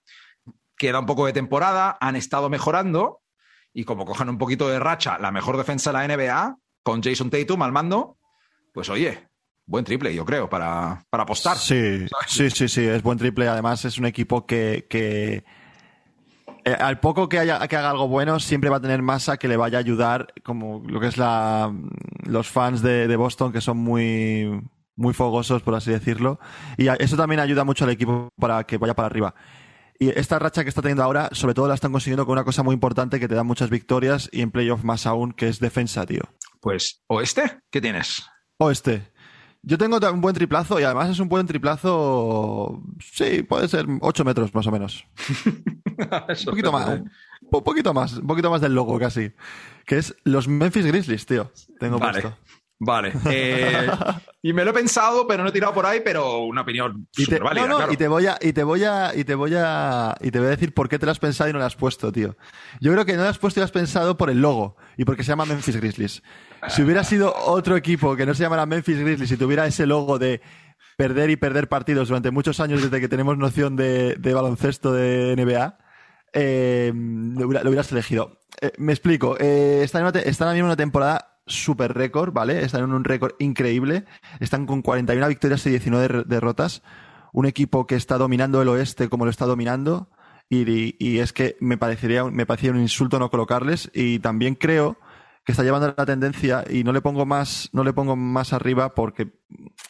queda 0.76 1.00
un 1.00 1.06
poco 1.06 1.28
de 1.28 1.34
temporada, 1.34 1.96
han 2.02 2.16
estado 2.16 2.50
mejorando 2.50 3.22
y 3.72 3.84
como 3.84 4.04
cojan 4.06 4.30
un 4.30 4.40
poquito 4.40 4.68
de 4.68 4.80
racha, 4.80 5.20
la 5.20 5.32
mejor 5.32 5.58
defensa 5.58 5.92
de 5.92 6.08
la 6.08 6.16
NBA 6.16 6.58
con 6.82 7.04
Jason 7.04 7.30
Tatum 7.30 7.62
al 7.62 7.72
mando, 7.72 8.17
pues 8.78 8.90
oye, 8.90 9.28
buen 9.66 9.84
triple, 9.84 10.14
yo 10.14 10.24
creo, 10.24 10.48
para, 10.48 11.04
para 11.10 11.24
apostar. 11.24 11.58
Sí, 11.58 12.06
sí, 12.28 12.52
sí, 12.52 12.68
sí, 12.68 12.86
es 12.86 13.02
buen 13.02 13.18
triple. 13.18 13.48
Además, 13.48 13.84
es 13.86 13.98
un 13.98 14.06
equipo 14.06 14.46
que, 14.46 14.86
que 14.88 15.44
eh, 16.64 16.78
al 16.80 17.00
poco 17.00 17.28
que, 17.28 17.40
haya, 17.40 17.68
que 17.68 17.76
haga 17.76 17.90
algo 17.90 18.08
bueno, 18.08 18.40
siempre 18.40 18.70
va 18.70 18.78
a 18.78 18.80
tener 18.80 19.02
masa 19.02 19.38
que 19.38 19.48
le 19.48 19.58
vaya 19.58 19.80
a 19.80 19.82
ayudar, 19.82 20.28
como 20.44 20.84
lo 20.86 21.00
que 21.00 21.08
es 21.08 21.18
la, 21.18 21.74
los 22.28 22.50
fans 22.50 22.84
de, 22.84 23.08
de 23.08 23.16
Boston, 23.16 23.52
que 23.52 23.62
son 23.62 23.78
muy, 23.78 24.62
muy 24.96 25.16
fogosos, 25.16 25.64
por 25.64 25.74
así 25.74 25.90
decirlo. 25.90 26.40
Y 26.78 26.88
eso 26.88 27.18
también 27.18 27.40
ayuda 27.40 27.64
mucho 27.64 27.86
al 27.86 27.90
equipo 27.90 28.30
para 28.40 28.64
que 28.66 28.78
vaya 28.78 28.94
para 28.94 29.08
arriba. 29.08 29.34
Y 29.98 30.10
esta 30.10 30.38
racha 30.38 30.62
que 30.62 30.70
está 30.70 30.84
teniendo 30.84 31.02
ahora, 31.02 31.30
sobre 31.32 31.56
todo 31.56 31.68
la 31.68 31.74
están 31.74 31.92
consiguiendo 31.92 32.28
con 32.28 32.34
una 32.34 32.44
cosa 32.44 32.62
muy 32.62 32.76
importante 32.76 33.20
que 33.20 33.28
te 33.28 33.34
da 33.34 33.42
muchas 33.42 33.72
victorias 33.72 34.30
y 34.32 34.42
en 34.42 34.52
playoff 34.52 34.84
más 34.84 35.08
aún, 35.08 35.32
que 35.32 35.48
es 35.48 35.60
defensa, 35.60 36.06
tío. 36.06 36.22
Pues, 36.62 37.02
¿oeste? 37.08 37.58
¿Qué 37.72 37.82
tienes? 37.82 38.24
Oeste. 38.58 39.12
Yo 39.62 39.78
tengo 39.78 40.00
un 40.12 40.22
buen 40.22 40.34
triplazo 40.34 40.80
y 40.80 40.84
además 40.84 41.10
es 41.10 41.20
un 41.20 41.28
buen 41.28 41.46
triplazo. 41.46 42.82
Sí, 43.00 43.44
puede 43.44 43.68
ser 43.68 43.86
8 44.00 44.24
metros 44.24 44.54
más 44.56 44.66
o 44.68 44.72
menos. 44.72 45.06
un 45.98 46.46
poquito 46.46 46.72
más. 46.72 47.02
Un 47.42 47.64
poquito 47.64 47.94
más. 47.94 48.14
Un 48.14 48.28
poquito 48.28 48.50
más 48.50 48.62
del 48.62 48.74
logo 48.74 48.98
casi. 48.98 49.32
Que 49.86 49.98
es 49.98 50.16
los 50.24 50.48
Memphis 50.48 50.86
Grizzlies, 50.86 51.26
tío. 51.26 51.52
Tengo 51.80 52.00
vale. 52.00 52.22
puesto. 52.22 52.38
Vale. 52.80 53.12
Eh, 53.30 53.88
y 54.42 54.54
me 54.54 54.64
lo 54.64 54.72
he 54.72 54.74
pensado, 54.74 55.28
pero 55.28 55.44
no 55.44 55.50
he 55.50 55.52
tirado 55.52 55.74
por 55.74 55.86
ahí, 55.86 56.00
pero 56.06 56.40
una 56.44 56.62
opinión 56.62 57.08
Y 57.18 57.18
te, 57.18 57.24
súper 57.26 57.44
válida, 57.44 57.64
no, 57.64 57.70
no, 57.70 57.78
claro. 57.78 57.94
y 57.94 57.98
te 57.98 58.08
voy 58.08 58.26
a, 58.28 58.38
y 58.40 58.54
te 58.54 58.64
voy 58.64 58.84
a, 58.84 59.12
y 59.16 59.24
te 59.24 59.36
voy 59.36 59.54
a, 59.58 60.16
y 60.22 60.32
te 60.32 60.38
voy 60.40 60.48
a 60.48 60.52
decir 60.52 60.74
por 60.74 60.88
qué 60.88 60.98
te 61.00 61.06
lo 61.06 61.12
has 61.12 61.20
pensado 61.20 61.50
y 61.50 61.54
no 61.54 61.60
lo 61.60 61.66
has 61.66 61.76
puesto, 61.76 62.12
tío. 62.12 62.38
Yo 62.80 62.92
creo 62.94 63.04
que 63.06 63.14
no 63.18 63.24
lo 63.24 63.30
has 63.30 63.40
puesto 63.40 63.60
y 63.60 63.62
lo 63.62 63.66
has 63.66 63.72
pensado 63.72 64.16
por 64.16 64.30
el 64.30 64.40
logo 64.42 64.78
y 64.96 65.04
porque 65.06 65.24
se 65.24 65.30
llama 65.30 65.46
Memphis 65.46 65.76
Grizzlies. 65.78 66.22
Si 66.70 66.82
hubiera 66.84 67.04
sido 67.04 67.34
otro 67.36 67.76
equipo 67.76 68.16
que 68.16 68.26
no 68.26 68.34
se 68.34 68.44
llamara 68.44 68.66
Memphis 68.66 69.00
Grizzlies 69.00 69.32
y 69.32 69.38
tuviera 69.38 69.66
ese 69.66 69.86
logo 69.86 70.18
de 70.20 70.42
perder 70.98 71.30
y 71.32 71.36
perder 71.36 71.68
partidos 71.68 72.08
durante 72.08 72.32
muchos 72.32 72.60
años 72.60 72.82
desde 72.84 73.00
que 73.02 73.08
tenemos 73.10 73.38
noción 73.38 73.76
de, 73.76 74.16
de 74.16 74.34
baloncesto 74.34 74.94
de 74.94 75.36
NBA, 75.36 75.78
eh, 76.34 76.92
lo, 76.96 77.48
hubiera- 77.48 77.64
lo 77.64 77.70
hubieras 77.70 77.92
elegido. 77.92 78.40
Eh, 78.62 78.72
me 78.78 78.94
explico. 78.94 79.38
Están, 79.38 80.02
en 80.04 80.08
una 80.10 80.20
están 80.22 80.56
en 80.56 80.64
una 80.64 80.76
temporada 80.76 81.37
super 81.48 81.94
récord, 81.94 82.32
¿vale? 82.34 82.64
Están 82.64 82.84
en 82.84 82.94
un 82.94 83.04
récord 83.04 83.34
increíble. 83.40 84.06
Están 84.40 84.66
con 84.66 84.82
41 84.82 85.28
victorias 85.28 85.66
y 85.66 85.72
19 85.72 86.08
re- 86.08 86.24
derrotas. 86.26 86.84
Un 87.34 87.46
equipo 87.46 87.88
que 87.88 87.96
está 87.96 88.18
dominando 88.18 88.62
el 88.62 88.68
oeste 88.70 89.10
como 89.10 89.26
lo 89.26 89.32
está 89.32 89.46
dominando. 89.46 90.10
Y, 90.50 91.20
es 91.20 91.34
que 91.34 91.58
me 91.60 91.78
parecería, 91.78 92.24
me 92.24 92.46
parecía 92.46 92.72
un 92.72 92.80
insulto 92.80 93.20
no 93.20 93.30
colocarles. 93.30 93.92
Y 93.94 94.20
también 94.20 94.56
creo 94.56 94.98
que 95.44 95.52
está 95.54 95.64
llevando 95.64 95.94
la 95.98 96.06
tendencia 96.06 96.66
y 96.70 96.84
no 96.84 96.92
le 96.92 97.00
pongo 97.02 97.26
más, 97.26 97.70
no 97.72 97.86
le 97.86 97.94
pongo 97.94 98.18
más 98.18 98.52
arriba 98.52 98.94
porque 98.94 99.32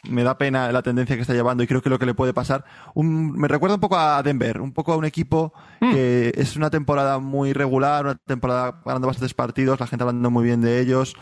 me 0.07 0.23
da 0.23 0.37
pena 0.37 0.71
la 0.71 0.83
tendencia 0.83 1.15
que 1.15 1.23
está 1.23 1.33
llevando 1.33 1.63
y 1.63 1.67
creo 1.67 1.81
que 1.81 1.89
lo 1.89 1.97
que 1.97 2.05
le 2.05 2.13
puede 2.13 2.31
pasar. 2.31 2.63
Un- 2.93 3.31
me 3.31 3.47
recuerda 3.47 3.73
un 3.75 3.81
poco 3.81 3.97
a 3.97 4.21
Denver, 4.21 4.61
un 4.61 4.71
poco 4.71 4.93
a 4.93 4.97
un 4.97 5.05
equipo 5.05 5.53
que 5.79 6.31
es 6.35 6.55
una 6.57 6.69
temporada 6.69 7.17
muy 7.17 7.53
regular, 7.53 8.05
una 8.05 8.15
temporada 8.15 8.81
ganando 8.85 9.07
bastantes 9.07 9.33
partidos, 9.33 9.79
la 9.79 9.87
gente 9.87 10.03
hablando 10.03 10.29
muy 10.29 10.43
bien 10.45 10.61
de 10.61 10.79
ellos, 10.79 11.15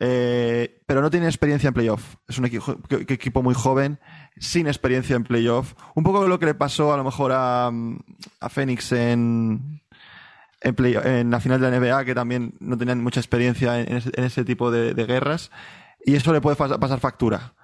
eh, 0.00 0.80
pero 0.86 1.02
no 1.02 1.10
tiene 1.10 1.26
experiencia 1.26 1.68
en 1.68 1.74
playoff. 1.74 2.16
Es 2.28 2.38
un 2.38 2.44
equipo, 2.44 2.76
equipo 2.90 3.42
muy 3.42 3.54
joven, 3.54 3.98
sin 4.38 4.66
experiencia 4.66 5.16
en 5.16 5.24
playoff. 5.24 5.74
Un 5.94 6.04
poco 6.04 6.26
lo 6.28 6.38
que 6.38 6.46
le 6.46 6.54
pasó 6.54 6.92
a 6.92 6.96
lo 6.96 7.04
mejor 7.04 7.32
a, 7.34 7.70
mm, 7.72 7.98
a 8.40 8.48
Phoenix 8.48 8.92
en, 8.92 9.80
en, 10.60 11.30
la 11.30 11.40
final 11.40 11.60
de 11.60 11.70
la 11.70 11.78
NBA, 11.78 12.04
que 12.04 12.14
también 12.14 12.54
no 12.60 12.76
tenían 12.76 13.02
mucha 13.02 13.20
experiencia 13.20 13.80
en 13.80 13.96
ese, 13.96 14.44
tipo 14.44 14.70
de, 14.70 14.92
guerras, 15.04 15.50
y 16.04 16.14
eso 16.14 16.32
le 16.32 16.40
puede 16.40 16.56
pas- 16.56 16.78
pasar 16.78 17.00
factura. 17.00 17.54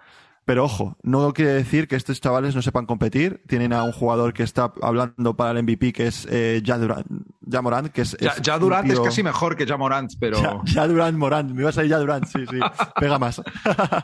Pero 0.44 0.64
ojo, 0.64 0.98
no 1.02 1.32
quiere 1.32 1.52
decir 1.54 1.88
que 1.88 1.96
estos 1.96 2.20
chavales 2.20 2.54
no 2.54 2.60
sepan 2.60 2.84
competir. 2.84 3.42
Tienen 3.48 3.72
a 3.72 3.82
un 3.82 3.92
jugador 3.92 4.34
que 4.34 4.42
está 4.42 4.72
hablando 4.82 5.36
para 5.36 5.58
el 5.58 5.62
MVP, 5.62 5.92
que 5.92 6.06
es 6.06 6.26
eh, 6.30 6.62
Ja 6.64 6.76
Durant, 6.76 7.06
Ja 7.50 7.62
Morant, 7.62 7.88
que 7.88 8.02
es, 8.02 8.16
Ya, 8.20 8.30
es 8.30 8.42
ya 8.42 8.58
Durant 8.58 8.90
es 8.90 9.00
casi 9.00 9.22
mejor 9.22 9.56
que 9.56 9.64
ya 9.64 9.76
Morant, 9.78 10.12
pero. 10.20 10.40
ya, 10.40 10.60
ya 10.66 10.86
Durant 10.86 11.16
Morant, 11.16 11.50
me 11.50 11.62
iba 11.62 11.70
a 11.70 11.72
salir 11.72 11.90
ya 11.90 11.98
Durant, 11.98 12.26
sí, 12.26 12.44
sí, 12.50 12.58
pega 13.00 13.18
más. 13.18 13.40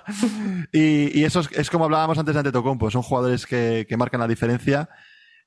y, 0.73 1.19
y 1.19 1.25
eso 1.25 1.41
es, 1.41 1.51
es 1.53 1.71
como 1.71 1.85
hablábamos 1.85 2.19
antes 2.19 2.35
de 2.35 2.39
Antetokounmpo, 2.41 2.91
son 2.91 3.03
jugadores 3.03 3.47
que, 3.47 3.87
que 3.89 3.97
marcan 3.99 4.21
la 4.21 4.29
diferencia 4.29 4.89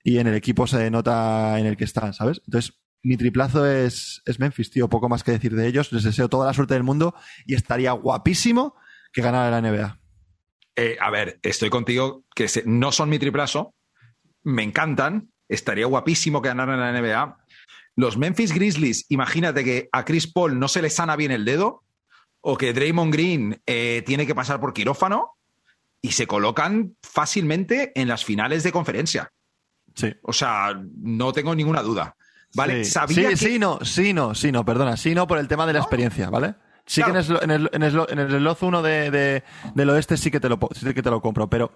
y 0.04 0.20
en 0.20 0.28
el 0.28 0.36
equipo 0.36 0.68
se 0.68 0.92
nota 0.92 1.58
en 1.60 1.66
el 1.66 1.78
que 1.78 1.86
están, 1.86 2.14
¿sabes? 2.14 2.42
Entonces, 2.46 2.80
mi 3.02 3.18
triplazo 3.18 3.66
es, 3.66 4.22
es 4.26 4.40
Memphis, 4.40 4.70
tío, 4.70 4.90
poco 4.90 5.10
más 5.10 5.24
que 5.24 5.32
decir 5.32 5.56
de 5.56 5.68
ellos, 5.68 5.92
les 5.92 6.04
deseo 6.04 6.30
toda 6.30 6.46
la 6.46 6.54
suerte 6.54 6.74
del 6.74 6.84
mundo 6.84 7.16
y 7.46 7.56
estaría 7.56 7.92
guapísimo 7.94 8.76
que 9.12 9.22
ganara 9.22 9.50
la 9.50 9.62
NBA. 9.68 10.00
Eh, 10.76 10.98
a 11.00 11.10
ver, 11.10 11.40
estoy 11.44 11.70
contigo, 11.70 12.24
que 12.36 12.48
se- 12.48 12.64
no 12.66 12.92
son 12.92 13.10
mi 13.10 13.20
triplazo, 13.20 13.74
me 14.44 14.64
encantan, 14.64 15.30
estaría 15.48 15.86
guapísimo 15.86 16.42
que 16.42 16.50
ganaran 16.50 16.76
en 16.76 16.82
la 16.82 17.00
NBA. 17.00 17.38
Los 17.96 18.18
Memphis 18.18 18.54
Grizzlies, 18.54 19.06
imagínate 19.10 19.64
que 19.64 19.90
a 19.92 20.04
Chris 20.04 20.26
Paul 20.32 20.58
no 20.60 20.68
se 20.68 20.82
le 20.82 20.90
sana 20.90 21.16
bien 21.16 21.32
el 21.32 21.46
dedo, 21.46 21.84
o 22.42 22.58
que 22.58 22.74
Draymond 22.74 23.14
Green 23.14 23.62
eh, 23.66 24.04
tiene 24.06 24.26
que 24.26 24.34
pasar 24.36 24.60
por 24.60 24.74
quirófano, 24.74 25.30
y 26.02 26.12
se 26.12 26.28
colocan 26.28 26.98
fácilmente 27.02 27.92
en 27.96 28.08
las 28.10 28.26
finales 28.26 28.64
de 28.64 28.72
conferencia. 28.74 29.32
Sí. 29.96 30.14
O 30.24 30.34
sea, 30.34 30.74
no 30.98 31.32
tengo 31.32 31.56
ninguna 31.56 31.82
duda. 31.82 32.16
¿Vale? 32.56 32.84
Sí, 32.84 32.92
Sabía 32.92 33.16
sí, 33.16 33.24
que- 33.30 33.38
sí, 33.38 33.60
no, 33.60 33.80
sí, 33.84 34.14
no, 34.14 34.36
sí, 34.36 34.52
no, 34.52 34.66
perdona, 34.66 34.98
sí, 34.98 35.16
no 35.16 35.28
por 35.28 35.38
el 35.38 35.48
tema 35.48 35.66
de 35.66 35.74
la 35.74 35.80
experiencia, 35.80 36.30
¿vale? 36.30 36.56
Sí 36.86 37.02
Claro. 37.02 37.14
que 37.14 37.20
en 37.20 37.32
el, 37.32 37.44
en 37.44 37.52
el, 37.52 37.70
en 37.74 37.84
el, 37.84 38.06
en 38.10 38.20
el 38.20 38.30
slot 38.40 38.62
1 38.64 38.82
de, 38.82 39.12
de- 39.12 39.44
del 39.74 39.90
oeste 39.90 40.18
sí 40.18 40.30
que 40.32 40.40
te 40.40 40.50
lo 40.50 40.60
sí 40.74 40.94
que 40.94 41.02
te 41.04 41.10
lo 41.10 41.22
compro, 41.22 41.50
pero 41.50 41.72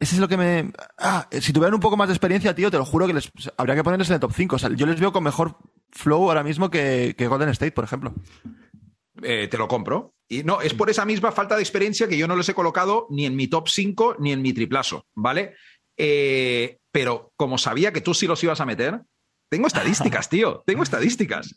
ese 0.00 0.16
es 0.16 0.20
lo 0.20 0.28
que 0.28 0.36
me 0.36 0.72
ah, 0.98 1.28
si 1.40 1.52
tuvieran 1.52 1.74
un 1.74 1.80
poco 1.80 1.96
más 1.96 2.08
de 2.08 2.14
experiencia, 2.14 2.54
tío, 2.54 2.70
te 2.70 2.76
lo 2.78 2.84
juro 2.84 3.06
que 3.06 3.14
les 3.14 3.30
habría 3.56 3.74
que 3.76 3.84
ponerles 3.84 4.08
en 4.10 4.14
el 4.14 4.20
top 4.20 4.32
5, 4.34 4.56
o 4.56 4.58
sea, 4.58 4.70
yo 4.74 4.84
les 4.86 5.00
veo 5.00 5.12
con 5.12 5.22
mejor 5.24 5.56
flow 5.92 6.28
ahora 6.28 6.42
mismo 6.42 6.68
que, 6.70 7.14
que 7.16 7.28
Golden 7.28 7.48
State, 7.50 7.72
por 7.72 7.84
ejemplo. 7.84 8.12
eh, 9.22 9.48
te 9.50 9.56
lo 9.58 9.68
compro. 9.68 10.12
Y 10.28 10.42
no, 10.42 10.60
es 10.60 10.74
por 10.74 10.90
esa 10.90 11.04
misma 11.04 11.30
falta 11.32 11.54
de 11.54 11.62
experiencia 11.62 12.08
que 12.08 12.18
yo 12.18 12.26
no 12.26 12.34
los 12.36 12.48
he 12.48 12.54
colocado 12.54 13.06
ni 13.10 13.26
en 13.26 13.36
mi 13.36 13.46
top 13.46 13.68
5 13.68 14.16
ni 14.18 14.32
en 14.32 14.42
mi 14.42 14.52
triplazo, 14.52 15.06
¿vale? 15.14 15.54
Eh, 15.96 16.78
pero 16.92 17.32
como 17.36 17.56
sabía 17.58 17.92
que 17.92 18.00
tú 18.00 18.12
sí 18.12 18.26
los 18.26 18.42
ibas 18.42 18.60
a 18.60 18.66
meter, 18.66 19.00
tengo 19.48 19.66
estadísticas, 19.66 20.28
tío, 20.28 20.62
tengo 20.66 20.82
estadísticas. 20.82 21.56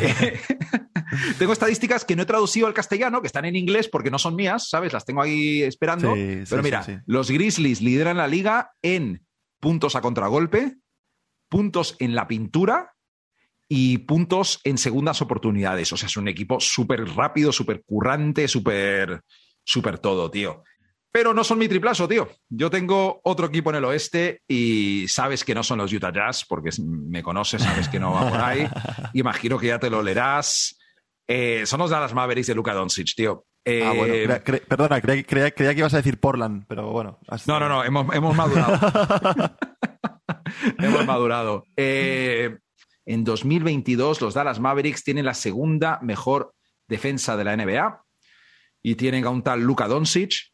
Eh, 0.00 0.40
tengo 1.38 1.52
estadísticas 1.52 2.04
que 2.04 2.14
no 2.14 2.22
he 2.22 2.26
traducido 2.26 2.66
al 2.66 2.74
castellano, 2.74 3.20
que 3.20 3.26
están 3.26 3.44
en 3.44 3.56
inglés 3.56 3.88
porque 3.88 4.10
no 4.10 4.18
son 4.18 4.36
mías, 4.36 4.68
¿sabes? 4.68 4.92
Las 4.92 5.04
tengo 5.04 5.22
ahí 5.22 5.62
esperando. 5.62 6.14
Sí, 6.14 6.42
pero 6.48 6.62
sí, 6.62 6.66
mira, 6.66 6.82
sí. 6.82 6.96
los 7.06 7.30
Grizzlies 7.30 7.80
lideran 7.80 8.16
la 8.16 8.28
liga 8.28 8.70
en 8.82 9.26
puntos 9.60 9.96
a 9.96 10.00
contragolpe, 10.00 10.76
puntos 11.48 11.96
en 11.98 12.14
la 12.14 12.28
pintura 12.28 12.94
y 13.68 13.98
puntos 13.98 14.60
en 14.64 14.78
segundas 14.78 15.20
oportunidades. 15.20 15.92
O 15.92 15.96
sea, 15.96 16.06
es 16.06 16.16
un 16.16 16.28
equipo 16.28 16.60
súper 16.60 17.04
rápido, 17.08 17.52
súper 17.52 17.82
currante, 17.84 18.46
súper, 18.46 19.22
súper 19.64 19.98
todo, 19.98 20.30
tío. 20.30 20.62
Pero 21.12 21.32
no 21.32 21.44
son 21.44 21.58
mi 21.58 21.66
triplazo, 21.68 22.06
tío. 22.06 22.28
Yo 22.48 22.68
tengo 22.70 23.20
otro 23.24 23.46
equipo 23.46 23.70
en 23.70 23.76
el 23.76 23.84
oeste 23.86 24.42
y 24.46 25.06
sabes 25.08 25.44
que 25.44 25.54
no 25.54 25.62
son 25.62 25.78
los 25.78 25.92
Utah 25.92 26.12
Jazz, 26.12 26.44
porque 26.46 26.70
me 26.78 27.22
conoces, 27.22 27.62
sabes 27.62 27.88
que 27.88 27.98
no 27.98 28.12
va 28.12 28.28
por 28.28 28.40
ahí. 28.40 28.68
Imagino 29.14 29.58
que 29.58 29.68
ya 29.68 29.78
te 29.78 29.88
lo 29.88 30.02
leerás. 30.02 30.76
Eh, 31.26 31.62
son 31.64 31.80
los 31.80 31.90
Dallas 31.90 32.12
Mavericks 32.14 32.48
de 32.48 32.54
Luka 32.54 32.74
Doncic, 32.74 33.14
tío. 33.16 33.46
ah, 33.66 33.92
bueno, 33.96 34.14
Eh, 34.14 34.28
cre- 34.28 34.42
cre- 34.44 34.66
perdona, 34.66 35.00
creía, 35.00 35.50
que 35.50 35.72
ibas 35.78 35.94
a 35.94 35.98
decir 35.98 36.20
Portland, 36.20 36.64
pero 36.68 36.90
bueno. 36.90 37.18
no, 37.46 37.60
no, 37.60 37.68
no, 37.68 37.82
hemos, 37.82 38.14
hemos 38.14 38.36
madurado. 38.36 38.78
hemos 40.78 41.06
madurado. 41.06 41.64
Eh, 41.76 42.58
en 43.06 43.24
2022, 43.24 44.20
los 44.20 44.34
Dallas 44.34 44.60
Mavericks 44.60 45.02
tienen 45.04 45.24
la 45.24 45.34
segunda 45.34 45.98
mejor 46.02 46.52
defensa 46.88 47.36
de 47.36 47.44
la 47.44 47.56
NBA 47.56 48.02
y 48.82 48.94
tienen 48.96 49.24
a 49.24 49.30
un 49.30 49.42
tal 49.42 49.62
Luka 49.62 49.88
Doncic. 49.88 50.52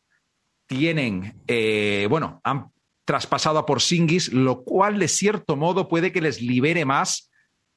Tienen, 0.78 1.42
eh, 1.46 2.06
bueno, 2.08 2.40
han 2.44 2.70
traspasado 3.04 3.58
a 3.58 3.66
Porzingis, 3.66 4.32
lo 4.32 4.64
cual 4.64 4.98
de 4.98 5.06
cierto 5.08 5.54
modo 5.56 5.87
puede 5.87 6.12
que 6.12 6.22
les 6.22 6.40
libere 6.40 6.85
más 6.87 7.30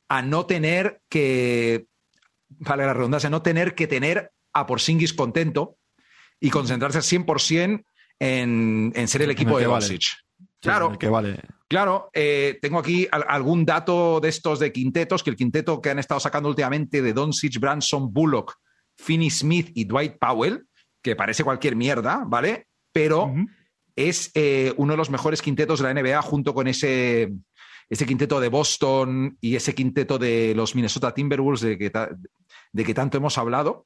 a 0.07 0.21
no 0.21 0.45
tener 0.45 1.01
que, 1.09 1.87
vale 2.47 2.85
la 2.85 2.93
redundancia, 2.93 3.29
no 3.29 3.41
tener 3.41 3.75
que 3.75 3.87
tener 3.87 4.31
a 4.53 4.65
Porzingis 4.65 5.13
contento 5.13 5.75
y 6.39 6.49
concentrarse 6.51 6.99
100% 6.99 7.83
en, 8.19 8.93
en 8.95 9.07
ser 9.09 9.23
el 9.23 9.31
equipo 9.31 9.57
el 9.57 9.63
de 9.65 9.67
vale. 9.67 9.81
Doncic. 9.85 10.01
Sí, 10.01 10.45
Claro, 10.61 10.97
que 10.97 11.09
vale. 11.09 11.41
Claro, 11.67 12.09
eh, 12.13 12.57
tengo 12.61 12.79
aquí 12.79 13.05
al- 13.11 13.25
algún 13.27 13.65
dato 13.65 14.21
de 14.21 14.29
estos 14.29 14.59
de 14.59 14.71
quintetos, 14.71 15.21
que 15.21 15.31
el 15.31 15.35
quinteto 15.35 15.81
que 15.81 15.89
han 15.89 15.99
estado 15.99 16.21
sacando 16.21 16.47
últimamente 16.47 17.01
de 17.01 17.11
Doncic, 17.11 17.59
Branson, 17.59 18.13
Bullock, 18.13 18.55
Finney 18.95 19.29
Smith 19.29 19.71
y 19.75 19.83
Dwight 19.83 20.17
Powell, 20.17 20.65
que 21.01 21.15
parece 21.17 21.43
cualquier 21.43 21.75
mierda, 21.75 22.23
¿vale? 22.25 22.67
Pero 22.95 23.33
es 23.97 24.31
eh, 24.35 24.73
uno 24.77 24.93
de 24.93 24.97
los 24.97 25.09
mejores 25.09 25.41
quintetos 25.41 25.79
de 25.81 25.93
la 25.93 26.01
NBA 26.01 26.21
junto 26.21 26.53
con 26.53 26.67
ese, 26.69 27.33
ese 27.89 28.05
quinteto 28.05 28.39
de 28.39 28.47
Boston 28.47 29.37
y 29.41 29.55
ese 29.57 29.75
quinteto 29.75 30.17
de 30.17 30.53
los 30.55 30.75
Minnesota 30.75 31.13
Timberwolves 31.13 31.59
de 31.61 31.77
que, 31.77 31.89
ta- 31.89 32.09
de 32.71 32.83
que 32.85 32.93
tanto 32.93 33.17
hemos 33.17 33.37
hablado. 33.37 33.85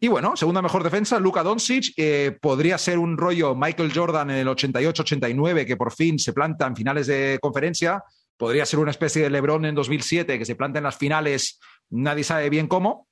Y 0.00 0.06
bueno, 0.06 0.36
segunda 0.36 0.62
mejor 0.62 0.84
defensa, 0.84 1.18
Luka 1.18 1.42
Doncic. 1.42 1.92
eh, 1.96 2.38
podría 2.40 2.78
ser 2.78 2.96
un 2.98 3.16
rollo 3.18 3.56
Michael 3.56 3.92
Jordan 3.92 4.30
en 4.30 4.36
el 4.36 4.46
88-89, 4.48 5.66
que 5.66 5.76
por 5.76 5.92
fin 5.92 6.16
se 6.18 6.32
planta 6.32 6.66
en 6.66 6.76
finales 6.76 7.08
de 7.08 7.38
conferencia. 7.42 8.04
Podría 8.36 8.64
ser 8.64 8.78
una 8.78 8.92
especie 8.92 9.20
de 9.22 9.30
LeBron 9.30 9.64
en 9.64 9.74
2007, 9.74 10.38
que 10.38 10.44
se 10.44 10.54
planta 10.54 10.78
en 10.78 10.84
las 10.84 10.96
finales, 10.96 11.58
nadie 11.90 12.22
sabe 12.22 12.48
bien 12.50 12.68
cómo. 12.68 13.07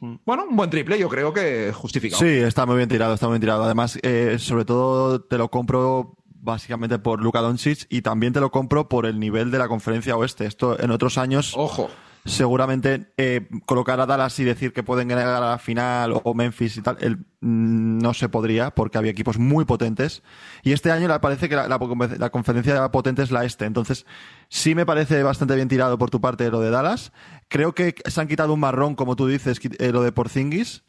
Mm. 0.00 0.16
Bueno, 0.24 0.46
un 0.48 0.56
buen 0.56 0.70
triple, 0.70 0.98
yo 0.98 1.08
creo 1.08 1.32
que 1.32 1.72
justificado. 1.72 2.20
Sí, 2.20 2.28
está 2.28 2.66
muy 2.66 2.76
bien 2.76 2.88
tirado, 2.88 3.14
está 3.14 3.26
muy 3.26 3.34
bien 3.34 3.42
tirado. 3.42 3.64
Además, 3.64 3.98
eh, 4.02 4.36
sobre 4.38 4.64
todo 4.64 5.20
te 5.20 5.38
lo 5.38 5.50
compro 5.50 6.16
básicamente 6.42 6.98
por 6.98 7.22
Luka 7.22 7.40
Doncic 7.40 7.86
y 7.88 8.02
también 8.02 8.32
te 8.32 8.40
lo 8.40 8.50
compro 8.50 8.88
por 8.88 9.06
el 9.06 9.20
nivel 9.20 9.50
de 9.50 9.58
la 9.58 9.68
conferencia 9.68 10.16
oeste. 10.16 10.46
Esto 10.46 10.80
en 10.80 10.90
otros 10.90 11.18
años 11.18 11.52
Ojo, 11.56 11.90
seguramente 12.24 13.12
eh, 13.16 13.48
colocar 13.66 14.00
a 14.00 14.06
Dallas 14.06 14.38
y 14.38 14.44
decir 14.44 14.72
que 14.72 14.82
pueden 14.82 15.08
ganar 15.08 15.26
a 15.28 15.40
la 15.50 15.58
final 15.58 16.12
o 16.22 16.34
Memphis 16.34 16.76
y 16.76 16.82
tal, 16.82 16.96
mm, 17.40 17.98
no 17.98 18.14
se 18.14 18.28
podría 18.28 18.70
porque 18.72 18.98
había 18.98 19.10
equipos 19.10 19.38
muy 19.38 19.64
potentes. 19.64 20.22
Y 20.62 20.72
este 20.72 20.90
año 20.92 21.08
la- 21.08 21.20
parece 21.20 21.48
que 21.48 21.56
la, 21.56 21.66
la- 21.68 21.78
la 22.18 22.30
conferencia 22.30 22.90
potente 22.90 23.22
es 23.22 23.30
la 23.30 23.44
este. 23.44 23.64
Entonces, 23.64 24.06
sí 24.48 24.74
me 24.74 24.86
parece 24.86 25.22
bastante 25.22 25.54
bien 25.54 25.68
tirado 25.68 25.98
por 25.98 26.10
tu 26.10 26.20
parte 26.20 26.50
lo 26.50 26.60
de 26.60 26.70
Dallas. 26.70 27.12
Creo 27.48 27.74
que 27.74 27.94
se 28.04 28.20
han 28.20 28.28
quitado 28.28 28.52
un 28.54 28.60
marrón, 28.60 28.94
como 28.94 29.16
tú 29.16 29.26
dices, 29.26 29.58
eh, 29.78 29.92
lo 29.92 30.02
de 30.02 30.12
Porzingis. 30.12 30.84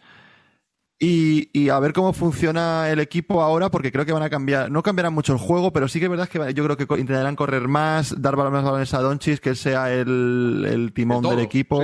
Y, 1.04 1.70
a 1.70 1.80
ver 1.80 1.94
cómo 1.94 2.14
funciona 2.14 2.88
el 2.92 3.00
equipo 3.00 3.42
ahora, 3.42 3.72
porque 3.72 3.92
creo 3.92 4.06
que 4.06 4.14
van 4.14 4.22
a 4.22 4.30
cambiar, 4.30 4.70
no 4.70 4.84
cambiarán 4.84 5.16
mucho 5.16 5.34
el 5.34 5.40
juego, 5.40 5.74
pero 5.74 5.88
sí 5.88 5.98
que 5.98 6.06
es 6.06 6.12
verdad 6.12 6.30
que 6.30 6.54
yo 6.54 6.64
creo 6.64 6.78
que 6.78 6.84
intentarán 6.84 7.36
correr 7.36 7.68
más, 7.68 8.22
dar 8.22 8.38
más 8.38 8.64
balones 8.64 8.94
a 8.94 9.02
Donchis, 9.02 9.42
que 9.42 9.50
él 9.50 9.56
sea 9.56 9.92
el, 9.92 10.92
timón 10.94 11.24
del 11.24 11.40
equipo, 11.40 11.82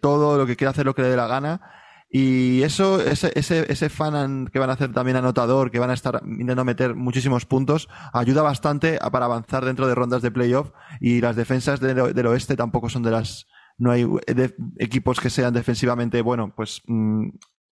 todo, 0.00 0.38
lo 0.38 0.46
que 0.46 0.54
quiera 0.54 0.70
hacer 0.70 0.86
lo 0.86 0.94
que 0.94 1.02
le 1.02 1.08
dé 1.08 1.16
la 1.16 1.26
gana. 1.26 1.60
Y 2.12 2.62
eso, 2.62 3.00
ese, 3.00 3.32
ese, 3.34 3.66
ese 3.72 3.88
fan 3.88 4.46
que 4.52 4.60
van 4.60 4.70
a 4.70 4.74
hacer 4.74 4.92
también 4.92 5.16
anotador, 5.16 5.72
que 5.72 5.80
van 5.80 5.90
a 5.90 5.94
estar 5.94 6.22
intentando 6.24 6.64
meter 6.64 6.94
muchísimos 6.94 7.46
puntos, 7.46 7.88
ayuda 8.12 8.42
bastante 8.42 9.00
para 9.10 9.24
avanzar 9.24 9.64
dentro 9.64 9.88
de 9.88 9.96
rondas 9.96 10.22
de 10.22 10.30
playoff. 10.30 10.70
Y 11.00 11.20
las 11.20 11.34
defensas 11.34 11.80
del, 11.80 12.26
oeste 12.26 12.54
tampoco 12.54 12.88
son 12.88 13.02
de 13.02 13.10
las, 13.10 13.48
no 13.78 13.90
hay 13.90 14.06
equipos 14.78 15.18
que 15.18 15.30
sean 15.30 15.54
defensivamente, 15.54 16.22
bueno, 16.22 16.52
pues 16.54 16.82
mm, 16.86 17.30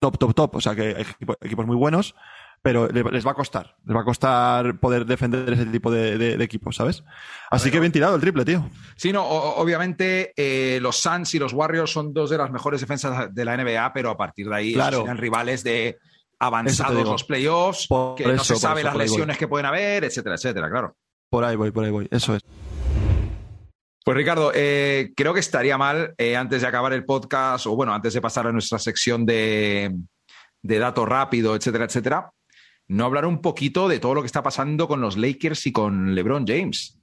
top, 0.02 0.18
top, 0.18 0.34
top. 0.34 0.56
O 0.56 0.62
sea 0.62 0.76
que 0.76 0.96
hay 0.98 1.06
equipos 1.42 1.66
muy 1.66 1.78
buenos, 1.78 2.16
pero 2.62 2.88
les 2.88 3.26
va 3.26 3.32
a 3.32 3.36
costar. 3.36 3.78
Les 3.86 3.96
va 3.96 4.02
a 4.02 4.04
costar 4.04 4.80
poder 4.80 5.06
defender 5.06 5.54
ese 5.54 5.66
tipo 5.68 5.92
de, 5.92 6.34
equipos, 6.44 6.76
¿sabes? 6.76 7.04
Así 7.50 7.72
que 7.72 7.80
bien 7.80 7.92
tirado 7.92 8.16
el 8.16 8.22
triple, 8.22 8.44
tío. 8.44 8.68
Sí, 8.96 9.14
no, 9.14 9.26
obviamente 9.26 10.34
eh, 10.36 10.80
los 10.82 10.98
Suns 10.98 11.34
y 11.36 11.40
los 11.40 11.54
Warriors 11.54 11.92
son 11.92 12.14
dos 12.14 12.30
de 12.30 12.38
las 12.38 12.52
mejores 12.52 12.82
defensas 12.82 13.34
de 13.34 13.46
la 13.46 13.56
NBA, 13.56 13.94
pero 13.94 14.10
a 14.10 14.18
partir 14.18 14.50
de 14.50 14.56
ahí 14.56 14.74
claro. 14.74 15.02
serán 15.02 15.18
rivales 15.18 15.64
de 15.64 15.98
avanzados 16.40 17.04
los 17.06 17.24
playoffs, 17.24 17.88
que 18.18 18.34
no 18.34 18.44
se 18.44 18.56
sabe 18.56 18.84
las 18.84 18.96
lesiones 18.96 19.38
que 19.38 19.48
pueden 19.48 19.68
haber, 19.68 20.04
etcétera, 20.04 20.36
etcétera, 20.36 20.70
claro. 20.70 20.98
Por 21.30 21.46
ahí 21.46 21.56
voy, 21.56 21.72
por 21.72 21.86
ahí 21.86 21.92
voy. 21.92 22.08
Eso 22.12 22.36
es. 22.36 22.42
Pues 24.04 24.18
Ricardo, 24.18 24.52
eh, 24.56 25.14
creo 25.16 25.34
que 25.34 25.40
estaría 25.40 25.78
mal 25.78 26.16
eh, 26.18 26.36
antes 26.36 26.62
de 26.62 26.68
acabar 26.68 26.92
el 26.92 27.06
podcast, 27.06 27.68
o 27.68 27.76
bueno, 27.76 27.94
antes 27.94 28.14
de 28.14 28.22
pasar 28.22 28.48
a 28.48 28.52
nuestra 28.52 28.80
sección 28.80 29.28
de, 29.28 29.96
de 30.64 30.80
datos 30.80 31.08
rápido, 31.08 31.56
etcétera, 31.56 31.86
etcétera, 31.86 32.32
no 32.88 33.06
hablar 33.06 33.28
un 33.28 33.42
poquito 33.42 33.88
de 33.88 34.00
todo 34.00 34.16
lo 34.16 34.22
que 34.22 34.26
está 34.26 34.42
pasando 34.42 34.88
con 34.88 35.02
los 35.02 35.18
Lakers 35.18 35.68
y 35.68 35.72
con 35.72 36.16
LeBron 36.16 36.48
James. 36.48 37.00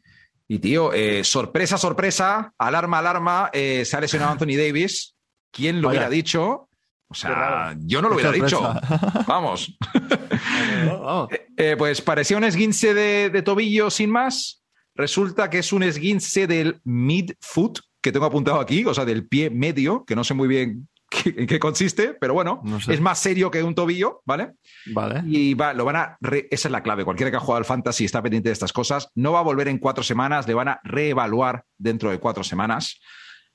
Y 0.48 0.58
tío, 0.58 0.92
eh, 0.92 1.22
sorpresa, 1.22 1.78
sorpresa, 1.78 2.52
alarma, 2.58 2.98
alarma, 2.98 3.50
se 3.52 3.90
ha 3.92 4.00
lesionado 4.00 4.32
Anthony 4.32 4.56
Davis. 4.56 5.14
¿Quién 5.52 5.80
lo 5.80 5.90
hubiera 5.90 6.10
dicho? 6.10 6.68
O 7.10 7.14
sea, 7.14 7.76
yo 7.78 8.02
no 8.02 8.08
lo 8.08 8.16
hubiera 8.16 8.32
dicho. 8.32 8.60
Vamos. 9.26 9.78
pues 11.78 12.02
parecía 12.02 12.36
un 12.36 12.44
esguince 12.44 12.92
de, 12.92 13.30
de 13.30 13.42
tobillo 13.42 13.88
sin 13.88 14.10
más 14.10 14.57
Resulta 14.98 15.48
que 15.48 15.60
es 15.60 15.72
un 15.72 15.84
esguince 15.84 16.48
del 16.48 16.80
midfoot, 16.82 17.78
que 18.02 18.10
tengo 18.10 18.26
apuntado 18.26 18.58
aquí, 18.58 18.84
o 18.84 18.92
sea, 18.92 19.04
del 19.04 19.28
pie 19.28 19.48
medio, 19.48 20.04
que 20.04 20.16
no 20.16 20.24
sé 20.24 20.34
muy 20.34 20.48
bien 20.48 20.88
en 21.24 21.46
qué 21.46 21.60
consiste, 21.60 22.14
pero 22.20 22.34
bueno, 22.34 22.60
es 22.88 23.00
más 23.00 23.20
serio 23.20 23.48
que 23.48 23.62
un 23.62 23.76
tobillo, 23.76 24.22
¿vale? 24.26 24.54
Vale. 24.86 25.22
Y 25.24 25.54
va, 25.54 25.72
lo 25.72 25.84
van 25.84 25.96
a. 25.96 26.18
esa 26.50 26.68
es 26.68 26.72
la 26.72 26.82
clave. 26.82 27.04
Cualquiera 27.04 27.30
que 27.30 27.36
ha 27.36 27.40
jugado 27.40 27.58
al 27.58 27.64
fantasy 27.64 28.06
está 28.06 28.20
pendiente 28.20 28.48
de 28.48 28.54
estas 28.54 28.72
cosas. 28.72 29.08
No 29.14 29.32
va 29.32 29.38
a 29.38 29.44
volver 29.44 29.68
en 29.68 29.78
cuatro 29.78 30.02
semanas, 30.02 30.48
le 30.48 30.54
van 30.54 30.68
a 30.68 30.80
reevaluar 30.82 31.62
dentro 31.76 32.10
de 32.10 32.18
cuatro 32.18 32.42
semanas, 32.42 33.00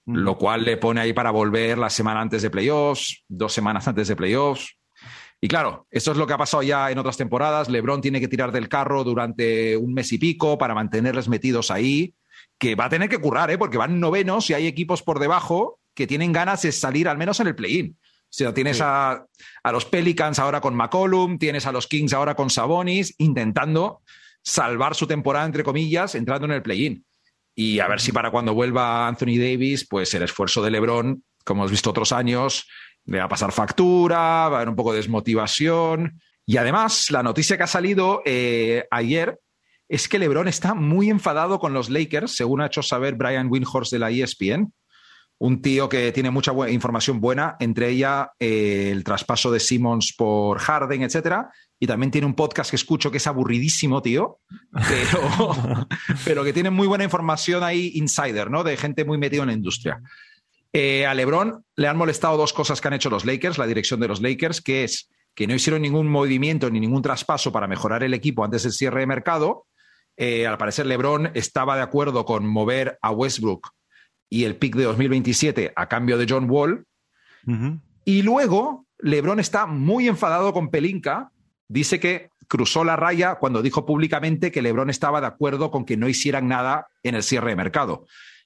lo 0.05 0.37
cual 0.37 0.63
le 0.63 0.77
pone 0.77 1.01
ahí 1.01 1.11
para 1.11 1.31
volver 1.31 1.77
la 1.77 1.89
semana 1.89 2.21
antes 2.21 2.41
de 2.41 2.49
playoffs, 2.49 3.25
dos 3.27 3.51
semanas 3.51 3.85
antes 3.85 4.07
de 4.07 4.15
playoffs. 4.15 4.77
Y 5.43 5.49
claro, 5.49 5.87
esto 5.91 6.13
es 6.13 6.17
lo 6.17 6.25
que 6.25 6.31
ha 6.31 6.37
pasado 6.37 6.63
ya 6.63 6.89
en 6.89 6.97
otras 6.97 7.17
temporadas. 7.17 7.67
LeBron 7.67 7.99
tiene 7.99 8.21
que 8.21 8.29
tirar 8.29 8.53
del 8.53 8.69
carro 8.69 9.03
durante 9.03 9.75
un 9.75 9.93
mes 9.93 10.09
y 10.13 10.17
pico 10.17 10.57
para 10.57 10.73
mantenerles 10.73 11.27
metidos 11.27 11.69
ahí, 11.69 12.15
que 12.57 12.75
va 12.75 12.85
a 12.85 12.89
tener 12.89 13.09
que 13.09 13.17
currar, 13.17 13.51
¿eh? 13.51 13.57
porque 13.57 13.77
van 13.77 13.99
novenos 13.99 14.49
y 14.49 14.53
hay 14.53 14.67
equipos 14.67 15.03
por 15.03 15.19
debajo 15.19 15.81
que 15.93 16.07
tienen 16.07 16.31
ganas 16.31 16.61
de 16.61 16.71
salir 16.71 17.09
al 17.09 17.17
menos 17.17 17.41
en 17.41 17.47
el 17.47 17.55
play-in. 17.55 17.97
O 17.99 18.25
sea, 18.29 18.53
tienes 18.53 18.79
a, 18.79 19.25
los 19.69 19.83
Pelicans 19.83 20.39
ahora 20.39 20.61
con 20.61 20.75
McCollum, 20.75 21.37
tienes 21.37 21.67
a 21.67 21.73
los 21.73 21.87
Kings 21.87 22.13
ahora 22.13 22.35
con 22.35 22.49
Sabonis, 22.49 23.13
intentando 23.17 24.01
salvar 24.43 24.95
su 24.95 25.07
temporada, 25.07 25.45
entre 25.45 25.65
comillas, 25.65 26.15
entrando 26.15 26.45
en 26.45 26.53
el 26.53 26.61
play-in. 26.61 27.03
Y 27.53 27.79
a 27.79 27.89
ver 27.89 27.99
si 27.99 28.13
para 28.13 28.31
cuando 28.31 28.53
vuelva 28.53 29.09
Anthony 29.09 29.37
Davis, 29.37 29.85
pues 29.89 30.13
el 30.13 30.23
esfuerzo 30.23 30.61
de 30.61 30.71
LeBron, 30.71 31.21
como 31.43 31.63
hemos 31.63 31.71
visto 31.71 31.89
otros 31.89 32.13
años, 32.13 32.65
le 33.05 33.19
va 33.19 33.25
a 33.25 33.29
pasar 33.29 33.51
factura, 33.51 34.17
va 34.17 34.53
a 34.53 34.55
haber 34.57 34.69
un 34.69 34.75
poco 34.75 34.91
de 34.91 34.97
desmotivación. 34.97 36.19
Y 36.45 36.57
además, 36.57 37.11
la 37.11 37.23
noticia 37.23 37.57
que 37.57 37.63
ha 37.63 37.67
salido 37.67 38.21
eh, 38.25 38.85
ayer 38.91 39.39
es 39.87 40.07
que 40.07 40.19
LeBron 40.19 40.47
está 40.47 40.73
muy 40.73 41.09
enfadado 41.09 41.59
con 41.59 41.73
los 41.73 41.89
Lakers, 41.89 42.35
según 42.35 42.61
ha 42.61 42.67
hecho 42.67 42.81
saber 42.81 43.15
Brian 43.15 43.49
Windhorst 43.49 43.91
de 43.91 43.99
la 43.99 44.09
ESPN, 44.09 44.73
un 45.39 45.61
tío 45.61 45.89
que 45.89 46.11
tiene 46.11 46.31
mucha 46.31 46.53
información 46.69 47.19
buena, 47.19 47.57
entre 47.59 47.89
ella 47.89 48.31
eh, 48.39 48.89
el 48.91 49.03
traspaso 49.03 49.51
de 49.51 49.59
Simmons 49.59 50.13
por 50.17 50.59
Harden, 50.59 51.03
etcétera, 51.03 51.51
y 51.79 51.87
también 51.87 52.11
tiene 52.11 52.27
un 52.27 52.33
podcast 52.33 52.69
que 52.69 52.77
escucho 52.77 53.11
que 53.11 53.17
es 53.17 53.27
aburridísimo, 53.27 54.01
tío, 54.01 54.39
pero, 54.71 55.87
pero 56.25 56.43
que 56.43 56.53
tiene 56.53 56.69
muy 56.69 56.87
buena 56.87 57.03
información 57.03 57.61
ahí 57.61 57.91
insider, 57.95 58.49
¿no? 58.49 58.63
De 58.63 58.77
gente 58.77 59.03
muy 59.03 59.17
metida 59.17 59.41
en 59.41 59.47
la 59.47 59.53
industria. 59.53 60.01
Eh, 60.75 61.05
a 61.05 61.13
LeBron 61.13 61.63
le 61.75 61.87
han 61.87 61.97
molestado 61.97 62.35
dos 62.35 62.51
cosas 62.51 62.81
que 62.81 62.87
han 62.87 62.95
hecho 62.95 63.11
los 63.11 63.25
Lakers, 63.25 63.59
la 63.59 63.67
dirección 63.67 63.99
de 63.99 64.07
los 64.07 64.21
Lakers, 64.21 64.59
que 64.59 64.83
es 64.83 65.07
que 65.35 65.45
no 65.45 65.53
hicieron 65.53 65.83
ningún 65.83 66.07
movimiento 66.07 66.69
ni 66.69 66.79
ningún 66.79 67.03
traspaso 67.03 67.51
para 67.51 67.67
mejorar 67.67 68.03
el 68.03 68.13
equipo 68.13 68.43
antes 68.43 68.63
del 68.63 68.71
cierre 68.71 69.01
de 69.01 69.07
mercado. 69.07 69.67
Eh, 70.17 70.47
al 70.47 70.57
parecer, 70.57 70.87
LeBron 70.87 71.31
estaba 71.35 71.75
de 71.75 71.83
acuerdo 71.83 72.25
con 72.25 72.47
mover 72.47 72.97
a 73.01 73.11
Westbrook 73.11 73.69
y 74.29 74.45
el 74.45 74.55
pick 74.55 74.75
de 74.75 74.85
2027 74.85 75.73
a 75.75 75.87
cambio 75.87 76.17
de 76.17 76.25
John 76.27 76.49
Wall. 76.49 76.85
Y 78.05 78.21
luego, 78.21 78.85
LeBron 78.99 79.39
está 79.39 79.65
muy 79.67 80.07
enfadado 80.07 80.53
con 80.53 80.69
Pelinka. 80.69 81.31
Dice 81.67 81.99
que 81.99 82.29
cruzó 82.47 82.83
la 82.83 82.95
raya 82.95 83.35
cuando 83.35 83.61
dijo 83.61 83.85
públicamente 83.85 84.51
que 84.51 84.61
LeBron 84.61 84.89
estaba 84.89 85.21
de 85.21 85.27
acuerdo 85.27 85.71
con 85.71 85.85
que 85.85 85.97
no 85.97 86.07
hicieran 86.07 86.47
nada 86.47 86.87
en 87.03 87.15
el 87.15 87.23
cierre 87.23 87.49
de 87.49 87.55
mercado 87.55 88.05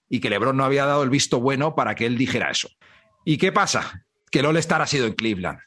y 0.09 0.19
que 0.19 0.29
LeBron 0.29 0.55
no 0.55 0.63
había 0.63 0.85
dado 0.85 1.03
el 1.03 1.09
visto 1.09 1.39
bueno 1.39 1.75
para 1.75 1.95
que 1.95 2.05
él 2.05 2.17
dijera 2.17 2.51
eso. 2.51 2.69
¿Y 3.25 3.37
qué 3.37 3.51
pasa? 3.51 4.05
Que 4.31 4.39
el 4.39 4.45
All-Star 4.45 4.81
ha 4.81 4.87
sido 4.87 5.05
en 5.05 5.13
Cleveland. 5.13 5.59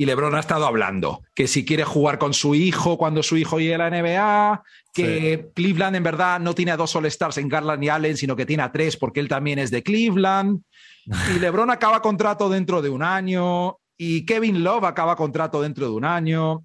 Y 0.00 0.06
LeBron 0.06 0.36
ha 0.36 0.40
estado 0.40 0.64
hablando 0.64 1.24
que 1.34 1.48
si 1.48 1.64
quiere 1.64 1.82
jugar 1.82 2.18
con 2.18 2.32
su 2.32 2.54
hijo 2.54 2.96
cuando 2.96 3.24
su 3.24 3.36
hijo 3.36 3.58
llegue 3.58 3.74
a 3.74 3.78
la 3.78 3.90
NBA, 3.90 4.62
que 4.94 5.50
Cleveland 5.56 5.96
en 5.96 6.04
verdad 6.04 6.38
no 6.38 6.54
tiene 6.54 6.70
a 6.70 6.76
dos 6.76 6.94
All-Stars 6.94 7.38
en 7.38 7.48
Garland 7.48 7.82
y 7.82 7.88
Allen, 7.88 8.16
sino 8.16 8.36
que 8.36 8.46
tiene 8.46 8.62
a 8.62 8.70
tres 8.70 8.96
porque 8.96 9.18
él 9.18 9.26
también 9.26 9.58
es 9.58 9.72
de 9.72 9.82
Cleveland. 9.82 10.62
Y 11.04 11.10
LeBron 11.40 11.70
acaba 11.70 12.00
contrato 12.00 12.48
dentro 12.48 12.80
de 12.80 12.90
un 12.90 13.02
año. 13.02 13.78
Y 13.96 14.24
Kevin 14.24 14.62
Love 14.62 14.84
acaba 14.84 15.16
contrato 15.16 15.60
dentro 15.60 15.86
de 15.86 15.92
un 15.92 16.04
año. 16.04 16.64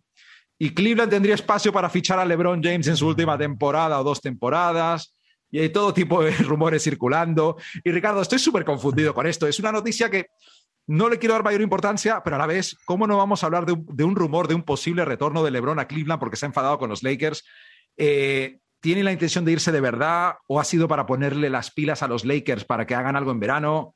Y 0.60 0.70
Cleveland 0.70 1.10
tendría 1.10 1.34
espacio 1.34 1.74
para 1.74 1.90
fichar 1.90 2.20
a 2.20 2.26
LeBron 2.26 2.62
James 2.62 2.88
en 2.88 2.96
su 2.96 3.08
última 3.08 3.36
temporada 3.36 4.00
o 4.00 4.04
dos 4.04 4.22
temporadas 4.22 5.13
y 5.54 5.60
hay 5.60 5.70
todo 5.70 5.94
tipo 5.94 6.24
de 6.24 6.32
rumores 6.40 6.84
circulando. 6.84 7.58
Y 7.84 7.92
Ricardo, 7.92 8.24
estoy 8.24 8.40
súper 8.40 8.66
confundido 8.66 9.14
con 9.14 9.28
esto. 9.28 9.48
Es 9.48 9.60
una 9.60 9.72
noticia 9.72 10.10
que 10.10 10.26
no 10.88 11.08
le 11.08 11.20
quiero 11.20 11.34
dar 11.34 11.44
mayor 11.44 11.62
importancia, 11.62 12.24
pero 12.24 12.38
a 12.38 12.40
la 12.40 12.48
vez, 12.48 12.76
¿cómo 12.86 13.06
no 13.06 13.18
vamos 13.18 13.44
a 13.44 13.46
hablar 13.46 13.68
de 13.68 14.04
un, 14.04 14.16
rumor 14.16 14.48
de 14.48 14.56
un 14.56 14.64
posible 14.64 15.06
retorno 15.06 15.44
de 15.44 15.52
LeBron 15.52 15.78
a 15.78 15.86
Cleveland 15.86 16.20
porque 16.20 16.38
se 16.38 16.48
ha 16.48 16.48
enfadado 16.48 16.80
con 16.80 16.90
los 16.90 17.04
Lakers? 17.04 17.46
Eh, 17.98 18.62
¿Tiene 18.80 19.04
la 19.04 19.12
intención 19.12 19.46
de 19.46 19.52
irse 19.52 19.72
de 19.72 19.80
verdad 19.80 20.38
o 20.48 20.60
ha 20.60 20.64
sido 20.64 20.88
para 20.88 21.06
ponerle 21.06 21.52
las 21.52 21.70
pilas 21.70 22.02
a 22.02 22.08
los 22.08 22.26
Lakers 22.26 22.66
para 22.66 22.88
que 22.88 22.96
hagan 22.96 23.16
algo 23.16 23.30
en 23.30 23.40
verano? 23.40 23.94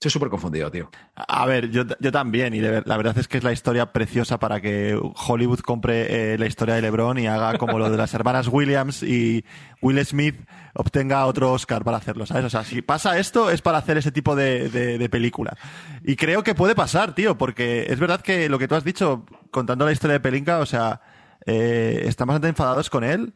Estoy 0.00 0.12
súper 0.12 0.30
confundido, 0.30 0.70
tío. 0.70 0.90
A 1.14 1.44
ver, 1.44 1.68
yo, 1.68 1.84
también, 2.10 2.54
y 2.54 2.60
la 2.62 2.96
verdad 2.96 3.18
es 3.18 3.28
que 3.28 3.36
es 3.36 3.44
la 3.44 3.52
historia 3.52 3.92
preciosa 3.92 4.38
para 4.38 4.62
que 4.62 4.98
Hollywood 5.28 5.58
compre 5.58 6.32
eh, 6.32 6.38
la 6.38 6.46
historia 6.46 6.74
de 6.74 6.80
LeBron 6.80 7.18
y 7.18 7.26
haga 7.26 7.58
como 7.58 7.78
lo 7.78 7.90
de 7.90 7.98
las 7.98 8.14
hermanas 8.14 8.48
Williams 8.48 9.02
y 9.02 9.44
Will 9.82 10.02
Smith 10.06 10.36
obtenga 10.72 11.26
otro 11.26 11.52
Oscar 11.52 11.84
para 11.84 11.98
hacerlo, 11.98 12.24
¿sabes? 12.24 12.46
O 12.46 12.48
sea, 12.48 12.64
si 12.64 12.80
pasa 12.80 13.18
esto 13.18 13.50
es 13.50 13.60
para 13.60 13.76
hacer 13.76 13.98
ese 13.98 14.10
tipo 14.10 14.34
de, 14.34 15.06
película. 15.12 15.54
Y 16.02 16.16
creo 16.16 16.42
que 16.42 16.54
puede 16.54 16.74
pasar, 16.74 17.14
tío, 17.14 17.36
porque 17.36 17.84
es 17.90 18.00
verdad 18.00 18.22
que 18.22 18.48
lo 18.48 18.58
que 18.58 18.68
tú 18.68 18.76
has 18.76 18.84
dicho, 18.84 19.26
contando 19.50 19.84
la 19.84 19.92
historia 19.92 20.14
de 20.14 20.20
Pelinka, 20.20 20.60
o 20.60 20.66
sea, 20.66 21.02
eh, 21.44 22.04
estamos 22.06 22.32
bastante 22.32 22.48
enfadados 22.48 22.88
con 22.88 23.04
él. 23.04 23.34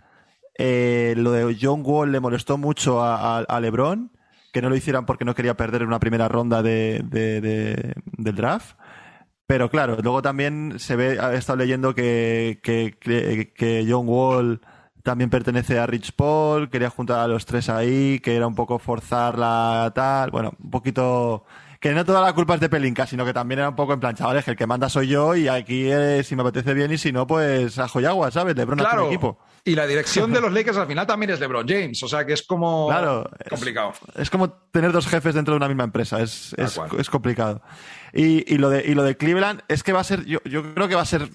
Eh, 0.56 1.12
lo 1.18 1.30
de 1.30 1.58
John 1.60 1.82
Wall 1.84 2.10
le 2.10 2.20
molestó 2.20 2.56
mucho 2.56 3.04
a 3.04 3.60
LeBron 3.60 4.14
que 4.54 4.62
no 4.62 4.70
lo 4.70 4.76
hicieran 4.76 5.04
porque 5.04 5.24
no 5.24 5.34
quería 5.34 5.56
perder 5.56 5.82
una 5.82 5.98
primera 5.98 6.28
ronda 6.28 6.62
de, 6.62 7.02
del 8.16 8.34
draft. 8.36 8.76
Pero 9.48 9.68
claro, 9.68 9.98
luego 10.00 10.22
también 10.22 10.78
se 10.78 10.94
ve, 10.94 11.18
he 11.32 11.36
estado 11.36 11.58
leyendo 11.58 11.92
que, 11.92 12.60
que, 12.62 13.86
John 13.86 14.08
Wall 14.08 14.60
también 15.02 15.28
pertenece 15.28 15.80
a 15.80 15.86
Rich 15.86 16.12
Paul, 16.12 16.70
quería 16.70 16.88
juntar 16.88 17.18
a 17.18 17.26
los 17.26 17.46
tres 17.46 17.68
ahí, 17.68 18.20
que 18.20 18.36
era 18.36 18.46
un 18.46 18.54
poco 18.54 18.78
forzar 18.78 19.38
la 19.40 19.90
tal, 19.92 20.30
bueno, 20.30 20.52
un 20.62 20.70
poquito 20.70 21.44
que 21.80 21.92
no 21.92 22.04
toda 22.04 22.22
la 22.22 22.32
culpa 22.32 22.54
es 22.54 22.60
de 22.60 22.68
Pelinka, 22.68 23.08
sino 23.08 23.24
que 23.24 23.34
también 23.34 23.58
era 23.58 23.70
un 23.70 23.76
poco 23.76 23.92
en 23.92 24.00
plan, 24.00 24.14
chavales, 24.14 24.44
que 24.44 24.52
el 24.52 24.56
que 24.56 24.68
manda 24.68 24.88
soy 24.88 25.08
yo 25.08 25.34
y 25.34 25.48
aquí 25.48 25.90
eh, 25.90 26.22
si 26.22 26.36
me 26.36 26.42
apetece 26.42 26.74
bien 26.74 26.92
y 26.92 26.96
si 26.96 27.10
no, 27.10 27.26
pues 27.26 27.76
a 27.80 27.88
Joyagua, 27.88 28.30
¿sabes? 28.30 28.54
LeBron 28.54 28.78
claro. 28.78 28.94
hace 28.94 29.02
un 29.02 29.08
equipo. 29.08 29.38
Y 29.64 29.74
la 29.74 29.86
dirección 29.86 30.32
de 30.32 30.40
los 30.42 30.52
Lakers 30.52 30.76
al 30.76 30.86
final 30.86 31.06
también 31.06 31.30
es 31.30 31.40
LeBron 31.40 31.66
James, 31.66 32.02
o 32.02 32.08
sea 32.08 32.26
que 32.26 32.34
es 32.34 32.42
como 32.42 32.88
Claro, 32.88 33.28
es- 33.38 33.48
complicado. 33.48 33.92
Es, 34.16 34.30
como 34.30 34.50
tener 34.50 34.92
dos 34.92 35.06
jefes 35.06 35.34
dentro 35.34 35.52
de 35.54 35.56
una 35.56 35.68
misma 35.68 35.84
empresa, 35.84 36.20
es, 36.20 36.54
es, 36.58 37.10
complicado. 37.10 37.62
Y, 38.12 38.52
y 38.52 38.58
lo 38.58 38.68
de, 38.70 38.84
y 38.84 38.94
lo 38.94 39.02
de 39.02 39.16
Cleveland 39.16 39.62
es 39.68 39.82
que 39.82 39.92
va 39.92 40.00
a 40.00 40.04
ser, 40.04 40.24
yo, 40.26 40.40
yo 40.44 40.74
creo 40.74 40.88
que 40.88 40.94
va 40.94 41.02
a 41.02 41.06
ser, 41.06 41.30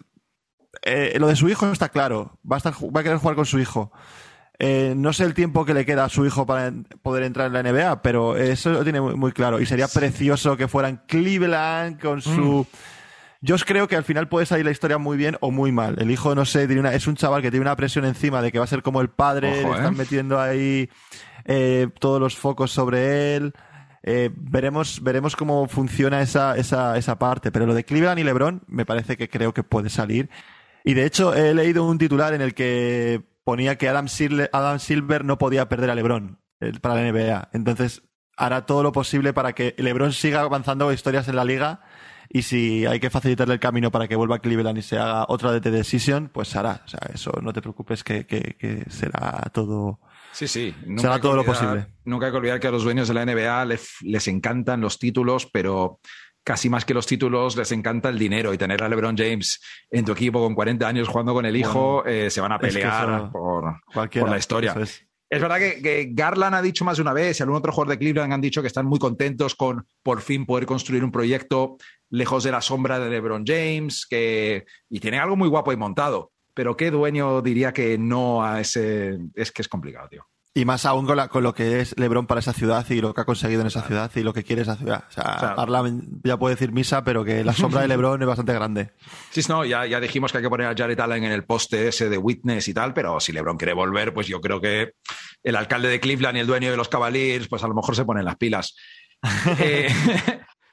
eh, 0.84 1.18
lo 1.20 1.28
de 1.28 1.36
su 1.36 1.50
hijo 1.50 1.72
está 1.72 1.90
claro, 1.90 2.38
va 2.50 2.56
a, 2.56 2.58
estar, 2.58 2.74
va 2.74 3.00
a 3.02 3.04
querer 3.04 3.18
jugar 3.18 3.36
con 3.36 3.46
su 3.46 3.60
hijo. 3.60 3.92
Eh, 4.62 4.94
no 4.96 5.14
sé 5.14 5.24
el 5.24 5.34
tiempo 5.34 5.66
que 5.66 5.74
le 5.74 5.86
queda 5.86 6.04
a 6.04 6.10
su 6.10 6.26
hijo 6.26 6.46
para 6.46 6.74
poder 7.02 7.24
entrar 7.24 7.48
en 7.48 7.54
la 7.54 7.64
NBA, 7.64 8.02
pero 8.02 8.36
eso 8.36 8.70
lo 8.72 8.84
tiene 8.84 9.00
muy, 9.00 9.16
muy 9.16 9.32
claro. 9.32 9.62
Y 9.62 9.66
sería 9.66 9.88
precioso 9.88 10.58
que 10.58 10.68
fueran 10.68 11.04
Cleveland 11.08 12.00
con 12.02 12.22
su... 12.22 12.68
Yo 13.42 13.56
os 13.56 13.64
creo 13.64 13.88
que 13.88 13.96
al 13.96 14.04
final 14.04 14.28
puede 14.28 14.46
salir 14.46 14.66
la 14.66 14.72
historia 14.72 14.98
muy 14.98 15.16
bien 15.18 15.38
o 15.40 15.50
muy 15.52 15.72
mal. 15.72 15.96
El 16.00 16.12
hijo, 16.12 16.36
no 16.36 16.44
sé, 16.46 16.66
tiene 16.68 16.82
una- 16.82 16.94
es 16.94 17.08
un 17.08 17.16
chaval 17.16 17.42
que 17.42 17.52
tiene 17.52 17.62
una 17.66 17.76
presión 17.76 18.04
encima 18.06 18.42
de 18.42 18.52
que 18.52 18.60
va 18.60 18.66
a 18.66 18.68
ser 18.68 18.82
como 18.84 19.00
el 19.02 19.10
padre, 19.10 19.62
Ojo, 19.64 19.70
le 19.72 19.76
están 19.78 19.94
¿eh? 19.94 19.98
metiendo 19.98 20.40
ahí 20.42 20.90
eh, 21.46 21.88
todos 22.00 22.20
los 22.20 22.36
focos 22.36 22.72
sobre 22.72 23.36
él. 23.38 23.54
Eh, 24.04 24.30
veremos, 24.36 25.02
veremos 25.04 25.36
cómo 25.36 25.68
funciona 25.68 26.22
esa, 26.22 26.56
esa, 26.58 26.98
esa 26.98 27.18
parte. 27.18 27.52
Pero 27.52 27.66
lo 27.66 27.74
de 27.74 27.86
Cleveland 27.86 28.20
y 28.20 28.24
LeBron 28.24 28.64
me 28.68 28.86
parece 28.86 29.16
que 29.18 29.30
creo 29.30 29.54
que 29.54 29.64
puede 29.64 29.90
salir. 29.90 30.30
Y 30.84 30.94
de 30.94 31.06
hecho 31.06 31.34
he 31.34 31.54
leído 31.54 31.86
un 31.86 31.98
titular 31.98 32.34
en 32.34 32.42
el 32.42 32.54
que 32.54 33.22
ponía 33.46 33.78
que 33.78 33.88
Adam 33.90 34.08
Silver, 34.10 34.50
Adam 34.54 34.80
Silver 34.80 35.24
no 35.26 35.38
podía 35.38 35.68
perder 35.70 35.90
a 35.90 35.96
LeBron 35.96 36.40
eh, 36.60 36.74
para 36.82 36.96
la 36.96 37.02
NBA. 37.12 37.50
Entonces 37.54 38.04
hará 38.38 38.66
todo 38.66 38.84
lo 38.84 38.92
posible 38.92 39.34
para 39.34 39.54
que 39.54 39.76
LeBron 39.78 40.14
siga 40.14 40.42
avanzando 40.42 40.92
historias 40.94 41.28
en 41.30 41.36
la 41.36 41.46
liga. 41.46 41.82
Y 42.32 42.44
si 42.44 42.86
hay 42.86 43.00
que 43.00 43.10
facilitarle 43.10 43.56
el 43.56 43.60
camino 43.60 43.90
para 43.90 44.08
que 44.08 44.16
vuelva 44.16 44.36
a 44.36 44.40
Cleveland 44.40 44.78
y 44.78 44.82
se 44.84 45.00
haga 45.00 45.26
otra 45.30 45.52
de 45.52 45.62
The 45.62 45.72
Decision, 45.72 46.30
pues 46.32 46.56
hará. 46.56 46.84
O 46.86 46.88
sea, 46.88 47.00
eso 47.14 47.32
no 47.42 47.52
te 47.54 47.62
preocupes 47.62 48.04
que, 48.04 48.28
que, 48.28 48.56
que 48.60 48.86
será 48.90 49.50
todo. 49.52 50.00
Sí, 50.32 50.48
sí. 50.48 50.76
Nunca 50.86 51.02
Será 51.02 51.20
todo 51.20 51.36
lo 51.36 51.44
posible. 51.44 51.88
Nunca 52.06 52.28
hay 52.28 52.32
que 52.32 52.38
olvidar 52.38 52.60
que 52.60 52.68
a 52.68 52.72
los 52.72 52.84
dueños 52.84 53.08
de 53.08 53.16
la 53.16 53.26
NBA 53.26 53.66
les, 53.66 53.96
les 54.02 54.28
encantan 54.28 54.80
los 54.80 55.00
títulos, 55.00 55.48
pero 55.52 56.00
casi 56.44 56.70
más 56.70 56.86
que 56.86 56.94
los 56.94 57.06
títulos 57.06 57.56
les 57.58 57.72
encanta 57.72 58.10
el 58.10 58.20
dinero 58.20 58.54
y 58.54 58.58
tener 58.58 58.84
a 58.84 58.90
LeBron 58.90 59.18
James 59.18 59.60
en 59.90 60.06
tu 60.06 60.12
equipo 60.12 60.40
con 60.40 60.56
40 60.56 60.88
años 60.88 61.08
jugando 61.08 61.34
con 61.34 61.46
el 61.46 61.56
hijo, 61.56 62.06
eh, 62.06 62.30
se 62.30 62.42
van 62.42 62.52
a 62.52 62.56
es 62.56 62.62
que 62.62 62.68
pelear 62.68 63.32
por, 63.32 63.80
por 63.94 64.30
la 64.30 64.38
historia. 64.38 64.76
Es 65.32 65.40
verdad 65.40 65.60
que, 65.60 65.80
que 65.80 66.10
Garland 66.12 66.56
ha 66.56 66.62
dicho 66.62 66.84
más 66.84 66.98
de 66.98 67.04
una 67.04 67.14
vez 67.14 67.40
y 67.40 67.44
algún 67.44 67.58
otro 67.58 67.72
jugador 67.72 67.92
de 67.92 68.00
Cleveland 68.00 68.34
han 68.34 68.42
dicho 68.42 68.62
que 68.62 68.68
están 68.68 68.88
muy 68.88 68.98
contentos 68.98 69.54
con 69.54 69.86
por 70.02 70.22
fin 70.22 70.48
poder 70.48 70.66
construir 70.66 71.04
un 71.04 71.12
proyecto 71.12 71.78
lejos 72.10 72.44
de 72.44 72.52
la 72.52 72.62
sombra 72.62 73.00
de 73.00 73.10
LeBron 73.10 73.44
James, 73.46 74.06
que 74.10 74.66
y 74.90 75.00
tiene 75.00 75.20
algo 75.20 75.36
muy 75.36 75.48
guapo 75.50 75.72
y 75.74 75.78
montado. 75.78 76.32
Pero 76.54 76.76
qué 76.76 76.92
dueño 76.92 77.42
diría 77.42 77.72
que 77.72 77.98
no 77.98 78.44
a 78.44 78.60
ese 78.60 79.18
es 79.36 79.52
que 79.52 79.62
es 79.62 79.68
complicado, 79.68 80.10
tío. 80.10 80.26
Y 80.52 80.66
más 80.66 80.84
aún 80.86 81.06
con, 81.06 81.16
la- 81.16 81.28
con 81.28 81.44
lo 81.44 81.54
que 81.54 81.80
es 81.80 81.96
LeBron 81.98 82.26
para 82.26 82.40
esa 82.40 82.52
ciudad 82.54 82.86
y 82.90 83.00
lo 83.00 83.14
que 83.14 83.22
ha 83.22 83.26
conseguido 83.26 83.62
en 83.62 83.68
esa 83.68 83.84
ciudad 83.84 84.12
y 84.16 84.24
lo 84.24 84.34
que 84.34 84.44
quiere 84.44 84.64
esa 84.64 84.76
ciudad. 84.76 85.04
O 85.08 85.12
sea, 85.12 85.38
Claro. 85.40 85.56
Garland 85.56 86.22
ya 86.24 86.38
puede 86.38 86.56
decir 86.56 86.72
misa, 86.74 87.04
pero 87.04 87.24
que 87.24 87.44
la 87.46 87.54
sombra 87.54 87.82
de 87.82 87.88
LeBron 87.90 88.20
es 88.22 88.28
bastante 88.28 88.54
grande. 88.54 88.92
Sí, 89.30 89.42
no, 89.48 89.64
ya, 89.64 89.86
ya 89.86 90.00
dijimos 90.02 90.32
que 90.32 90.40
hay 90.40 90.44
que 90.44 90.50
poner 90.50 90.68
a 90.68 90.74
Jared 90.76 91.00
Allen 91.00 91.24
en 91.24 91.32
el 91.32 91.46
poste 91.46 91.88
ese 91.90 92.10
de 92.10 92.18
Witness 92.18 92.68
y 92.68 92.74
tal, 92.74 92.94
pero 92.94 93.20
si 93.20 93.32
LeBron 93.32 93.58
quiere 93.58 93.74
volver, 93.74 94.12
pues 94.14 94.28
yo 94.28 94.42
creo 94.42 94.60
que 94.60 94.94
el 95.44 95.56
alcalde 95.56 95.88
de 95.88 96.00
Cleveland 96.00 96.38
y 96.38 96.42
el 96.42 96.48
dueño 96.48 96.72
de 96.72 96.78
los 96.78 96.90
Cavaliers, 96.90 97.48
pues 97.48 97.64
a 97.64 97.68
lo 97.68 97.76
mejor 97.76 97.96
se 97.96 98.04
ponen 98.04 98.26
las 98.26 98.36
pilas. 98.36 98.76
Eh, 99.60 99.88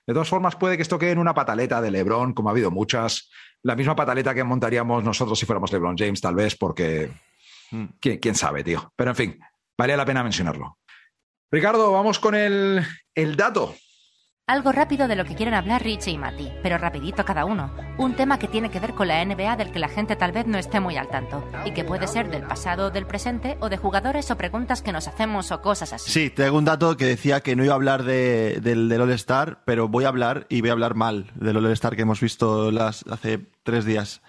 de 0.07 0.13
todas 0.15 0.29
formas, 0.29 0.57
puede 0.57 0.77
que 0.77 0.83
esto 0.83 0.99
quede 0.99 1.11
en 1.13 1.19
una 1.19 1.35
pataleta 1.35 1.81
de 1.81 1.91
LeBron, 1.91 2.33
como 2.33 2.49
ha 2.49 2.53
habido 2.53 2.71
muchas. 2.71 3.31
La 3.63 3.75
misma 3.75 3.97
pataleta 3.97 4.35
que 4.35 4.45
montaríamos 4.45 5.03
nosotros 5.03 5.39
si 5.39 5.47
fuéramos 5.47 5.73
LeBron 5.73 5.97
James, 5.99 6.21
tal 6.21 6.35
vez, 6.35 6.57
porque 6.57 7.11
Mm. 7.71 7.85
quién, 8.01 8.19
quién 8.19 8.35
sabe, 8.35 8.63
tío. 8.63 8.93
Pero 8.97 9.11
en 9.11 9.17
fin, 9.17 9.41
vale 9.77 9.97
la 9.97 10.05
pena 10.05 10.23
mencionarlo. 10.23 10.79
Ricardo, 11.51 11.93
vamos 11.93 12.19
con 12.19 12.35
el, 12.35 12.85
el 13.15 13.37
dato. 13.37 13.75
Algo 14.49 14.71
rápido 14.71 15.09
de 15.09 15.17
lo 15.17 15.25
que 15.25 15.35
quieren 15.35 15.55
hablar 15.55 15.83
Richie 15.83 16.13
y 16.13 16.19
Mati, 16.19 16.53
pero 16.63 16.79
rapidito 16.79 17.25
cada 17.25 17.45
uno. 17.45 17.75
Un 17.99 18.15
tema 18.15 18.39
que 18.39 18.47
tiene 18.47 18.71
que 18.71 18.79
ver 18.79 18.95
con 18.95 19.09
la 19.09 19.25
NBA 19.25 19.57
del 19.57 19.73
que 19.73 19.81
la 19.81 19.89
gente 19.89 20.15
tal 20.15 20.31
vez 20.31 20.47
no 20.47 20.57
esté 20.57 20.79
muy 20.79 20.97
al 20.97 21.09
tanto, 21.09 21.45
y 21.65 21.73
que 21.73 21.83
puede 21.83 22.07
ser 22.07 22.31
del 22.31 22.45
pasado, 22.47 22.93
del 22.93 23.09
presente, 23.09 23.59
o 23.59 23.69
de 23.69 23.77
jugadores 23.77 24.31
o 24.31 24.37
preguntas 24.37 24.83
que 24.83 24.93
nos 24.93 25.09
hacemos 25.09 25.51
o 25.51 25.61
cosas 25.63 25.93
así. 25.93 26.13
Sí, 26.13 26.31
tengo 26.31 26.59
un 26.59 26.65
dato 26.65 26.97
que 26.97 27.07
decía 27.07 27.41
que 27.41 27.57
no 27.57 27.65
iba 27.65 27.73
a 27.73 27.75
hablar 27.75 28.05
de, 28.05 28.61
del, 28.63 28.93
All-Star, 28.93 29.65
pero 29.65 29.89
voy 29.89 30.05
a 30.05 30.09
hablar 30.09 30.47
y 30.49 30.61
voy 30.61 30.71
a 30.71 30.75
hablar 30.75 30.95
mal 30.95 31.33
del 31.35 31.57
All-Star 31.57 31.97
que 31.97 32.03
hemos 32.03 32.21
visto 32.21 32.71
las, 32.71 33.05
hace 33.11 33.49
tres 33.65 33.85
días. 33.85 34.23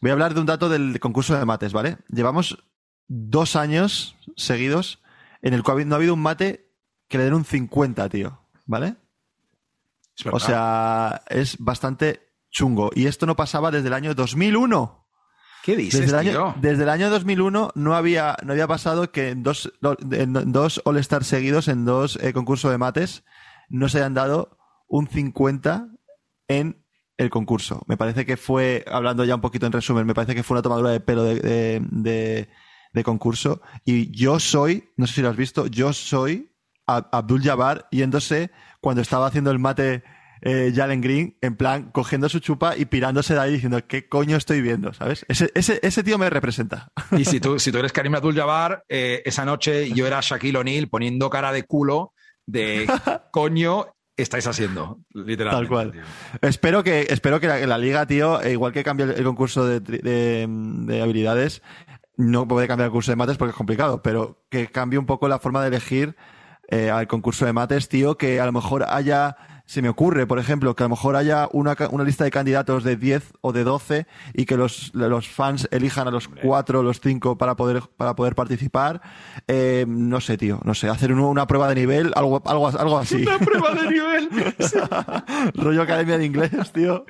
Voy 0.00 0.10
a 0.10 0.12
hablar 0.12 0.34
de 0.34 0.40
un 0.40 0.46
dato 0.46 0.68
del 0.68 1.00
concurso 1.00 1.36
de 1.36 1.44
mates, 1.44 1.72
¿vale? 1.72 1.98
Llevamos 2.12 2.62
dos 3.08 3.56
años 3.56 4.14
seguidos 4.36 5.02
en 5.42 5.52
el 5.52 5.64
cual 5.64 5.88
no 5.88 5.96
ha 5.96 5.98
habido 5.98 6.14
un 6.14 6.22
mate 6.22 6.70
que 7.08 7.18
le 7.18 7.24
den 7.24 7.34
un 7.34 7.44
50, 7.44 8.08
tío, 8.08 8.38
¿vale? 8.64 8.94
O 10.32 10.40
sea, 10.40 11.22
es 11.28 11.56
bastante 11.58 12.20
chungo. 12.50 12.90
Y 12.94 13.06
esto 13.06 13.26
no 13.26 13.36
pasaba 13.36 13.70
desde 13.70 13.88
el 13.88 13.94
año 13.94 14.14
2001. 14.14 15.06
¿qué 15.64 15.76
dices, 15.76 16.00
Desde 16.00 16.16
el, 16.18 16.28
tío? 16.30 16.46
año, 16.46 16.54
desde 16.60 16.82
el 16.84 16.88
año 16.88 17.10
2001 17.10 17.72
no 17.74 17.94
había, 17.94 18.36
no 18.42 18.52
había 18.52 18.66
pasado 18.66 19.10
que 19.12 19.30
en 19.30 19.42
dos, 19.42 19.70
en 20.12 20.52
dos 20.52 20.80
All-Star 20.84 21.24
seguidos, 21.24 21.68
en 21.68 21.84
dos 21.84 22.16
eh, 22.22 22.32
concursos 22.32 22.70
de 22.70 22.78
mates, 22.78 23.22
no 23.68 23.88
se 23.90 23.98
hayan 23.98 24.14
dado 24.14 24.56
un 24.86 25.08
50 25.08 25.88
en 26.48 26.84
el 27.18 27.28
concurso. 27.28 27.82
Me 27.86 27.96
parece 27.98 28.24
que 28.24 28.36
fue, 28.38 28.82
hablando 28.90 29.24
ya 29.24 29.34
un 29.34 29.40
poquito 29.42 29.66
en 29.66 29.72
resumen, 29.72 30.06
me 30.06 30.14
parece 30.14 30.34
que 30.34 30.42
fue 30.42 30.54
una 30.54 30.62
tomadura 30.62 30.90
de 30.90 31.00
pelo 31.00 31.24
de, 31.24 31.34
de, 31.40 31.82
de- 31.90 32.48
de 32.94 33.04
concurso. 33.04 33.60
Y 33.84 34.10
yo 34.16 34.40
soy, 34.40 34.88
no 34.96 35.06
sé 35.06 35.14
si 35.14 35.22
lo 35.22 35.28
has 35.28 35.36
visto, 35.36 35.66
yo 35.66 35.92
soy 35.92 36.50
Ab- 36.86 37.08
Abdul 37.12 37.42
Jabbar 37.42 37.86
yéndose 37.90 38.50
cuando 38.80 39.02
estaba 39.02 39.26
haciendo 39.26 39.50
el 39.50 39.58
mate 39.58 40.02
eh, 40.40 40.72
Jalen 40.74 41.00
Green, 41.00 41.36
en 41.40 41.56
plan, 41.56 41.90
cogiendo 41.90 42.28
su 42.28 42.38
chupa 42.38 42.76
y 42.76 42.84
pirándose 42.84 43.34
de 43.34 43.40
ahí 43.40 43.52
diciendo, 43.52 43.80
¿qué 43.86 44.08
coño 44.08 44.36
estoy 44.36 44.60
viendo? 44.60 44.92
¿Sabes? 44.92 45.24
Ese, 45.28 45.50
ese, 45.54 45.80
ese 45.82 46.02
tío 46.02 46.18
me 46.18 46.30
representa. 46.30 46.92
Y 47.16 47.24
si 47.24 47.40
tú, 47.40 47.58
si 47.58 47.72
tú 47.72 47.78
eres 47.78 47.92
Karim 47.92 48.14
Abdul-Jabbar, 48.14 48.84
eh, 48.88 49.22
esa 49.24 49.44
noche 49.44 49.90
yo 49.92 50.06
era 50.06 50.20
Shaquille 50.20 50.58
O'Neal 50.58 50.88
poniendo 50.88 51.30
cara 51.30 51.52
de 51.52 51.64
culo 51.64 52.12
de 52.46 52.86
coño 53.32 53.86
estáis 54.16 54.46
haciendo, 54.46 55.00
literalmente. 55.10 55.66
Tal 55.66 55.68
cual. 55.68 55.92
tío. 55.92 56.02
Espero 56.42 56.82
que, 56.82 57.06
espero 57.08 57.40
que 57.40 57.46
la, 57.46 57.64
la 57.66 57.78
liga, 57.78 58.06
tío, 58.06 58.40
eh, 58.42 58.52
igual 58.52 58.72
que 58.72 58.82
cambie 58.82 59.06
el, 59.06 59.12
el 59.12 59.24
concurso 59.24 59.64
de, 59.66 59.80
de, 59.80 60.46
de 60.48 61.02
habilidades, 61.02 61.62
no 62.16 62.48
puede 62.48 62.66
cambiar 62.66 62.86
el 62.86 62.92
curso 62.92 63.12
de 63.12 63.16
mates 63.16 63.36
porque 63.36 63.50
es 63.50 63.56
complicado, 63.56 64.02
pero 64.02 64.44
que 64.50 64.66
cambie 64.66 64.98
un 64.98 65.06
poco 65.06 65.28
la 65.28 65.38
forma 65.38 65.62
de 65.62 65.68
elegir 65.68 66.16
eh, 66.68 66.90
al 66.90 67.06
concurso 67.06 67.46
de 67.46 67.52
mates, 67.52 67.88
tío, 67.88 68.16
que 68.16 68.40
a 68.40 68.46
lo 68.46 68.52
mejor 68.52 68.84
haya, 68.88 69.36
se 69.64 69.82
me 69.82 69.88
ocurre, 69.88 70.26
por 70.26 70.38
ejemplo, 70.38 70.74
que 70.76 70.82
a 70.82 70.86
lo 70.86 70.90
mejor 70.90 71.16
haya 71.16 71.48
una, 71.52 71.74
una 71.90 72.04
lista 72.04 72.24
de 72.24 72.30
candidatos 72.30 72.84
de 72.84 72.96
10 72.96 73.32
o 73.40 73.52
de 73.52 73.64
12 73.64 74.06
y 74.34 74.44
que 74.46 74.56
los, 74.56 74.90
los 74.94 75.28
fans 75.28 75.68
elijan 75.70 76.08
a 76.08 76.10
los 76.10 76.28
4 76.28 76.80
o 76.80 76.82
los 76.82 77.00
5 77.00 77.36
para 77.38 77.54
poder, 77.56 77.82
para 77.96 78.14
poder 78.16 78.34
participar. 78.34 79.00
Eh, 79.46 79.84
no 79.88 80.20
sé, 80.20 80.36
tío, 80.38 80.60
no 80.64 80.74
sé, 80.74 80.88
hacer 80.88 81.12
un- 81.12 81.20
una 81.20 81.46
prueba 81.46 81.68
de 81.68 81.74
nivel, 81.74 82.12
algo, 82.16 82.42
algo, 82.46 82.68
algo 82.68 82.98
así. 82.98 83.22
Una 83.26 83.38
prueba 83.38 83.74
de 83.74 83.90
nivel. 83.90 84.28
rollo 85.54 85.82
academia 85.82 86.18
de 86.18 86.24
inglés, 86.26 86.50
tío. 86.72 87.04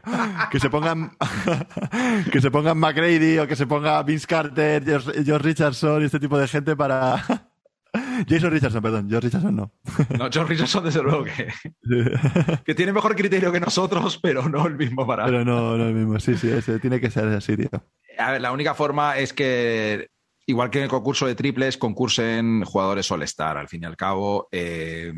Que 0.51 0.59
se 0.61 0.71
pongan 0.71 1.13
que 2.33 2.41
se 2.41 2.51
pongan 2.51 2.79
McGrady 2.79 3.39
o 3.39 3.47
que 3.47 3.57
se 3.57 3.67
ponga 3.67 4.03
Vince 4.03 4.27
Carter, 4.27 4.85
George, 4.85 5.25
George 5.25 5.45
Richardson 5.49 6.03
y 6.03 6.07
este 6.07 6.21
tipo 6.21 6.39
de 6.39 6.49
gente 6.49 6.77
para 6.77 7.25
Jason 8.27 8.51
Richardson, 8.51 8.83
perdón, 8.83 9.09
George 9.09 9.29
Richardson 9.29 9.57
no. 9.57 9.73
No, 10.19 10.31
John 10.33 10.49
Richardson, 10.49 10.85
desde 10.85 11.03
luego 11.03 11.25
que, 11.25 11.49
que 12.65 12.75
tiene 12.75 12.93
mejor 12.93 13.15
criterio 13.15 13.53
que 13.53 13.61
nosotros, 13.61 14.19
pero 14.23 14.49
no 14.49 14.67
el 14.67 14.77
mismo 14.77 15.07
para. 15.07 15.25
Pero 15.27 15.45
no, 15.45 15.77
no 15.77 15.87
el 15.87 15.95
mismo. 15.95 16.19
Sí, 16.19 16.37
sí, 16.37 16.51
ese, 16.51 16.79
tiene 16.79 17.01
que 17.01 17.11
ser 17.11 17.27
así, 17.29 17.57
tío. 17.57 17.71
A 18.19 18.33
ver, 18.33 18.41
la 18.41 18.53
única 18.53 18.75
forma 18.75 19.19
es 19.19 19.33
que, 19.33 20.09
igual 20.47 20.71
que 20.71 20.79
en 20.79 20.85
el 20.85 20.91
concurso 20.91 21.27
de 21.27 21.35
triples, 21.35 21.77
concursen 21.77 22.65
jugadores 22.65 23.11
All-Star. 23.11 23.59
Al 23.59 23.69
fin 23.69 23.83
y 23.83 23.87
al 23.87 23.97
cabo, 23.97 24.49
eh, 24.51 25.13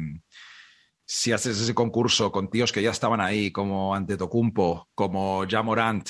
si 1.07 1.33
haces 1.33 1.61
ese 1.61 1.75
concurso 1.75 2.31
con 2.31 2.51
tíos 2.51 2.73
que 2.73 2.83
ya 2.83 2.91
estaban 2.91 3.21
ahí, 3.21 3.51
como 3.51 3.95
Antetokounmpo, 3.95 4.89
como 4.95 5.45
Jamorant, 5.49 6.09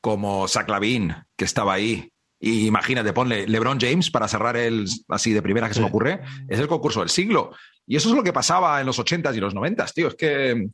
como 0.00 0.48
Zach 0.48 0.68
Lavin, 0.68 1.14
que 1.36 1.44
estaba 1.44 1.74
ahí, 1.74 2.11
y 2.44 2.66
imagínate, 2.66 3.12
ponle 3.12 3.46
LeBron 3.46 3.78
James 3.80 4.10
para 4.10 4.26
cerrar 4.26 4.56
el 4.56 4.84
así 5.08 5.32
de 5.32 5.40
primera 5.42 5.68
que 5.68 5.74
se 5.74 5.80
me 5.80 5.86
ocurre, 5.86 6.20
es 6.48 6.58
el 6.58 6.66
concurso 6.66 6.98
del 7.00 7.08
siglo. 7.08 7.52
Y 7.86 7.94
eso 7.96 8.08
es 8.08 8.16
lo 8.16 8.22
que 8.24 8.32
pasaba 8.32 8.80
en 8.80 8.86
los 8.86 8.98
80s 8.98 9.34
y 9.36 9.40
los 9.40 9.54
90s, 9.54 9.92
tío. 9.94 10.08
Es 10.08 10.14
que, 10.16 10.68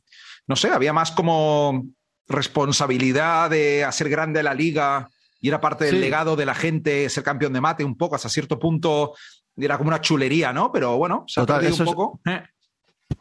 no 0.47 0.55
sé, 0.55 0.69
había 0.71 0.93
más 0.93 1.11
como 1.11 1.85
responsabilidad 2.27 3.49
de 3.49 3.83
hacer 3.83 4.09
grande 4.09 4.41
la 4.43 4.53
liga 4.53 5.09
y 5.41 5.47
era 5.49 5.61
parte 5.61 5.85
del 5.85 5.95
Sí. 5.95 6.01
legado 6.01 6.35
de 6.35 6.45
la 6.45 6.55
gente 6.55 7.07
ser 7.09 7.23
campeón 7.23 7.53
de 7.53 7.61
mate 7.61 7.83
un 7.83 7.95
poco 7.95 8.15
hasta 8.15 8.29
cierto 8.29 8.57
punto. 8.59 9.13
Era 9.55 9.77
como 9.77 9.89
una 9.89 10.01
chulería, 10.01 10.51
¿no? 10.53 10.71
Pero 10.71 10.97
bueno, 10.97 11.23
se 11.27 11.39
ha 11.39 11.43
Total, 11.43 11.57
perdido 11.61 11.73
eso 11.75 11.83
un 11.83 11.89
es- 11.89 11.95
poco. 11.95 12.19
Eh. 12.25 12.43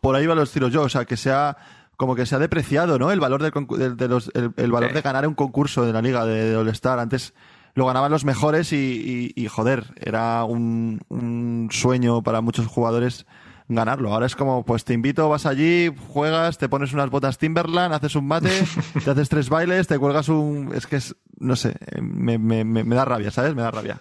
Por 0.01 0.15
ahí 0.17 0.27
van 0.27 0.39
los 0.39 0.51
tiros 0.53 0.73
yo, 0.73 0.83
o 0.83 0.89
sea, 0.89 1.05
que 1.05 1.17
sea 1.17 1.57
como 1.97 2.15
que 2.15 2.27
se 2.27 2.35
ha 2.35 2.39
depreciado, 2.39 2.99
¿no? 2.99 3.11
El 3.11 3.21
valor 3.21 3.43
del 3.43 3.97
de 3.97 4.09
los, 4.09 4.31
el, 4.35 4.53
el 4.57 4.71
valor 4.73 4.91
Sí. 4.91 4.95
de 4.95 5.01
ganar 5.03 5.27
un 5.27 5.35
concurso 5.35 5.85
de 5.85 5.93
la 5.93 6.01
liga 6.03 6.25
de, 6.25 6.51
de 6.51 6.57
All-Star. 6.57 6.99
Antes 6.99 7.35
lo 7.79 7.87
ganaban 7.87 8.11
los 8.11 8.25
mejores 8.25 8.73
y, 8.73 9.33
y- 9.37 9.43
y, 9.43 9.47
joder, 9.49 9.85
era 9.97 10.45
un, 10.45 11.01
un 11.09 11.69
sueño 11.71 12.23
para 12.23 12.41
muchos 12.41 12.67
jugadores 12.67 13.25
ganarlo. 13.69 14.13
Ahora 14.13 14.27
es 14.27 14.35
como, 14.35 14.65
pues 14.65 14.85
te 14.85 14.95
invito, 14.95 15.29
vas 15.29 15.47
allí, 15.47 15.91
juegas, 16.09 16.59
te 16.59 16.69
pones 16.69 16.93
unas 16.93 17.09
botas 17.11 17.39
Timberland, 17.39 17.95
haces 17.95 18.17
un 18.17 18.27
mate, 18.27 18.51
te 19.05 19.11
haces 19.11 19.29
tres 19.29 19.49
bailes, 19.49 19.87
te 19.87 19.99
cuelgas 19.99 20.29
un... 20.29 20.73
Es 20.75 20.87
que 20.87 20.97
es, 20.97 21.15
no 21.39 21.55
sé, 21.55 21.77
me, 22.01 22.37
me, 22.39 22.65
me, 22.65 22.83
me 22.83 22.97
da 22.97 23.05
rabia, 23.05 23.31
¿sabes? 23.31 23.55
Me 23.55 23.63
da 23.63 23.71
rabia. 23.71 23.99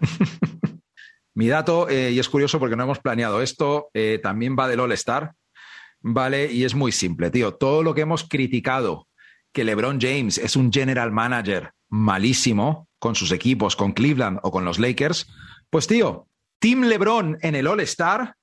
Mi 1.35 1.47
dato, 1.47 1.87
eh, 1.87 2.11
y 2.11 2.19
es 2.19 2.29
curioso 2.29 2.59
porque 2.59 2.75
no 2.75 2.83
hemos 2.83 2.99
planeado 2.99 3.41
esto, 3.41 3.89
eh, 3.93 4.19
también 4.23 4.55
va 4.57 4.67
del 4.67 4.79
All-Star, 4.79 5.33
¿vale? 6.01 6.51
Y 6.51 6.63
es 6.65 6.73
muy 6.73 6.91
simple, 6.91 7.29
tío. 7.29 7.53
Todo 7.53 7.83
lo 7.83 7.93
que 7.93 8.01
hemos 8.01 8.23
criticado, 8.27 9.07
que 9.53 9.63
LeBron 9.63 9.99
James 10.01 10.39
es 10.39 10.55
un 10.55 10.71
general 10.73 11.11
manager 11.11 11.73
malísimo 11.89 12.86
con 12.99 13.15
sus 13.15 13.31
equipos, 13.31 13.75
con 13.75 13.93
Cleveland 13.93 14.39
o 14.43 14.51
con 14.51 14.65
los 14.65 14.79
Lakers, 14.79 15.27
pues 15.69 15.87
tío, 15.87 16.27
Team 16.59 16.83
LeBron 16.83 17.37
en 17.41 17.55
el 17.55 17.67
All-Star, 17.67 18.35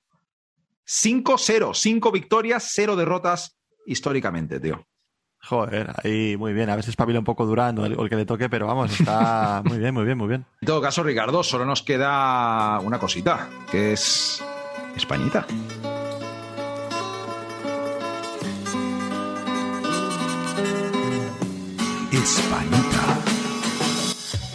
5-0, 0.87 1.75
5 1.75 2.13
victorias, 2.13 2.71
0 2.73 2.97
derrotas 2.97 3.57
históricamente, 3.87 4.61
tío. 4.61 4.87
Joder, 5.47 5.93
ahí 6.03 6.37
muy 6.39 6.55
bien. 6.55 6.71
A 6.71 6.77
veces 6.77 6.97
pabila 6.97 7.19
un 7.19 7.25
poco 7.25 7.45
Durán 7.45 7.79
o 7.79 7.85
el, 7.85 7.99
o 7.99 8.03
el 8.03 8.09
que 8.09 8.17
le 8.17 8.25
toque, 8.25 8.49
pero 8.49 8.67
vamos, 8.67 8.99
está 8.99 9.63
muy 9.67 9.79
bien, 9.79 9.93
muy 9.93 10.05
bien, 10.05 10.17
muy 10.17 10.29
bien. 10.29 10.47
En 10.61 10.67
todo 10.67 10.81
caso, 10.81 11.03
Ricardo, 11.03 11.43
solo 11.43 11.65
nos 11.67 11.83
queda 11.83 12.81
una 12.81 12.99
cosita, 12.99 13.49
que 13.71 13.93
es 13.93 14.43
Españita. 14.97 15.47
Españita. 22.13 22.84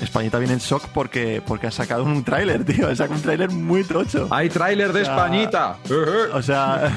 Españita 0.09 0.39
viene 0.39 0.53
en 0.53 0.59
shock 0.59 0.87
porque, 0.93 1.41
porque 1.45 1.67
ha 1.67 1.71
sacado 1.71 2.03
un 2.03 2.23
tráiler, 2.23 2.65
tío. 2.65 2.87
Ha 2.89 2.95
sacado 2.95 3.15
un 3.15 3.21
tráiler 3.21 3.51
muy 3.51 3.83
trocho. 3.83 4.27
Hay 4.31 4.49
tráiler 4.49 4.91
de 4.91 5.01
O 5.01 5.05
sea, 5.05 5.13
Españita. 5.15 5.77
O 6.33 6.41
sea, 6.41 6.91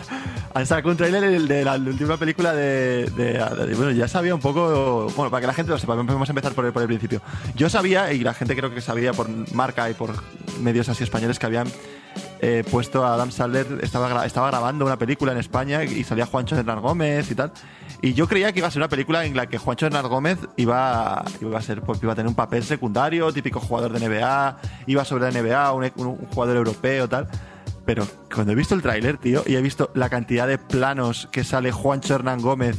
han 0.54 0.66
sacado 0.66 0.90
un 0.90 0.96
tráiler 0.96 1.22
el 1.24 1.46
de 1.46 1.64
la 1.64 1.74
última 1.76 2.16
película 2.16 2.52
de, 2.52 3.06
de- 3.16 3.34
de- 3.66 3.74
Bueno, 3.76 3.92
ya 3.92 4.08
sabía 4.08 4.34
un 4.34 4.40
poco... 4.40 5.06
Bueno, 5.16 5.30
para 5.30 5.40
que 5.42 5.46
la 5.46 5.54
gente 5.54 5.70
lo 5.70 5.78
sepa, 5.78 5.94
vamos 5.94 6.28
a 6.28 6.32
empezar 6.32 6.52
por 6.52 6.64
el, 6.66 6.72
por 6.72 6.82
el 6.82 6.88
principio. 6.88 7.22
Yo 7.54 7.68
sabía, 7.70 8.12
y 8.12 8.20
la 8.20 8.34
gente 8.34 8.56
creo 8.56 8.74
que 8.74 8.80
sabía 8.80 9.12
por 9.12 9.28
marca 9.54 9.88
y 9.88 9.94
por 9.94 10.10
medios 10.60 10.88
así 10.88 11.04
españoles, 11.04 11.38
que 11.38 11.46
habían 11.46 11.68
eh, 12.40 12.64
puesto 12.70 13.04
a 13.04 13.14
Adam 13.14 13.30
Sandler, 13.30 13.80
estaba, 13.82 14.24
estaba 14.24 14.48
grabando 14.48 14.84
una 14.84 14.98
película 14.98 15.32
en 15.32 15.38
España 15.38 15.84
y 15.84 16.04
salía 16.04 16.26
Juancho 16.26 16.56
Hernán 16.56 16.80
Gómez 16.80 17.30
y 17.30 17.34
tal. 17.34 17.52
Y 18.00 18.14
yo 18.14 18.28
creía 18.28 18.52
que 18.52 18.60
iba 18.60 18.68
a 18.68 18.70
ser 18.70 18.80
una 18.80 18.88
película 18.88 19.24
en 19.24 19.36
la 19.36 19.46
que 19.46 19.58
Juancho 19.58 19.86
Hernán 19.86 20.08
Gómez 20.08 20.38
iba, 20.56 21.24
iba 21.40 21.58
a 21.58 21.62
ser, 21.62 21.82
pues, 21.82 22.02
iba 22.02 22.12
a 22.12 22.16
tener 22.16 22.28
un 22.28 22.36
papel 22.36 22.62
secundario, 22.62 23.32
típico 23.32 23.60
jugador 23.60 23.92
de 23.92 24.08
NBA, 24.08 24.58
iba 24.86 25.04
sobre 25.04 25.30
la 25.30 25.42
NBA, 25.42 25.72
un 25.72 26.16
jugador 26.32 26.56
europeo, 26.56 27.08
tal. 27.08 27.28
Pero 27.84 28.06
cuando 28.32 28.52
he 28.52 28.54
visto 28.54 28.74
el 28.74 28.82
tráiler, 28.82 29.16
tío, 29.16 29.42
y 29.46 29.56
he 29.56 29.62
visto 29.62 29.90
la 29.94 30.08
cantidad 30.08 30.46
de 30.46 30.58
planos 30.58 31.28
que 31.32 31.42
sale 31.42 31.72
Juancho 31.72 32.14
Hernán 32.14 32.40
Gómez 32.40 32.76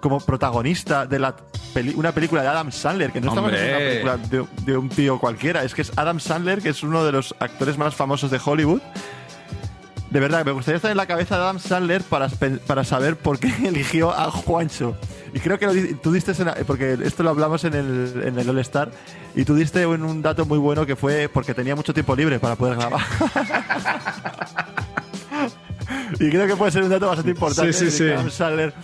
como 0.00 0.18
protagonista 0.20 1.06
de 1.06 1.18
la 1.18 1.36
peli- 1.74 1.94
una 1.96 2.12
película 2.12 2.42
de 2.42 2.48
Adam 2.48 2.70
Sandler, 2.72 3.12
que 3.12 3.20
no 3.20 3.28
estamos 3.28 3.52
haciendo 3.52 3.76
una 3.76 3.86
película 3.86 4.16
de, 4.16 4.46
de 4.72 4.76
un 4.76 4.88
tío 4.88 5.18
cualquiera, 5.18 5.62
es 5.64 5.74
que 5.74 5.82
es 5.82 5.92
Adam 5.96 6.20
Sandler, 6.20 6.60
que 6.62 6.70
es 6.70 6.82
uno 6.82 7.04
de 7.04 7.12
los 7.12 7.34
actores 7.38 7.76
más 7.78 7.94
famosos 7.94 8.30
de 8.30 8.40
Hollywood. 8.44 8.80
De 10.10 10.18
verdad, 10.18 10.44
me 10.44 10.50
gustaría 10.50 10.76
estar 10.76 10.90
en 10.90 10.96
la 10.96 11.06
cabeza 11.06 11.36
de 11.36 11.42
Adam 11.42 11.60
Sandler 11.60 12.02
para, 12.02 12.28
para 12.66 12.82
saber 12.82 13.16
por 13.16 13.38
qué 13.38 13.52
eligió 13.68 14.10
a 14.10 14.28
Juancho. 14.30 14.96
Y 15.32 15.38
creo 15.38 15.56
que 15.60 15.66
lo 15.66 15.72
tú 16.02 16.10
diste, 16.10 16.32
en 16.32 16.48
porque 16.66 16.98
esto 17.04 17.22
lo 17.22 17.30
hablamos 17.30 17.62
en 17.62 17.74
el, 17.74 18.22
en 18.24 18.36
el 18.36 18.50
All 18.50 18.58
Star, 18.58 18.90
y 19.36 19.44
tú 19.44 19.54
diste 19.54 19.86
un, 19.86 20.02
un 20.02 20.20
dato 20.20 20.44
muy 20.46 20.58
bueno 20.58 20.84
que 20.84 20.96
fue 20.96 21.30
porque 21.32 21.54
tenía 21.54 21.76
mucho 21.76 21.94
tiempo 21.94 22.16
libre 22.16 22.40
para 22.40 22.56
poder 22.56 22.76
grabar. 22.76 23.00
y 26.18 26.28
creo 26.30 26.46
que 26.48 26.56
puede 26.56 26.72
ser 26.72 26.82
un 26.82 26.90
dato 26.90 27.06
bastante 27.06 27.30
importante. 27.30 27.72
Sí, 27.72 27.90
sí, 27.90 28.04
de 28.04 28.10
sí. 28.10 28.14
Adam 28.14 28.30
Sandler, 28.30 28.74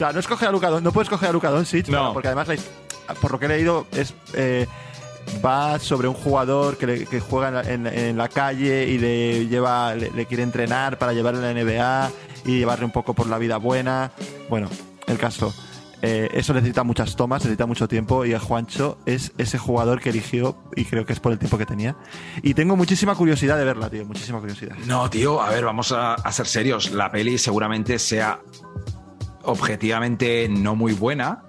sea, 0.00 0.12
no 0.12 0.20
escoge 0.20 0.46
a 0.46 0.50
Luka 0.50 0.68
Don- 0.68 0.82
no 0.84 0.92
puedes 0.92 1.08
coger 1.08 1.28
a 1.28 1.32
Luka 1.32 1.50
Doncic, 1.50 1.88
No. 1.88 2.12
porque 2.12 2.28
además, 2.28 2.48
la- 2.48 3.14
por 3.14 3.32
lo 3.32 3.38
que 3.38 3.46
he 3.46 3.48
leído, 3.48 3.86
es 3.92 4.14
eh, 4.34 4.66
va 5.44 5.78
sobre 5.78 6.08
un 6.08 6.14
jugador 6.14 6.76
que, 6.76 6.86
le- 6.86 7.06
que 7.06 7.20
juega 7.20 7.48
en 7.48 7.54
la, 7.54 7.62
en- 7.62 7.86
en 7.86 8.16
la 8.16 8.28
calle 8.28 8.86
y 8.88 8.98
le 8.98 9.46
lleva, 9.46 9.94
le, 9.94 10.10
le 10.10 10.26
quiere 10.26 10.42
entrenar 10.42 10.98
para 10.98 11.12
llevarle 11.12 11.40
a 11.40 11.52
la 11.52 11.60
NBA 11.60 12.10
y 12.46 12.58
llevarle 12.58 12.84
un 12.84 12.90
poco 12.92 13.14
por 13.14 13.26
la 13.28 13.38
vida 13.38 13.56
buena. 13.58 14.10
Bueno, 14.48 14.68
el 15.06 15.18
caso. 15.18 15.54
eh, 16.02 16.30
eso 16.32 16.54
necesita 16.54 16.82
muchas 16.82 17.14
tomas, 17.14 17.42
necesita 17.42 17.66
mucho 17.66 17.86
tiempo 17.86 18.24
y 18.24 18.32
el 18.32 18.38
Juancho 18.38 18.96
es 19.04 19.32
ese 19.36 19.58
jugador 19.58 20.00
que 20.00 20.08
eligió 20.08 20.56
y 20.74 20.86
creo 20.86 21.04
que 21.04 21.12
es 21.12 21.20
por 21.20 21.30
el 21.30 21.38
tiempo 21.38 21.58
que 21.58 21.66
tenía. 21.66 21.94
Y 22.42 22.54
tengo 22.54 22.74
muchísima 22.74 23.14
curiosidad 23.14 23.58
de 23.58 23.64
verla, 23.66 23.90
tío, 23.90 24.06
muchísima 24.06 24.38
curiosidad. 24.40 24.76
No, 24.86 25.10
tío, 25.10 25.42
a 25.42 25.50
ver, 25.50 25.62
vamos 25.66 25.92
a, 25.92 26.14
a 26.14 26.32
ser 26.32 26.46
serios. 26.46 26.92
La 26.92 27.10
peli 27.12 27.36
seguramente 27.36 27.98
sea 27.98 28.40
objetivamente 29.42 30.48
no 30.48 30.74
muy 30.76 30.92
buena, 30.92 31.42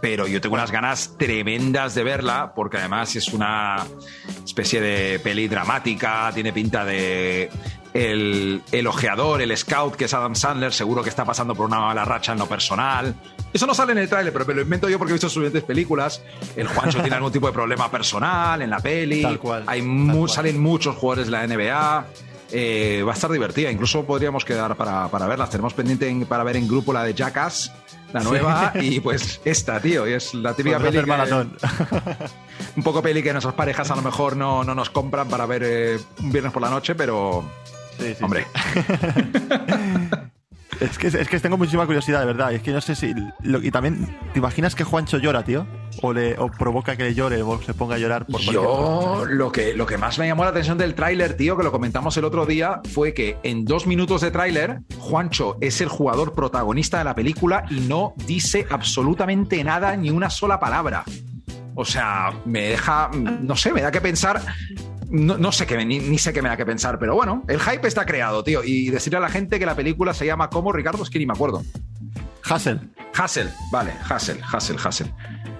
pero 0.00 0.26
yo 0.26 0.40
tengo 0.40 0.54
unas 0.54 0.70
ganas 0.70 1.14
tremendas 1.18 1.94
de 1.94 2.04
verla, 2.04 2.52
porque 2.54 2.78
además 2.78 3.14
es 3.16 3.28
una 3.32 3.84
especie 4.44 4.80
de 4.80 5.18
peli 5.20 5.48
dramática, 5.48 6.30
tiene 6.34 6.52
pinta 6.52 6.84
de 6.84 7.50
el, 7.92 8.62
el 8.72 8.86
ojeador, 8.86 9.42
el 9.42 9.54
scout, 9.56 9.96
que 9.96 10.04
es 10.06 10.14
Adam 10.14 10.34
Sandler, 10.36 10.72
seguro 10.72 11.02
que 11.02 11.08
está 11.10 11.24
pasando 11.24 11.54
por 11.54 11.66
una 11.66 11.80
mala 11.80 12.04
racha 12.04 12.32
en 12.32 12.38
lo 12.38 12.46
personal. 12.46 13.14
Eso 13.52 13.66
no 13.66 13.74
sale 13.74 13.92
en 13.92 13.98
el 13.98 14.08
tráiler, 14.08 14.32
pero 14.32 14.46
me 14.46 14.54
lo 14.54 14.62
invento 14.62 14.88
yo 14.88 14.96
porque 14.96 15.10
he 15.10 15.14
visto 15.14 15.26
sus 15.28 15.34
siguientes 15.42 15.64
películas. 15.64 16.22
El 16.56 16.68
Juancho 16.68 17.00
tiene 17.00 17.16
algún 17.16 17.32
tipo 17.32 17.48
de 17.48 17.52
problema 17.52 17.90
personal 17.90 18.62
en 18.62 18.70
la 18.70 18.78
peli. 18.78 19.22
Tal 19.22 19.40
cual, 19.40 19.64
Hay 19.66 19.80
tal 19.80 19.88
mu- 19.88 20.18
cual. 20.18 20.30
salen 20.30 20.60
muchos 20.60 20.94
jugadores 20.94 21.26
de 21.26 21.32
la 21.32 21.46
NBA. 21.46 22.06
Eh, 22.52 23.02
va 23.06 23.12
a 23.12 23.14
estar 23.14 23.30
divertida. 23.30 23.70
Incluso 23.70 24.04
podríamos 24.04 24.44
quedar 24.44 24.76
para, 24.76 25.08
para 25.08 25.26
verlas. 25.26 25.50
Tenemos 25.50 25.72
pendiente 25.74 26.08
en- 26.08 26.26
para 26.26 26.42
ver 26.44 26.56
en 26.56 26.66
grupo 26.66 26.92
la 26.92 27.04
de 27.04 27.14
Jackass, 27.14 27.72
la 28.12 28.20
nueva, 28.24 28.72
y 28.80 28.98
pues 29.00 29.40
esta, 29.44 29.80
tío. 29.80 30.08
Y 30.08 30.14
es 30.14 30.34
la 30.34 30.54
típica 30.54 30.78
Podemos 30.78 30.94
peli. 30.94 31.04
que- 31.04 31.08
maratón. 31.10 31.56
un 32.76 32.82
poco 32.82 33.02
peli 33.02 33.22
que 33.22 33.32
nuestras 33.32 33.54
parejas 33.54 33.90
a 33.90 33.96
lo 33.96 34.02
mejor 34.02 34.36
no, 34.36 34.64
no 34.64 34.74
nos 34.74 34.90
compran 34.90 35.28
para 35.28 35.46
ver 35.46 35.62
eh, 35.64 35.98
un 36.20 36.32
viernes 36.32 36.52
por 36.52 36.62
la 36.62 36.70
noche, 36.70 36.94
pero. 36.94 37.44
Sí, 37.98 38.14
sí, 38.16 38.24
Hombre, 38.24 38.46
Es 40.80 40.96
que, 40.98 41.08
es 41.08 41.28
que 41.28 41.38
tengo 41.40 41.58
muchísima 41.58 41.84
curiosidad, 41.84 42.20
de 42.20 42.26
verdad. 42.26 42.50
Y 42.52 42.54
es 42.56 42.62
que 42.62 42.72
no 42.72 42.80
sé 42.80 42.94
si. 42.94 43.12
lo- 43.42 43.62
y 43.62 43.70
también, 43.70 44.16
¿te 44.32 44.38
imaginas 44.38 44.74
que 44.74 44.84
Juancho 44.84 45.18
llora, 45.18 45.42
tío? 45.44 45.66
O, 46.02 46.12
le, 46.12 46.38
o 46.38 46.48
provoca 46.50 46.96
que 46.96 47.02
le 47.04 47.14
llore 47.14 47.42
o 47.42 47.60
se 47.60 47.74
ponga 47.74 47.96
a 47.96 47.98
llorar 47.98 48.24
por 48.26 48.40
Yo 48.40 49.24
lo 49.28 49.52
que, 49.52 49.74
lo 49.74 49.84
que 49.86 49.98
más 49.98 50.18
me 50.18 50.26
llamó 50.26 50.44
la 50.44 50.50
atención 50.50 50.78
del 50.78 50.94
tráiler, 50.94 51.36
tío, 51.36 51.56
que 51.56 51.64
lo 51.64 51.70
comentamos 51.72 52.16
el 52.16 52.24
otro 52.24 52.46
día, 52.46 52.80
fue 52.94 53.12
que 53.12 53.36
en 53.42 53.64
dos 53.66 53.86
minutos 53.86 54.22
de 54.22 54.30
tráiler, 54.30 54.80
Juancho 54.98 55.58
es 55.60 55.80
el 55.82 55.88
jugador 55.88 56.32
protagonista 56.32 56.98
de 56.98 57.04
la 57.04 57.14
película 57.14 57.64
y 57.70 57.80
no 57.80 58.14
dice 58.26 58.66
absolutamente 58.70 59.62
nada, 59.64 59.96
ni 59.96 60.10
una 60.10 60.30
sola 60.30 60.58
palabra. 60.58 61.04
O 61.74 61.84
sea, 61.84 62.32
me 62.46 62.62
deja, 62.68 63.10
no 63.14 63.56
sé, 63.56 63.72
me 63.72 63.80
da 63.80 63.90
que 63.90 64.00
pensar. 64.00 64.40
No, 65.10 65.36
no 65.38 65.50
sé 65.52 65.66
qué, 65.66 65.76
me- 65.76 65.84
ni, 65.84 65.98
ni 65.98 66.18
sé 66.18 66.32
qué 66.32 66.40
me 66.40 66.48
da 66.48 66.56
que 66.56 66.64
pensar, 66.64 66.98
pero 66.98 67.14
bueno, 67.14 67.44
el 67.48 67.58
hype 67.60 67.86
está 67.88 68.06
creado, 68.06 68.44
tío. 68.44 68.62
Y 68.64 68.90
decirle 68.90 69.18
a 69.18 69.20
la 69.20 69.28
gente 69.28 69.58
que 69.58 69.66
la 69.66 69.74
película 69.74 70.14
se 70.14 70.24
llama 70.26 70.48
como 70.50 70.72
Ricardo, 70.72 71.02
es 71.02 71.10
que 71.10 71.18
ni 71.18 71.26
me 71.26 71.32
acuerdo. 71.32 71.62
Hassel. 72.48 72.80
Hassel, 73.14 73.50
vale, 73.72 73.92
Hassel, 74.08 74.40
Hassel, 74.52 74.76
Hassel. 74.82 75.12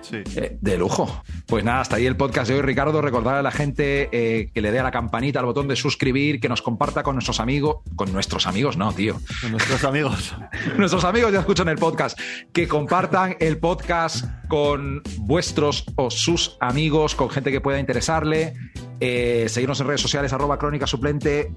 Sí. 0.02 0.22
Eh, 0.36 0.58
de 0.60 0.78
lujo. 0.78 1.22
Pues 1.46 1.64
nada, 1.64 1.80
hasta 1.80 1.96
ahí 1.96 2.06
el 2.06 2.16
podcast 2.16 2.48
de 2.48 2.56
hoy, 2.56 2.62
Ricardo. 2.62 3.00
Recordar 3.02 3.36
a 3.36 3.42
la 3.42 3.50
gente 3.50 4.08
eh, 4.12 4.50
que 4.52 4.60
le 4.60 4.72
dé 4.72 4.80
a 4.80 4.82
la 4.82 4.90
campanita, 4.90 5.40
al 5.40 5.46
botón 5.46 5.68
de 5.68 5.76
suscribir, 5.76 6.40
que 6.40 6.48
nos 6.48 6.62
comparta 6.62 7.02
con 7.02 7.14
nuestros 7.14 7.40
amigos. 7.40 7.78
Con 7.96 8.12
nuestros 8.12 8.46
amigos, 8.46 8.76
no, 8.76 8.92
tío. 8.92 9.20
Con 9.40 9.52
nuestros 9.52 9.84
amigos. 9.84 10.34
Nuestros 10.76 11.04
amigos 11.04 11.32
ya 11.32 11.40
escuchan 11.40 11.68
el 11.68 11.78
podcast. 11.78 12.18
Que 12.52 12.66
compartan 12.68 13.36
el 13.40 13.58
podcast 13.58 14.26
con 14.48 15.02
vuestros 15.18 15.84
o 15.96 16.10
sus 16.10 16.56
amigos, 16.60 17.14
con 17.14 17.30
gente 17.30 17.52
que 17.52 17.60
pueda 17.60 17.78
interesarle. 17.78 18.54
Eh, 19.00 19.46
seguirnos 19.48 19.80
en 19.80 19.86
redes 19.86 20.00
sociales, 20.00 20.32
arroba 20.32 20.58
crónica 20.58 20.86
suplente. 20.86 21.54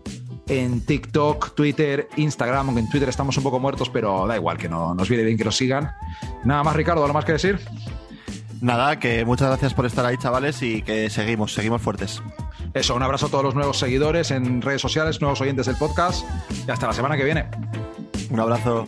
En 0.47 0.85
TikTok, 0.85 1.55
Twitter, 1.55 2.09
Instagram, 2.17 2.67
aunque 2.67 2.81
en 2.81 2.89
Twitter 2.89 3.07
estamos 3.07 3.37
un 3.37 3.43
poco 3.43 3.59
muertos, 3.59 3.89
pero 3.89 4.27
da 4.27 4.35
igual, 4.35 4.57
que 4.57 4.67
no 4.67 4.93
nos 4.93 5.07
viene 5.07 5.23
bien 5.23 5.37
que 5.37 5.45
nos 5.45 5.55
sigan. 5.55 5.91
Nada 6.43 6.63
más, 6.63 6.75
Ricardo, 6.75 7.01
¿algo 7.01 7.13
más 7.13 7.23
que 7.23 7.31
decir? 7.31 7.59
Nada, 8.63 8.97
que 8.97 9.25
muchas 9.25 9.49
gracias 9.49 9.73
por 9.73 9.85
estar 9.85 10.05
ahí, 10.05 10.15
chavales, 10.17 10.61
y 10.61 10.83
que 10.83 11.09
seguimos, 11.09 11.53
seguimos 11.53 11.81
fuertes. 11.81 12.23
Eso, 12.73 12.95
un 12.95 13.03
abrazo 13.03 13.25
a 13.25 13.29
todos 13.29 13.43
los 13.43 13.55
nuevos 13.55 13.77
seguidores 13.77 14.31
en 14.31 14.61
redes 14.61 14.81
sociales, 14.81 15.19
nuevos 15.19 15.41
oyentes 15.41 15.65
del 15.65 15.75
podcast 15.75 16.25
y 16.65 16.71
hasta 16.71 16.87
la 16.87 16.93
semana 16.93 17.17
que 17.17 17.25
viene. 17.25 17.45
Un 18.29 18.39
abrazo. 18.39 18.87